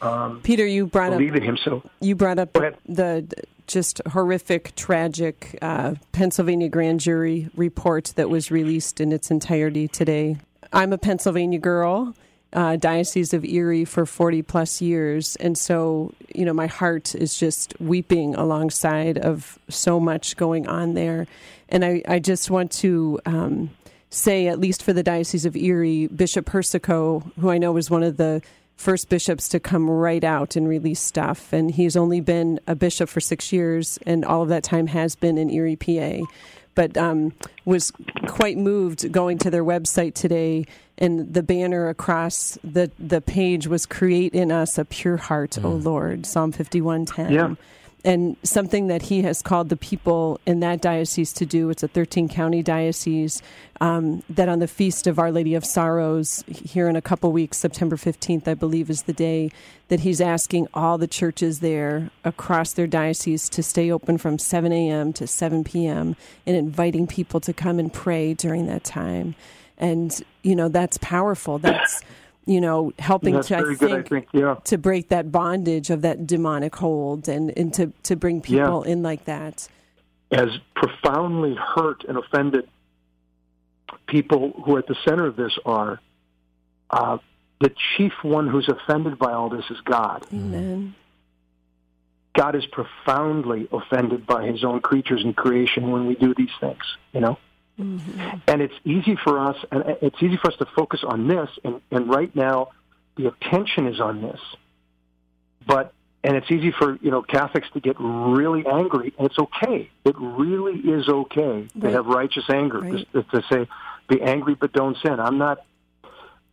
Um, 0.00 0.42
Peter, 0.42 0.64
you 0.64 0.86
brought 0.86 1.10
believe 1.10 1.32
up 1.32 1.38
in 1.38 1.42
Him. 1.42 1.58
So 1.64 1.82
you 2.00 2.14
brought 2.14 2.38
up 2.38 2.52
the, 2.52 2.76
the 2.86 3.44
just 3.66 4.00
horrific, 4.08 4.76
tragic 4.76 5.58
uh, 5.60 5.94
Pennsylvania 6.12 6.68
grand 6.68 7.00
jury 7.00 7.50
report 7.56 8.12
that 8.14 8.30
was 8.30 8.52
released 8.52 9.00
in 9.00 9.10
its 9.10 9.32
entirety 9.32 9.88
today. 9.88 10.36
I'm 10.72 10.92
a 10.92 10.98
Pennsylvania 10.98 11.58
girl, 11.58 12.14
uh, 12.52 12.76
Diocese 12.76 13.32
of 13.32 13.44
Erie 13.44 13.84
for 13.84 14.06
40 14.06 14.42
plus 14.42 14.80
years, 14.80 15.36
and 15.36 15.56
so 15.56 16.12
you 16.34 16.44
know 16.44 16.52
my 16.52 16.66
heart 16.66 17.14
is 17.14 17.38
just 17.38 17.74
weeping 17.80 18.34
alongside 18.34 19.18
of 19.18 19.58
so 19.68 20.00
much 20.00 20.36
going 20.36 20.66
on 20.66 20.94
there, 20.94 21.26
and 21.68 21.84
I, 21.84 22.02
I 22.08 22.18
just 22.18 22.50
want 22.50 22.72
to. 22.72 23.20
Um, 23.26 23.70
say, 24.12 24.48
at 24.48 24.58
least 24.58 24.82
for 24.82 24.92
the 24.92 25.04
Diocese 25.04 25.46
of 25.46 25.54
Erie, 25.54 26.08
Bishop 26.08 26.44
Persico, 26.44 27.20
who 27.38 27.48
I 27.48 27.58
know 27.58 27.70
was 27.70 27.90
one 27.90 28.02
of 28.02 28.16
the 28.16 28.42
first 28.80 29.10
bishops 29.10 29.46
to 29.50 29.60
come 29.60 29.90
right 29.90 30.24
out 30.24 30.56
and 30.56 30.66
release 30.66 31.00
stuff. 31.00 31.52
And 31.52 31.70
he's 31.70 31.96
only 31.96 32.20
been 32.20 32.58
a 32.66 32.74
bishop 32.74 33.10
for 33.10 33.20
six 33.20 33.52
years, 33.52 33.98
and 34.06 34.24
all 34.24 34.42
of 34.42 34.48
that 34.48 34.64
time 34.64 34.86
has 34.86 35.14
been 35.14 35.36
in 35.36 35.50
Erie, 35.50 35.76
PA. 35.76 36.24
But 36.74 36.96
um, 36.96 37.34
was 37.66 37.92
quite 38.26 38.56
moved 38.56 39.12
going 39.12 39.36
to 39.38 39.50
their 39.50 39.64
website 39.64 40.14
today, 40.14 40.64
and 41.00 41.32
the 41.32 41.42
banner 41.42 41.88
across 41.88 42.58
the, 42.62 42.90
the 42.98 43.20
page 43.20 43.66
was 43.66 43.86
"Create 43.86 44.34
in 44.34 44.52
us 44.52 44.78
a 44.78 44.84
pure 44.84 45.16
heart, 45.16 45.58
O 45.64 45.68
Lord." 45.70 46.26
Psalm 46.26 46.52
fifty 46.52 46.80
one 46.80 47.06
ten 47.06 47.32
Yeah. 47.32 47.54
and 48.04 48.36
something 48.42 48.86
that 48.88 49.02
he 49.02 49.22
has 49.22 49.42
called 49.42 49.68
the 49.68 49.76
people 49.76 50.40
in 50.46 50.60
that 50.60 50.80
diocese 50.80 51.32
to 51.34 51.44
do. 51.46 51.68
It's 51.70 51.82
a 51.82 51.88
13 51.88 52.28
county 52.28 52.62
diocese. 52.62 53.42
Um, 53.82 54.22
that 54.28 54.46
on 54.48 54.58
the 54.58 54.68
feast 54.68 55.06
of 55.06 55.18
Our 55.18 55.32
Lady 55.32 55.54
of 55.54 55.64
Sorrows, 55.64 56.44
here 56.48 56.86
in 56.86 56.96
a 56.96 57.00
couple 57.00 57.32
weeks, 57.32 57.56
September 57.56 57.96
15th, 57.96 58.46
I 58.46 58.52
believe, 58.52 58.90
is 58.90 59.04
the 59.04 59.14
day 59.14 59.50
that 59.88 60.00
he's 60.00 60.20
asking 60.20 60.68
all 60.74 60.98
the 60.98 61.06
churches 61.06 61.60
there 61.60 62.10
across 62.22 62.74
their 62.74 62.86
diocese 62.86 63.48
to 63.48 63.62
stay 63.62 63.90
open 63.90 64.18
from 64.18 64.38
7 64.38 64.70
a.m. 64.70 65.14
to 65.14 65.26
7 65.26 65.64
p.m. 65.64 66.14
and 66.46 66.56
inviting 66.56 67.06
people 67.06 67.40
to 67.40 67.54
come 67.54 67.78
and 67.78 67.90
pray 67.90 68.34
during 68.34 68.66
that 68.66 68.84
time. 68.84 69.34
And, 69.80 70.22
you 70.42 70.54
know, 70.54 70.68
that's 70.68 70.98
powerful. 70.98 71.58
That's, 71.58 72.02
you 72.46 72.60
know, 72.60 72.92
helping 72.98 73.34
that's 73.34 73.48
to, 73.48 73.56
I 73.56 73.60
good. 73.62 73.82
I 73.82 73.94
think, 74.02 74.08
think. 74.08 74.28
Yeah. 74.32 74.56
to 74.64 74.78
break 74.78 75.08
that 75.08 75.32
bondage 75.32 75.90
of 75.90 76.02
that 76.02 76.26
demonic 76.26 76.76
hold 76.76 77.28
and, 77.28 77.52
and 77.58 77.74
to, 77.74 77.92
to 78.04 78.14
bring 78.14 78.42
people 78.42 78.82
in 78.84 79.02
like 79.02 79.24
that. 79.24 79.68
as 80.30 80.50
profoundly 80.74 81.56
hurt 81.56 82.04
and 82.04 82.16
offended 82.16 82.68
people 84.06 84.52
who 84.64 84.76
are 84.76 84.80
at 84.80 84.86
the 84.86 84.96
center 85.04 85.26
of 85.26 85.36
this 85.36 85.58
are, 85.64 86.00
uh, 86.90 87.18
the 87.60 87.72
chief 87.96 88.12
one 88.22 88.48
who's 88.48 88.68
offended 88.68 89.18
by 89.18 89.32
all 89.32 89.48
this 89.48 89.64
is 89.70 89.80
God. 89.84 90.26
Amen. 90.32 90.94
God 92.34 92.54
is 92.54 92.64
profoundly 92.66 93.68
offended 93.72 94.26
by 94.26 94.46
his 94.46 94.62
own 94.64 94.80
creatures 94.80 95.22
and 95.24 95.36
creation 95.36 95.90
when 95.90 96.06
we 96.06 96.14
do 96.14 96.32
these 96.34 96.50
things, 96.60 96.82
you 97.12 97.20
know? 97.20 97.38
Mm-hmm. 97.80 98.38
And 98.46 98.60
it's 98.62 98.74
easy 98.84 99.16
for 99.16 99.38
us, 99.38 99.56
and 99.72 99.84
it's 100.02 100.22
easy 100.22 100.36
for 100.36 100.50
us 100.52 100.58
to 100.58 100.66
focus 100.76 101.00
on 101.02 101.28
this, 101.28 101.48
and, 101.64 101.80
and 101.90 102.08
right 102.08 102.34
now 102.36 102.68
the 103.16 103.28
attention 103.28 103.86
is 103.86 104.00
on 104.00 104.20
this. 104.22 104.40
But, 105.66 105.92
and 106.22 106.36
it's 106.36 106.50
easy 106.50 106.70
for, 106.70 106.98
you 107.00 107.10
know, 107.10 107.22
Catholics 107.22 107.68
to 107.74 107.80
get 107.80 107.96
really 107.98 108.66
angry, 108.66 109.14
and 109.18 109.26
it's 109.28 109.38
okay. 109.38 109.90
It 110.04 110.14
really 110.18 110.78
is 110.78 111.08
okay 111.08 111.68
to 111.80 111.90
have 111.90 112.06
righteous 112.06 112.44
anger, 112.50 112.80
Right. 112.80 113.12
to, 113.12 113.22
to 113.22 113.42
say, 113.50 113.68
be 114.08 114.20
angry 114.20 114.54
but 114.54 114.72
don't 114.72 114.96
sin. 115.02 115.18
I'm 115.18 115.38
not, 115.38 115.64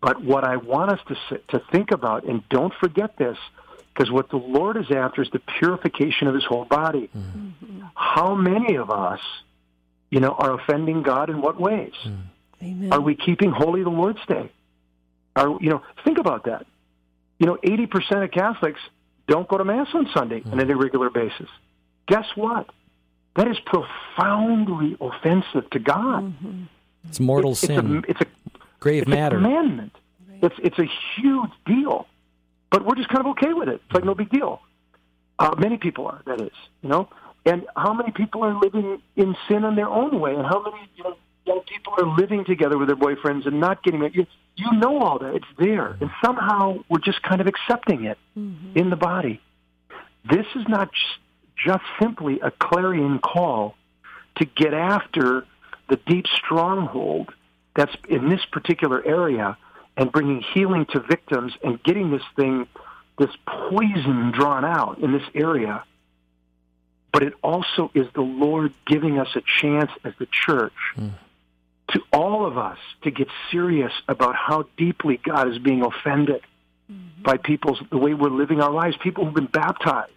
but 0.01 0.21
what 0.21 0.43
I 0.43 0.57
want 0.57 0.91
us 0.91 0.99
to, 1.07 1.37
to 1.49 1.65
think 1.71 1.91
about, 1.91 2.23
and 2.23 2.47
don't 2.49 2.73
forget 2.73 3.17
this, 3.17 3.37
because 3.93 4.11
what 4.11 4.29
the 4.29 4.37
Lord 4.37 4.77
is 4.77 4.91
after 4.91 5.23
is 5.23 5.29
the 5.31 5.39
purification 5.39 6.27
of 6.27 6.35
his 6.35 6.45
whole 6.45 6.65
body. 6.65 7.09
Mm-hmm. 7.17 7.81
How 7.95 8.35
many 8.35 8.75
of 8.75 8.91
us, 8.91 9.19
you 10.09 10.19
know, 10.19 10.31
are 10.31 10.59
offending 10.59 11.03
God 11.03 11.29
in 11.29 11.41
what 11.41 11.59
ways? 11.59 11.93
Hmm. 12.03 12.15
Amen. 12.61 12.93
Are 12.93 13.01
we 13.01 13.15
keeping 13.15 13.51
holy 13.51 13.83
the 13.83 13.89
Lord's 13.89 14.25
Day? 14.27 14.51
Are 15.35 15.57
you 15.61 15.69
know? 15.69 15.81
Think 16.03 16.17
about 16.17 16.45
that. 16.45 16.65
You 17.39 17.45
know, 17.45 17.57
eighty 17.63 17.85
percent 17.85 18.23
of 18.23 18.31
Catholics 18.31 18.79
don't 19.27 19.47
go 19.47 19.57
to 19.57 19.65
mass 19.65 19.87
on 19.93 20.09
Sunday 20.13 20.41
on 20.51 20.59
an 20.59 20.69
irregular 20.69 21.09
hmm. 21.09 21.19
basis. 21.19 21.49
Guess 22.07 22.25
what? 22.35 22.69
That 23.35 23.47
is 23.47 23.57
profoundly 23.65 24.97
offensive 24.99 25.69
to 25.69 25.79
God. 25.79 26.23
Mm-hmm. 26.23 26.63
It's 27.07 27.19
mortal 27.19 27.51
it's, 27.51 27.59
sin, 27.59 28.03
It's 28.07 28.19
a, 28.19 28.23
it's 28.23 28.31
a 28.55 28.59
grave 28.79 29.03
it's 29.03 29.09
matter. 29.09 29.37
a 29.37 29.39
commandment. 29.39 29.95
It's 30.41 30.55
it's 30.59 30.79
a 30.79 30.87
huge 31.15 31.51
deal, 31.65 32.07
but 32.71 32.85
we're 32.85 32.95
just 32.95 33.09
kind 33.09 33.19
of 33.19 33.27
okay 33.31 33.53
with 33.53 33.69
it. 33.69 33.81
It's 33.85 33.93
like 33.93 34.03
no 34.03 34.13
hmm. 34.13 34.19
big 34.19 34.29
deal. 34.29 34.61
Uh, 35.39 35.53
many 35.59 35.77
people 35.77 36.07
are. 36.07 36.21
That 36.25 36.41
is, 36.41 36.53
you 36.81 36.89
know. 36.89 37.09
And 37.47 37.65
how 37.77 37.93
many 37.93 38.11
people 38.11 38.43
are 38.43 38.53
living 38.53 39.01
in 39.15 39.35
sin 39.47 39.63
in 39.63 39.75
their 39.75 39.87
own 39.87 40.19
way? 40.19 40.35
And 40.35 40.45
how 40.45 40.61
many 40.61 40.89
you 40.97 41.03
know, 41.05 41.15
young 41.45 41.61
people 41.61 41.93
are 41.97 42.17
living 42.17 42.43
together 42.43 42.77
with 42.77 42.89
their 42.89 42.97
boyfriends 42.97 43.47
and 43.47 43.61
not 43.61 43.81
getting 43.83 44.01
married? 44.01 44.15
You, 44.15 44.25
you 44.57 44.71
know 44.73 44.99
all 45.01 45.17
that. 45.19 45.33
It's 45.33 45.45
there, 45.57 45.95
and 46.01 46.09
somehow 46.23 46.83
we're 46.89 46.99
just 46.99 47.23
kind 47.23 47.39
of 47.39 47.47
accepting 47.47 48.03
it 48.03 48.17
mm-hmm. 48.37 48.77
in 48.77 48.89
the 48.89 48.97
body. 48.97 49.39
This 50.29 50.45
is 50.55 50.65
not 50.67 50.91
just, 50.91 51.19
just 51.65 51.83
simply 52.01 52.41
a 52.41 52.51
clarion 52.51 53.19
call 53.19 53.75
to 54.35 54.45
get 54.45 54.73
after 54.73 55.45
the 55.89 55.95
deep 56.05 56.25
stronghold 56.27 57.33
that's 57.77 57.95
in 58.09 58.27
this 58.27 58.41
particular 58.51 59.05
area 59.05 59.57
and 59.95 60.11
bringing 60.11 60.43
healing 60.53 60.85
to 60.91 60.99
victims 60.99 61.53
and 61.63 61.81
getting 61.83 62.11
this 62.11 62.23
thing, 62.35 62.67
this 63.17 63.31
poison 63.47 64.31
drawn 64.31 64.65
out 64.65 64.99
in 64.99 65.13
this 65.13 65.23
area. 65.33 65.83
But 67.17 67.25
it 67.25 67.33
also 67.41 67.89
is 67.95 68.05
the 68.13 68.21
Lord 68.21 68.75
giving 68.85 69.17
us 69.17 69.27
a 69.35 69.41
chance 69.59 69.89
as 70.03 70.13
the 70.19 70.27
church 70.27 70.71
hmm. 70.93 71.07
to 71.89 72.01
all 72.13 72.45
of 72.45 72.59
us 72.59 72.77
to 73.05 73.09
get 73.09 73.27
serious 73.49 73.91
about 74.07 74.35
how 74.35 74.67
deeply 74.77 75.19
God 75.25 75.51
is 75.51 75.57
being 75.57 75.81
offended 75.81 76.43
mm-hmm. 76.87 77.23
by 77.23 77.37
people's 77.37 77.81
the 77.89 77.97
way 77.97 78.13
we're 78.13 78.29
living 78.29 78.61
our 78.61 78.69
lives, 78.69 78.97
people 79.01 79.25
who've 79.25 79.33
been 79.33 79.47
baptized 79.47 80.11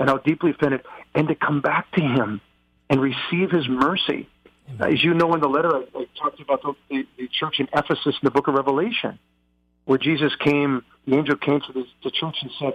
and 0.00 0.08
how 0.08 0.18
deeply 0.18 0.50
offended, 0.50 0.80
and 1.14 1.28
to 1.28 1.36
come 1.36 1.60
back 1.60 1.92
to 1.92 2.00
Him 2.00 2.40
and 2.90 3.00
receive 3.00 3.52
His 3.52 3.68
mercy. 3.68 4.28
Hmm. 4.68 4.82
As 4.82 5.04
you 5.04 5.14
know, 5.14 5.34
in 5.34 5.40
the 5.40 5.48
letter, 5.48 5.72
I, 5.72 5.84
I 5.96 6.06
talked 6.18 6.40
about 6.40 6.62
the, 6.62 6.74
the, 6.90 7.06
the 7.16 7.28
church 7.28 7.60
in 7.60 7.68
Ephesus 7.72 8.06
in 8.06 8.24
the 8.24 8.32
book 8.32 8.48
of 8.48 8.54
Revelation, 8.54 9.20
where 9.84 9.98
Jesus 9.98 10.34
came, 10.34 10.84
the 11.06 11.16
angel 11.16 11.36
came 11.36 11.60
to 11.60 11.72
the, 11.72 11.84
the 12.02 12.10
church 12.10 12.38
and 12.42 12.50
said, 12.58 12.72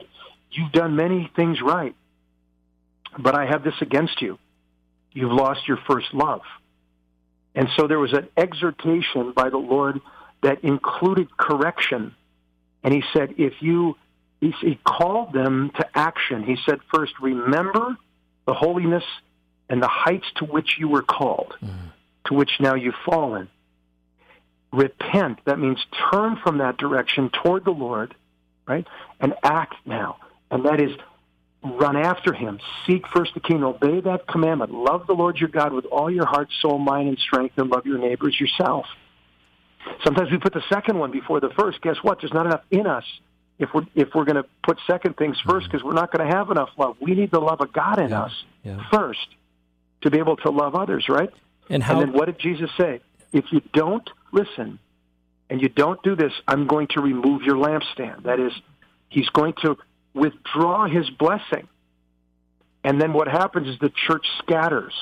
You've 0.49 0.71
done 0.71 0.95
many 0.95 1.29
things 1.35 1.61
right, 1.61 1.93
but 3.17 3.35
I 3.35 3.45
have 3.45 3.63
this 3.63 3.75
against 3.81 4.21
you. 4.21 4.37
You've 5.11 5.31
lost 5.31 5.67
your 5.67 5.77
first 5.87 6.13
love. 6.13 6.41
And 7.55 7.67
so 7.75 7.87
there 7.87 7.99
was 7.99 8.13
an 8.13 8.27
exhortation 8.37 9.31
by 9.31 9.49
the 9.49 9.57
Lord 9.57 9.99
that 10.43 10.63
included 10.63 11.35
correction. 11.35 12.15
And 12.83 12.93
he 12.93 13.03
said, 13.13 13.35
if 13.37 13.53
you, 13.59 13.97
he, 14.39 14.79
called 14.85 15.33
them 15.33 15.71
to 15.77 15.85
action. 15.97 16.43
He 16.43 16.57
said, 16.65 16.79
first, 16.93 17.13
remember 17.19 17.97
the 18.45 18.53
holiness 18.53 19.03
and 19.67 19.81
the 19.81 19.87
heights 19.87 20.25
to 20.37 20.45
which 20.45 20.77
you 20.79 20.87
were 20.87 21.01
called, 21.01 21.55
mm-hmm. 21.61 21.87
to 22.25 22.33
which 22.33 22.51
now 22.59 22.75
you've 22.75 22.95
fallen. 23.05 23.49
Repent. 24.71 25.39
That 25.45 25.59
means 25.59 25.83
turn 26.11 26.37
from 26.43 26.59
that 26.59 26.77
direction 26.77 27.29
toward 27.29 27.65
the 27.65 27.71
Lord, 27.71 28.15
right? 28.67 28.87
And 29.19 29.33
act 29.43 29.75
now. 29.85 30.17
And 30.51 30.65
that 30.65 30.79
is 30.79 30.91
run 31.63 31.97
after 31.97 32.33
him. 32.33 32.59
Seek 32.85 33.07
first 33.07 33.33
the 33.33 33.39
kingdom. 33.39 33.65
Obey 33.65 33.99
that 34.01 34.27
commandment. 34.27 34.73
Love 34.73 35.07
the 35.07 35.13
Lord 35.13 35.37
your 35.37 35.49
God 35.49 35.73
with 35.73 35.85
all 35.85 36.09
your 36.09 36.25
heart, 36.25 36.49
soul, 36.61 36.77
mind, 36.77 37.09
and 37.09 37.17
strength, 37.19 37.57
and 37.57 37.69
love 37.69 37.85
your 37.85 37.97
neighbors 37.97 38.39
yourself. 38.39 38.85
Sometimes 40.03 40.31
we 40.31 40.37
put 40.37 40.53
the 40.53 40.63
second 40.69 40.97
one 40.99 41.11
before 41.11 41.39
the 41.39 41.49
first. 41.49 41.81
Guess 41.81 41.97
what? 42.01 42.21
There's 42.21 42.33
not 42.33 42.45
enough 42.45 42.63
in 42.71 42.87
us 42.87 43.05
if 43.57 43.73
we're 43.73 43.85
if 43.95 44.09
we're 44.15 44.25
going 44.25 44.35
to 44.35 44.45
put 44.63 44.77
second 44.87 45.17
things 45.17 45.39
first 45.41 45.67
mm-hmm. 45.67 45.71
because 45.71 45.83
we're 45.83 45.93
not 45.93 46.11
going 46.11 46.27
to 46.27 46.35
have 46.35 46.49
enough 46.51 46.69
love. 46.77 46.97
We 46.99 47.13
need 47.13 47.31
the 47.31 47.41
love 47.41 47.61
of 47.61 47.73
God 47.73 47.99
in 47.99 48.09
Yeah, 48.09 48.23
us 48.23 48.43
yeah. 48.63 48.89
first 48.91 49.27
to 50.01 50.09
be 50.09 50.17
able 50.17 50.37
to 50.37 50.49
love 50.49 50.75
others, 50.75 51.07
right? 51.09 51.29
And 51.69 51.83
how? 51.83 51.99
And 51.99 52.09
then 52.09 52.17
what 52.17 52.25
did 52.25 52.39
Jesus 52.39 52.69
say? 52.77 53.01
If 53.31 53.51
you 53.51 53.61
don't 53.73 54.09
listen 54.31 54.79
and 55.49 55.61
you 55.61 55.69
don't 55.69 56.01
do 56.03 56.15
this, 56.15 56.33
I'm 56.47 56.67
going 56.67 56.87
to 56.91 57.01
remove 57.01 57.43
your 57.43 57.55
lampstand. 57.55 58.23
That 58.23 58.39
is, 58.39 58.53
he's 59.09 59.29
going 59.29 59.53
to 59.61 59.77
withdraw 60.13 60.87
his 60.87 61.09
blessing. 61.09 61.67
And 62.83 63.01
then 63.01 63.13
what 63.13 63.27
happens 63.27 63.67
is 63.67 63.79
the 63.79 63.91
church 64.07 64.25
scatters. 64.39 64.93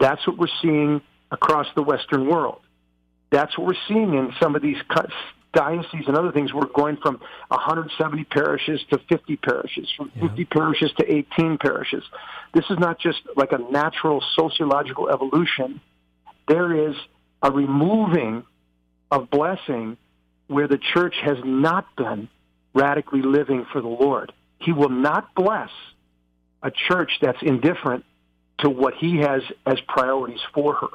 That's 0.00 0.26
what 0.26 0.38
we're 0.38 0.46
seeing 0.62 1.02
across 1.30 1.66
the 1.74 1.82
Western 1.82 2.26
world. 2.28 2.60
That's 3.30 3.56
what 3.58 3.66
we're 3.66 3.82
seeing 3.88 4.14
in 4.14 4.32
some 4.40 4.56
of 4.56 4.62
these 4.62 4.78
cuts, 4.88 5.12
dioceses 5.52 6.06
and 6.06 6.16
other 6.16 6.32
things. 6.32 6.52
We're 6.54 6.66
going 6.66 6.96
from 6.96 7.20
170 7.48 8.24
parishes 8.24 8.80
to 8.90 8.98
50 9.08 9.36
parishes, 9.36 9.92
from 9.96 10.10
50 10.18 10.44
parishes 10.46 10.90
to 10.98 11.12
18 11.12 11.58
parishes. 11.58 12.04
This 12.54 12.64
is 12.70 12.78
not 12.78 12.98
just 12.98 13.20
like 13.36 13.52
a 13.52 13.58
natural 13.58 14.24
sociological 14.34 15.10
evolution. 15.10 15.80
There 16.46 16.88
is 16.88 16.96
a 17.42 17.50
removing 17.50 18.44
of 19.10 19.30
blessing 19.30 19.98
where 20.46 20.68
the 20.68 20.78
church 20.78 21.14
has 21.22 21.36
not 21.44 21.84
been 21.96 22.28
radically 22.78 23.22
living 23.22 23.66
for 23.72 23.80
the 23.80 23.88
Lord. 23.88 24.32
He 24.60 24.72
will 24.72 24.88
not 24.88 25.34
bless 25.34 25.70
a 26.62 26.70
church 26.70 27.12
that's 27.20 27.38
indifferent 27.42 28.04
to 28.60 28.70
what 28.70 28.94
he 28.94 29.18
has 29.18 29.42
as 29.66 29.80
priorities 29.86 30.40
for 30.52 30.74
her. 30.74 30.88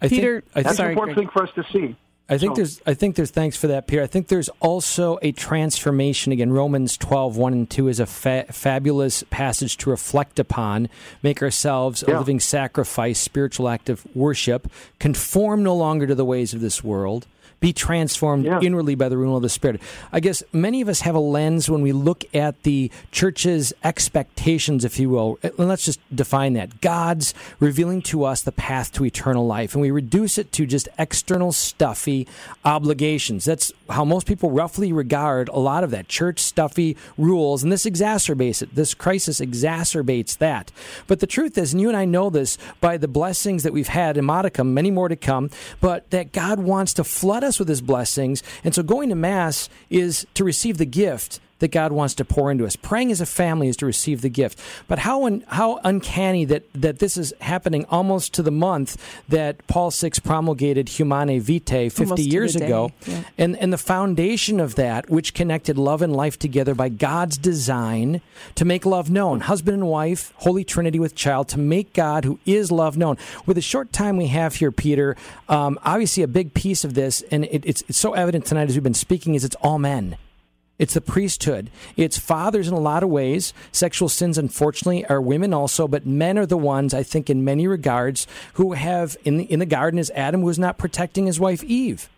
I 0.00 0.08
Peter, 0.08 0.42
think, 0.42 0.56
I 0.56 0.62
that's 0.62 0.76
sorry, 0.76 0.88
an 0.88 0.92
important 0.92 1.16
Greg. 1.16 1.26
thing 1.26 1.32
for 1.32 1.42
us 1.44 1.54
to 1.54 1.72
see. 1.72 1.96
I 2.30 2.36
think 2.36 2.52
so. 2.52 2.56
there's 2.56 2.82
I 2.86 2.92
think 2.92 3.16
there's 3.16 3.30
thanks 3.30 3.56
for 3.56 3.68
that, 3.68 3.86
Peter. 3.86 4.02
I 4.02 4.06
think 4.06 4.28
there's 4.28 4.50
also 4.60 5.18
a 5.22 5.32
transformation 5.32 6.30
again. 6.30 6.52
Romans 6.52 6.98
12, 6.98 7.38
1 7.38 7.52
and 7.54 7.70
2 7.70 7.88
is 7.88 8.00
a 8.00 8.06
fa- 8.06 8.44
fabulous 8.50 9.24
passage 9.30 9.78
to 9.78 9.90
reflect 9.90 10.38
upon. 10.38 10.90
Make 11.22 11.42
ourselves 11.42 12.04
yeah. 12.06 12.16
a 12.16 12.18
living 12.18 12.38
sacrifice, 12.38 13.18
spiritual 13.18 13.66
act 13.66 13.88
of 13.88 14.04
worship, 14.14 14.70
conform 14.98 15.62
no 15.62 15.74
longer 15.74 16.06
to 16.06 16.14
the 16.14 16.24
ways 16.24 16.52
of 16.52 16.60
this 16.60 16.84
world 16.84 17.26
be 17.60 17.72
transformed 17.72 18.44
yeah. 18.44 18.60
inwardly 18.60 18.94
by 18.94 19.08
the 19.08 19.16
renewal 19.16 19.36
of 19.36 19.42
the 19.42 19.48
Spirit. 19.48 19.80
I 20.12 20.20
guess 20.20 20.42
many 20.52 20.80
of 20.80 20.88
us 20.88 21.00
have 21.00 21.14
a 21.14 21.20
lens 21.20 21.68
when 21.68 21.82
we 21.82 21.92
look 21.92 22.24
at 22.34 22.62
the 22.62 22.90
church's 23.10 23.72
expectations, 23.82 24.84
if 24.84 24.98
you 24.98 25.10
will. 25.10 25.38
And 25.42 25.68
let's 25.68 25.84
just 25.84 26.00
define 26.14 26.52
that 26.54 26.80
God's 26.80 27.34
revealing 27.58 28.02
to 28.02 28.24
us 28.24 28.42
the 28.42 28.52
path 28.52 28.92
to 28.92 29.04
eternal 29.04 29.46
life. 29.46 29.74
And 29.74 29.82
we 29.82 29.90
reduce 29.90 30.38
it 30.38 30.52
to 30.52 30.66
just 30.66 30.88
external, 30.98 31.52
stuffy 31.52 32.28
obligations. 32.64 33.44
That's 33.44 33.72
how 33.88 34.04
most 34.04 34.26
people 34.26 34.50
roughly 34.50 34.92
regard 34.92 35.48
a 35.48 35.58
lot 35.58 35.82
of 35.82 35.90
that 35.90 36.08
church 36.08 36.38
stuffy 36.40 36.96
rules. 37.16 37.62
And 37.62 37.72
this 37.72 37.86
exacerbates 37.86 38.62
it. 38.62 38.74
This 38.74 38.94
crisis 38.94 39.40
exacerbates 39.40 40.38
that. 40.38 40.70
But 41.06 41.20
the 41.20 41.26
truth 41.26 41.58
is, 41.58 41.72
and 41.72 41.80
you 41.80 41.88
and 41.88 41.96
I 41.96 42.04
know 42.04 42.30
this 42.30 42.58
by 42.80 42.98
the 42.98 43.08
blessings 43.08 43.62
that 43.64 43.72
we've 43.72 43.88
had 43.88 44.16
in 44.16 44.24
modicum, 44.24 44.74
many 44.74 44.90
more 44.90 45.08
to 45.08 45.16
come, 45.16 45.50
but 45.80 46.10
that 46.10 46.32
God 46.32 46.60
wants 46.60 46.94
to 46.94 47.04
flood 47.04 47.42
us 47.42 47.47
with 47.56 47.68
his 47.68 47.80
blessings. 47.80 48.42
And 48.64 48.74
so 48.74 48.82
going 48.82 49.10
to 49.10 49.14
Mass 49.14 49.68
is 49.88 50.26
to 50.34 50.42
receive 50.42 50.78
the 50.78 50.84
gift 50.84 51.38
that 51.58 51.68
God 51.68 51.92
wants 51.92 52.14
to 52.14 52.24
pour 52.24 52.50
into 52.50 52.64
us. 52.64 52.76
Praying 52.76 53.10
as 53.10 53.20
a 53.20 53.26
family 53.26 53.68
is 53.68 53.76
to 53.78 53.86
receive 53.86 54.20
the 54.20 54.28
gift. 54.28 54.58
But 54.86 55.00
how 55.00 55.26
un, 55.26 55.44
how 55.48 55.80
uncanny 55.84 56.44
that, 56.46 56.64
that 56.74 56.98
this 56.98 57.16
is 57.16 57.34
happening 57.40 57.84
almost 57.86 58.34
to 58.34 58.42
the 58.42 58.50
month 58.50 58.96
that 59.28 59.66
Paul 59.66 59.90
VI 59.90 60.10
promulgated 60.22 60.88
Humanae 60.88 61.38
Vitae 61.38 61.88
50 61.88 62.02
almost 62.04 62.22
years 62.22 62.56
ago. 62.56 62.92
Yeah. 63.06 63.22
And, 63.36 63.56
and 63.56 63.72
the 63.72 63.78
foundation 63.78 64.60
of 64.60 64.76
that, 64.76 65.10
which 65.10 65.34
connected 65.34 65.78
love 65.78 66.02
and 66.02 66.14
life 66.14 66.38
together 66.38 66.74
by 66.74 66.88
God's 66.88 67.38
design 67.38 68.20
to 68.54 68.64
make 68.64 68.86
love 68.86 69.10
known. 69.10 69.40
Husband 69.40 69.74
and 69.74 69.88
wife, 69.88 70.32
Holy 70.36 70.64
Trinity 70.64 70.98
with 70.98 71.14
child, 71.14 71.48
to 71.48 71.58
make 71.58 71.92
God, 71.92 72.24
who 72.24 72.38
is 72.46 72.70
love, 72.70 72.96
known. 72.96 73.16
With 73.46 73.56
the 73.56 73.62
short 73.62 73.92
time 73.92 74.16
we 74.16 74.28
have 74.28 74.56
here, 74.56 74.72
Peter, 74.72 75.16
um, 75.48 75.78
obviously 75.82 76.22
a 76.22 76.28
big 76.28 76.54
piece 76.54 76.84
of 76.84 76.94
this, 76.94 77.22
and 77.30 77.44
it, 77.44 77.64
it's, 77.64 77.82
it's 77.88 77.98
so 77.98 78.12
evident 78.12 78.46
tonight 78.46 78.68
as 78.68 78.74
we've 78.74 78.82
been 78.82 78.94
speaking, 78.94 79.34
is 79.34 79.44
it's 79.44 79.56
all 79.56 79.78
men. 79.78 80.16
It's 80.78 80.94
the 80.94 81.00
priesthood. 81.00 81.70
It's 81.96 82.16
fathers 82.16 82.68
in 82.68 82.74
a 82.74 82.78
lot 82.78 83.02
of 83.02 83.08
ways. 83.08 83.52
Sexual 83.72 84.10
sins, 84.10 84.38
unfortunately, 84.38 85.04
are 85.06 85.20
women 85.20 85.52
also, 85.52 85.88
but 85.88 86.06
men 86.06 86.38
are 86.38 86.46
the 86.46 86.56
ones, 86.56 86.94
I 86.94 87.02
think, 87.02 87.28
in 87.28 87.44
many 87.44 87.66
regards, 87.66 88.26
who 88.54 88.72
have 88.72 89.16
in 89.24 89.38
the, 89.38 89.44
in 89.44 89.58
the 89.58 89.66
garden 89.66 89.98
as 89.98 90.10
Adam 90.10 90.42
was 90.42 90.58
not 90.58 90.78
protecting 90.78 91.26
his 91.26 91.40
wife 91.40 91.64
Eve. 91.64 92.08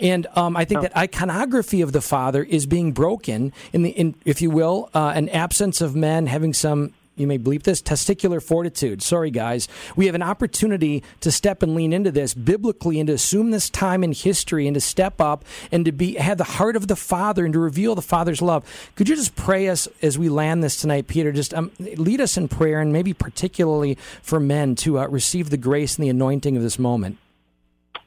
And 0.00 0.26
um, 0.34 0.56
I 0.56 0.64
think 0.64 0.80
oh. 0.80 0.82
that 0.82 0.96
iconography 0.96 1.80
of 1.80 1.92
the 1.92 2.00
father 2.00 2.42
is 2.42 2.66
being 2.66 2.92
broken 2.92 3.52
in 3.72 3.82
the, 3.82 3.90
in, 3.90 4.14
if 4.24 4.42
you 4.42 4.50
will, 4.50 4.90
uh, 4.94 5.12
an 5.14 5.28
absence 5.28 5.80
of 5.80 5.94
men 5.94 6.26
having 6.26 6.52
some 6.52 6.92
you 7.20 7.26
may 7.26 7.38
bleep 7.38 7.62
this, 7.62 7.82
testicular 7.82 8.42
fortitude. 8.42 9.02
Sorry, 9.02 9.30
guys. 9.30 9.68
We 9.94 10.06
have 10.06 10.14
an 10.14 10.22
opportunity 10.22 11.02
to 11.20 11.30
step 11.30 11.62
and 11.62 11.74
lean 11.74 11.92
into 11.92 12.10
this 12.10 12.34
biblically 12.34 12.98
and 12.98 13.06
to 13.08 13.12
assume 13.12 13.50
this 13.50 13.68
time 13.70 14.02
in 14.02 14.12
history 14.12 14.66
and 14.66 14.74
to 14.74 14.80
step 14.80 15.20
up 15.20 15.44
and 15.70 15.84
to 15.84 15.92
be 15.92 16.14
have 16.14 16.38
the 16.38 16.44
heart 16.44 16.76
of 16.76 16.88
the 16.88 16.96
Father 16.96 17.44
and 17.44 17.52
to 17.52 17.58
reveal 17.58 17.94
the 17.94 18.02
Father's 18.02 18.42
love. 18.42 18.64
Could 18.96 19.08
you 19.08 19.16
just 19.16 19.36
pray 19.36 19.68
us 19.68 19.88
as 20.02 20.18
we 20.18 20.28
land 20.28 20.64
this 20.64 20.80
tonight, 20.80 21.06
Peter? 21.06 21.32
Just 21.32 21.52
um, 21.54 21.70
lead 21.78 22.20
us 22.20 22.36
in 22.36 22.48
prayer 22.48 22.80
and 22.80 22.92
maybe 22.92 23.12
particularly 23.12 23.96
for 24.22 24.40
men 24.40 24.74
to 24.76 24.98
uh, 24.98 25.06
receive 25.08 25.50
the 25.50 25.56
grace 25.56 25.96
and 25.96 26.04
the 26.04 26.08
anointing 26.08 26.56
of 26.56 26.62
this 26.62 26.78
moment. 26.78 27.18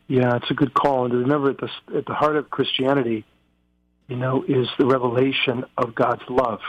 Yeah, 0.08 0.36
it's 0.36 0.52
a 0.52 0.54
good 0.54 0.74
call. 0.74 1.06
And 1.06 1.14
remember, 1.14 1.52
at 1.52 1.58
the, 1.58 1.70
at 1.98 2.06
the 2.06 2.14
heart 2.14 2.36
of 2.36 2.50
Christianity, 2.50 3.26
you 4.08 4.18
know, 4.18 4.44
is 4.48 4.68
the 4.78 4.86
revelation 4.86 5.66
of 5.78 5.96
God's 5.96 6.24
love 6.30 6.60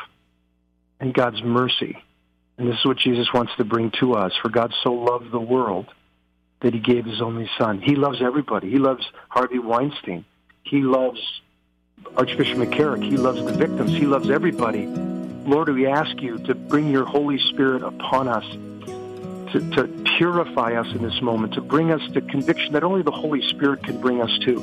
and 1.00 1.12
God's 1.12 1.42
mercy 1.42 1.98
and 2.56 2.68
this 2.68 2.76
is 2.78 2.84
what 2.84 2.98
Jesus 2.98 3.32
wants 3.32 3.52
to 3.56 3.64
bring 3.64 3.90
to 4.00 4.14
us. 4.14 4.32
For 4.40 4.48
God 4.48 4.72
so 4.82 4.92
loved 4.92 5.30
the 5.30 5.40
world 5.40 5.86
that 6.60 6.72
he 6.72 6.80
gave 6.80 7.04
his 7.04 7.20
only 7.20 7.50
son. 7.58 7.80
He 7.80 7.96
loves 7.96 8.22
everybody. 8.22 8.70
He 8.70 8.78
loves 8.78 9.04
Harvey 9.28 9.58
Weinstein. 9.58 10.24
He 10.62 10.80
loves 10.82 11.20
Archbishop 12.16 12.58
McCarrick. 12.58 13.02
He 13.02 13.16
loves 13.16 13.44
the 13.44 13.52
victims. 13.52 13.90
He 13.90 14.06
loves 14.06 14.30
everybody. 14.30 14.86
Lord, 14.86 15.68
we 15.68 15.86
ask 15.86 16.22
you 16.22 16.38
to 16.38 16.54
bring 16.54 16.90
your 16.90 17.04
Holy 17.04 17.38
Spirit 17.50 17.82
upon 17.82 18.28
us, 18.28 18.44
to, 19.52 19.70
to 19.72 20.04
purify 20.16 20.74
us 20.74 20.86
in 20.94 21.02
this 21.02 21.20
moment, 21.20 21.54
to 21.54 21.60
bring 21.60 21.90
us 21.90 22.00
to 22.12 22.20
conviction 22.22 22.72
that 22.72 22.84
only 22.84 23.02
the 23.02 23.10
Holy 23.10 23.46
Spirit 23.50 23.82
can 23.82 24.00
bring 24.00 24.22
us 24.22 24.38
to. 24.44 24.62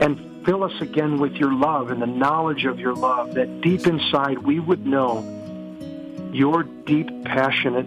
And 0.00 0.46
fill 0.46 0.64
us 0.64 0.80
again 0.80 1.18
with 1.18 1.34
your 1.34 1.52
love 1.52 1.90
and 1.90 2.00
the 2.00 2.06
knowledge 2.06 2.64
of 2.64 2.78
your 2.78 2.94
love, 2.94 3.34
that 3.34 3.60
deep 3.60 3.86
inside 3.86 4.38
we 4.38 4.60
would 4.60 4.86
know 4.86 5.43
your 6.34 6.64
deep, 6.64 7.08
passionate, 7.24 7.86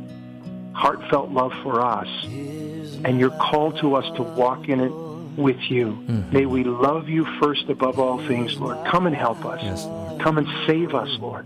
heartfelt 0.74 1.30
love 1.32 1.52
for 1.64 1.82
us 1.82 2.08
and 2.26 3.20
your 3.20 3.32
call 3.32 3.72
to 3.74 3.96
us 3.96 4.06
to 4.16 4.24
walk 4.24 4.70
in 4.70 4.80
it 4.80 4.92
with 5.38 5.60
you. 5.70 5.88
Mm-hmm. 5.88 6.34
May 6.34 6.46
we 6.46 6.64
love 6.64 7.10
you 7.10 7.26
first 7.40 7.70
above 7.70 8.00
all 8.00 8.26
things, 8.28 8.58
Lord. 8.58 8.86
Come 8.88 9.06
and 9.06 9.16
help 9.16 9.46
us. 9.46 9.62
Yes, 9.62 9.84
Come 10.22 10.38
and 10.38 10.48
save 10.66 10.96
us, 10.96 11.10
Lord, 11.20 11.46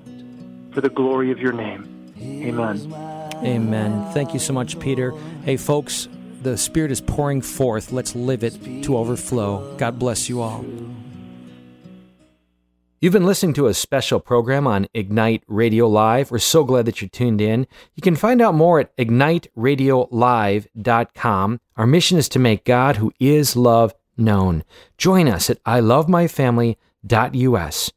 for 0.74 0.82
the 0.82 0.90
glory 0.90 1.32
of 1.32 1.40
your 1.40 1.54
name. 1.54 2.14
Amen. 2.20 2.94
Amen. 3.44 4.12
Thank 4.14 4.34
you 4.34 4.40
so 4.40 4.54
much, 4.54 4.80
Peter. 4.80 5.12
Hey, 5.44 5.58
folks, 5.58 6.08
the 6.42 6.58
Spirit 6.58 6.92
is 6.92 7.02
pouring 7.02 7.42
forth. 7.42 7.92
Let's 7.92 8.16
live 8.16 8.44
it 8.44 8.84
to 8.84 8.98
overflow. 8.98 9.76
God 9.78 10.00
bless 10.00 10.30
you 10.30 10.42
all. 10.42 10.64
You've 13.02 13.12
been 13.14 13.26
listening 13.26 13.54
to 13.54 13.66
a 13.66 13.74
special 13.74 14.20
program 14.20 14.68
on 14.68 14.88
Ignite 14.94 15.44
Radio 15.48 15.88
Live. 15.88 16.30
We're 16.30 16.38
so 16.38 16.64
glad 16.64 16.86
that 16.86 17.02
you 17.02 17.08
tuned 17.08 17.42
in. 17.42 17.66
You 17.96 18.04
can 18.04 18.16
find 18.16 18.44
out 18.44 18.54
more 18.54 18.80
at 18.80 18.96
igniteradiolive.com. 18.96 21.60
Our 21.78 21.88
mission 21.88 22.20
is 22.20 22.30
to 22.30 22.38
make 22.38 22.64
God, 22.64 22.98
who 22.98 23.12
is 23.20 23.56
love, 23.56 23.96
known. 24.18 24.64
Join 25.00 25.28
us 25.28 25.50
at 25.50 25.64
ilovemyfamily.us. 25.64 27.92